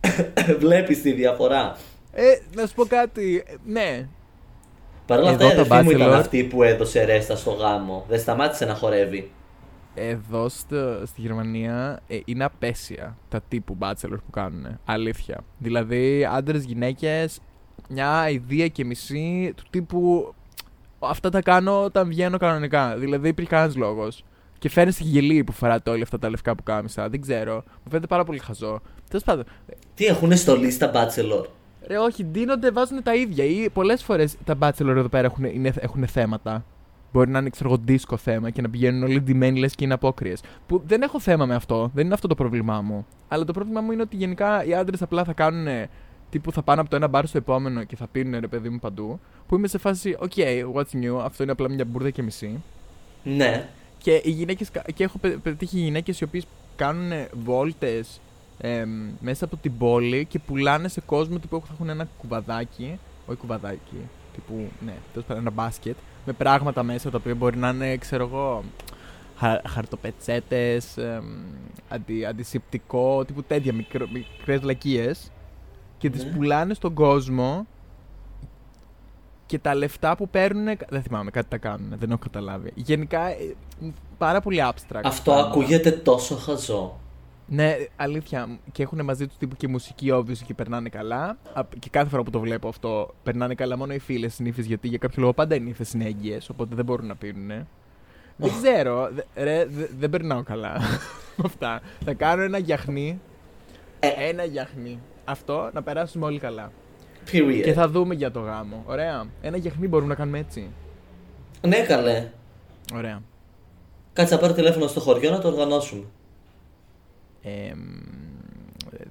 Βλέπεις 0.58 1.02
τη 1.02 1.12
διαφορά. 1.12 1.76
Ε, 2.12 2.24
να 2.54 2.66
σου 2.66 2.74
πω 2.74 2.84
κάτι. 2.84 3.42
Ε, 3.46 3.52
Ναι. 3.64 4.08
Παρ' 5.10 5.18
όλα 5.18 5.30
αυτά, 5.30 5.44
η 5.44 5.46
Εδώ 5.46 5.54
το 5.54 5.60
αδερφή 5.74 5.84
μου 5.84 5.90
ήταν 5.90 6.12
Bachelor- 6.12 6.20
αυτή 6.20 6.44
που 6.44 6.62
έδωσε 6.62 7.04
ρέστα 7.04 7.36
στο 7.36 7.50
γάμο. 7.50 8.04
Δεν 8.08 8.18
σταμάτησε 8.18 8.64
να 8.64 8.74
χορεύει. 8.74 9.30
Εδώ 9.94 10.48
στο, 10.48 11.02
στη 11.06 11.20
Γερμανία 11.20 12.00
ε, 12.06 12.18
είναι 12.24 12.44
απέσια 12.44 13.16
τα 13.28 13.40
τύπου 13.48 13.76
bachelor 13.80 14.18
που 14.24 14.30
κάνουν. 14.30 14.78
Αλήθεια. 14.84 15.40
Δηλαδή, 15.58 16.28
άντρες, 16.32 16.64
γυναίκες, 16.64 17.40
μια 17.88 18.30
ιδέα 18.30 18.66
και 18.66 18.84
μισή 18.84 19.52
του 19.56 19.62
τύπου. 19.70 20.34
Αυτά 20.98 21.28
τα 21.30 21.42
κάνω 21.42 21.84
όταν 21.84 22.08
βγαίνω 22.08 22.38
κανονικά. 22.38 22.96
Δηλαδή, 22.96 23.28
υπήρχε 23.28 23.50
κανένας 23.50 23.76
λόγος. 23.76 24.24
Και 24.58 24.68
φαίνεσαι 24.68 25.02
γελί 25.04 25.44
που 25.44 25.52
φοράτε 25.52 25.90
όλα 25.90 26.02
αυτά 26.02 26.18
τα 26.18 26.30
λευκά 26.30 26.54
που 26.54 26.62
κάμισα. 26.62 27.08
Δεν 27.08 27.20
ξέρω. 27.20 27.54
Μου 27.54 27.90
φαίνεται 27.90 28.06
πάρα 28.06 28.24
πολύ 28.24 28.38
χαζό. 28.38 28.80
Τέλος 29.08 29.24
πάντων. 29.24 29.44
Τι 29.94 30.04
έχουν 30.06 30.36
στολή 30.36 30.70
στα 30.70 30.90
Bachelor; 30.94 31.44
Ρε, 31.86 31.98
όχι, 31.98 32.24
ντύνονται, 32.24 32.70
βάζουν 32.70 33.02
τα 33.02 33.14
ίδια. 33.14 33.44
Ή 33.44 33.70
πολλές 33.70 34.02
φορές 34.02 34.36
τα 34.44 34.58
bachelor 34.60 34.86
εδώ 34.86 35.08
πέρα 35.08 35.26
έχουν, 35.26 35.44
είναι, 35.44 35.72
έχουν 35.80 36.06
θέματα. 36.06 36.64
Μπορεί 37.12 37.30
να 37.30 37.38
είναι, 37.38 37.50
ξέρω 37.50 37.70
εγώ, 37.70 37.82
disco 37.88 38.16
θέμα 38.16 38.50
και 38.50 38.62
να 38.62 38.70
πηγαίνουν 38.70 39.02
όλοι 39.02 39.20
ντυμένοι 39.20 39.58
λες 39.58 39.74
και 39.74 39.84
είναι 39.84 39.94
απόκριες. 39.94 40.42
Που 40.66 40.82
δεν 40.86 41.02
έχω 41.02 41.20
θέμα 41.20 41.46
με 41.46 41.54
αυτό. 41.54 41.90
Δεν 41.94 42.04
είναι 42.04 42.14
αυτό 42.14 42.28
το 42.28 42.34
πρόβλημά 42.34 42.80
μου. 42.80 43.06
Αλλά 43.28 43.44
το 43.44 43.52
πρόβλημά 43.52 43.80
μου 43.80 43.92
είναι 43.92 44.02
ότι 44.02 44.16
γενικά 44.16 44.64
οι 44.64 44.74
άντρες 44.74 45.02
απλά 45.02 45.24
θα 45.24 45.32
κάνουν. 45.32 45.88
Τύπου 46.30 46.52
θα 46.52 46.62
πάνε 46.62 46.80
από 46.80 46.90
το 46.90 46.96
ένα 46.96 47.08
μπαρ 47.08 47.26
στο 47.26 47.38
επόμενο 47.38 47.84
και 47.84 47.96
θα 47.96 48.06
πίνουν 48.12 48.40
ρε 48.40 48.46
παιδί 48.46 48.68
μου 48.68 48.78
παντού. 48.78 49.20
Που 49.48 49.56
είμαι 49.56 49.68
σε 49.68 49.78
φάση, 49.78 50.16
OK, 50.20 50.40
what's 50.74 51.02
new, 51.02 51.20
αυτό 51.22 51.42
είναι 51.42 51.52
απλά 51.52 51.68
μια 51.70 51.84
μπουρδα 51.84 52.10
και 52.10 52.22
μισή. 52.22 52.62
Ναι. 53.22 53.68
Και, 53.98 54.20
οι 54.24 54.30
γυναίκες, 54.30 54.70
και 54.94 55.04
έχω 55.04 55.18
πε- 55.18 55.36
πετύχει 55.36 55.78
γυναίκες 55.78 56.20
οι 56.20 56.24
οποίες 56.24 56.46
κάνουν 56.76 57.10
βόλτες 57.44 58.20
μέσα 59.20 59.44
από 59.44 59.56
την 59.56 59.78
πόλη 59.78 60.24
και 60.24 60.38
πουλάνε 60.38 60.88
σε 60.88 61.00
κόσμο 61.00 61.38
τύπου 61.38 61.60
θα 61.66 61.72
έχουν 61.74 61.88
ένα 61.88 62.08
κουβαδάκι. 62.18 62.98
Όχι 63.26 63.38
κουβαδάκι. 63.38 63.96
Τύπου, 64.34 64.68
ναι, 64.84 64.94
τέλος 65.12 65.26
πάντων 65.26 65.42
ένα 65.42 65.50
μπάσκετ. 65.50 65.96
Με 66.26 66.32
πράγματα 66.32 66.82
μέσα 66.82 67.10
τα 67.10 67.16
οποία 67.20 67.34
μπορεί 67.34 67.56
να 67.56 67.68
είναι, 67.68 67.96
ξέρω 67.96 68.24
εγώ, 68.24 68.62
χα, 69.36 69.60
χαρτοπετσέτες, 69.68 70.96
αντι, 71.88 72.24
αντισηπτικό, 72.24 73.24
τύπου 73.24 73.42
τέτοια 73.42 73.72
μικρο, 73.72 74.06
μικρές 74.12 74.62
λακίες 74.62 75.30
και 75.98 76.10
τις 76.10 76.24
Ναι. 76.24 76.30
πουλάνε 76.30 76.74
στον 76.74 76.94
κόσμο 76.94 77.66
και 79.46 79.58
τα 79.58 79.74
λεφτά 79.74 80.16
που 80.16 80.28
παίρνουν. 80.28 80.76
Δεν 80.88 81.02
θυμάμαι, 81.02 81.30
κάτι 81.30 81.48
τα 81.48 81.58
κάνουν. 81.58 81.92
Δεν 81.98 82.10
έχω 82.10 82.18
καταλάβει. 82.18 82.70
Γενικά 82.74 83.28
ε, 83.28 83.54
πάρα 84.18 84.40
πολύ 84.40 84.58
abstract. 84.62 85.00
Αυτό 85.04 85.30
πράγματα. 85.30 85.48
ακούγεται 85.50 85.90
τόσο 85.90 86.34
χαζό. 86.36 86.99
Ναι, 87.52 87.76
αλήθεια. 87.96 88.58
Και 88.72 88.82
έχουν 88.82 89.04
μαζί 89.04 89.26
τους 89.26 89.36
τύπου 89.36 89.56
και 89.56 89.68
μουσική 89.68 90.08
obviously 90.12 90.42
και 90.46 90.54
περνάνε 90.54 90.88
καλά. 90.88 91.36
Α, 91.52 91.62
Και 91.78 91.88
κάθε 91.90 92.08
φορά 92.08 92.22
που 92.22 92.30
το 92.30 92.40
βλέπω 92.40 92.68
αυτό, 92.68 93.14
περνάνε 93.22 93.54
καλά 93.54 93.76
μόνο 93.76 93.92
οι 93.94 93.98
φίλες 93.98 94.34
συνήθως 94.34 94.64
γιατί 94.64 94.88
για 94.88 94.98
κάποιο 94.98 95.16
λόγο 95.20 95.32
πάντα 95.32 95.54
οι 95.54 95.60
νύφε 95.60 95.84
είναι 95.94 96.04
έγκυες, 96.04 96.48
οπότε 96.48 96.74
δεν 96.74 96.84
μπορούν 96.84 97.06
να 97.06 97.16
πίνουν. 97.16 97.66
Δεν 98.36 98.50
ξέρω. 98.62 99.10
δε- 99.12 99.44
Ρε, 99.44 99.64
δε- 99.66 99.86
δεν 99.98 100.10
περνάω 100.10 100.42
καλά 100.42 100.72
με 101.36 101.44
αυτά. 101.44 101.80
Θα 102.04 102.12
κάνω 102.14 102.42
ένα 102.42 102.58
γιαχνί. 102.58 103.20
Ε. 104.00 104.08
Ένα 104.28 104.44
γιαχνί. 104.44 104.98
Αυτό 105.24 105.70
να 105.72 105.82
περάσουμε 105.82 106.26
όλοι 106.26 106.38
καλά. 106.38 106.72
Period. 107.32 107.60
Και 107.64 107.72
θα 107.72 107.88
δούμε 107.88 108.14
για 108.14 108.30
το 108.30 108.40
γάμο. 108.40 108.82
Ωραία. 108.86 109.24
Ένα 109.42 109.56
γιαχνί 109.56 109.88
μπορούμε 109.88 110.08
να 110.08 110.14
κάνουμε 110.14 110.38
έτσι. 110.38 110.70
Ναι, 111.66 111.80
καλέ. 111.80 112.28
Ωραία. 112.94 113.22
Κάτσε 114.12 114.34
να 114.34 114.40
πάρω 114.40 114.52
τηλέφωνο 114.52 114.86
στο 114.86 115.00
χωριό 115.00 115.30
να 115.30 115.38
το 115.38 115.48
οργανώσουμε. 115.48 116.04
Ε, 117.42 117.72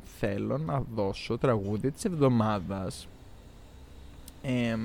θέλω 0.04 0.58
να 0.58 0.84
δώσω 0.96 1.38
τραγούδι 1.38 1.92
της 1.92 2.06
εβδομάδας. 2.06 3.08
Ε, 4.42 4.76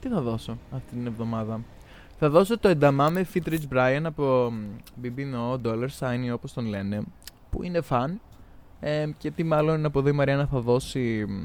τι 0.00 0.08
θα 0.08 0.20
δώσω 0.20 0.58
αυτή 0.70 0.94
την 0.94 1.06
εβδομάδα; 1.06 1.60
Θα 2.18 2.30
δώσω 2.30 2.58
το 2.58 2.68
Ενταμάμε 2.68 3.26
Fit 3.34 3.48
Rich 3.48 3.74
Brian 3.74 4.02
από 4.02 4.52
BB 5.02 5.18
No, 5.18 5.60
Dollar 5.66 5.88
Sign 5.98 6.20
ή 6.24 6.30
όπως 6.30 6.52
τον 6.52 6.66
λένε, 6.66 7.02
που 7.50 7.62
είναι 7.62 7.80
φαν. 7.80 8.20
Ε, 8.80 9.08
και 9.18 9.30
τι 9.30 9.42
μάλλον 9.42 9.84
από 9.84 9.98
εδώ 9.98 10.08
η 10.08 10.12
Μαριάννα 10.12 10.46
θα 10.46 10.60
δώσει 10.60 11.24
μ, 11.28 11.44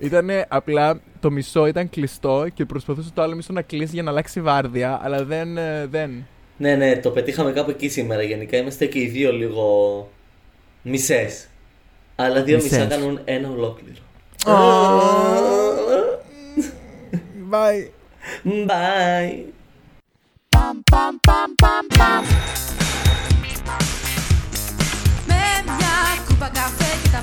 Ήταν 0.02 0.28
απλά 0.48 1.00
το 1.20 1.30
μισό 1.30 1.66
ήταν 1.66 1.90
κλειστό 1.90 2.46
και 2.54 2.64
προσπαθούσε 2.64 3.10
το 3.14 3.22
άλλο 3.22 3.34
μισό 3.34 3.52
να 3.52 3.62
κλείσει 3.62 3.94
για 3.94 4.02
να 4.02 4.10
αλλάξει 4.10 4.40
βάρδια, 4.40 5.00
αλλά 5.02 5.24
δεν. 5.24 5.56
ε, 5.56 5.86
δεν. 5.86 6.26
Ναι, 6.56 6.74
ναι, 6.74 6.96
το 6.96 7.10
πετύχαμε 7.10 7.52
κάπου 7.52 7.70
εκεί 7.70 7.88
σήμερα. 7.88 8.22
Γενικά 8.22 8.56
είμαστε 8.56 8.86
και 8.86 8.98
οι 9.00 9.06
δύο 9.06 9.32
λίγο 9.32 10.08
μισές. 10.82 11.46
Αλλά 12.16 12.42
δύο 12.42 12.56
μισά 12.56 12.84
Μισές. 12.84 12.88
κάνουν 12.96 13.20
ένα 13.24 13.48
ολόκληρο. 13.50 13.98
Bye. 17.50 17.88
Bye. 18.66 19.52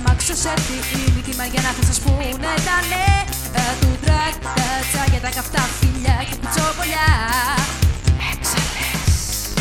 αμάξου 0.06 0.36
σε 0.36 0.54
ηλικίμα 1.08 1.46
για 1.46 1.62
να 1.62 1.70
θα 1.70 1.84
σας 1.84 2.00
πούνε 2.00 2.30
τα 2.68 2.78
νέα 2.92 3.20
του 3.82 3.98
τρακ, 4.04 4.34
τα 4.58 4.68
τσάκια, 4.92 5.20
τα 5.20 5.30
καυτά 5.30 5.62
φιλιά 5.80 6.18
και 6.30 6.36
κουτσόπολιά 6.42 7.08
Έξαλες. 8.32 9.52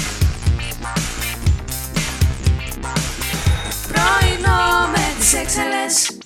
Πρωινό 3.88 4.88
με 4.92 5.14
τις 5.18 5.32
έξαλες. 5.34 6.18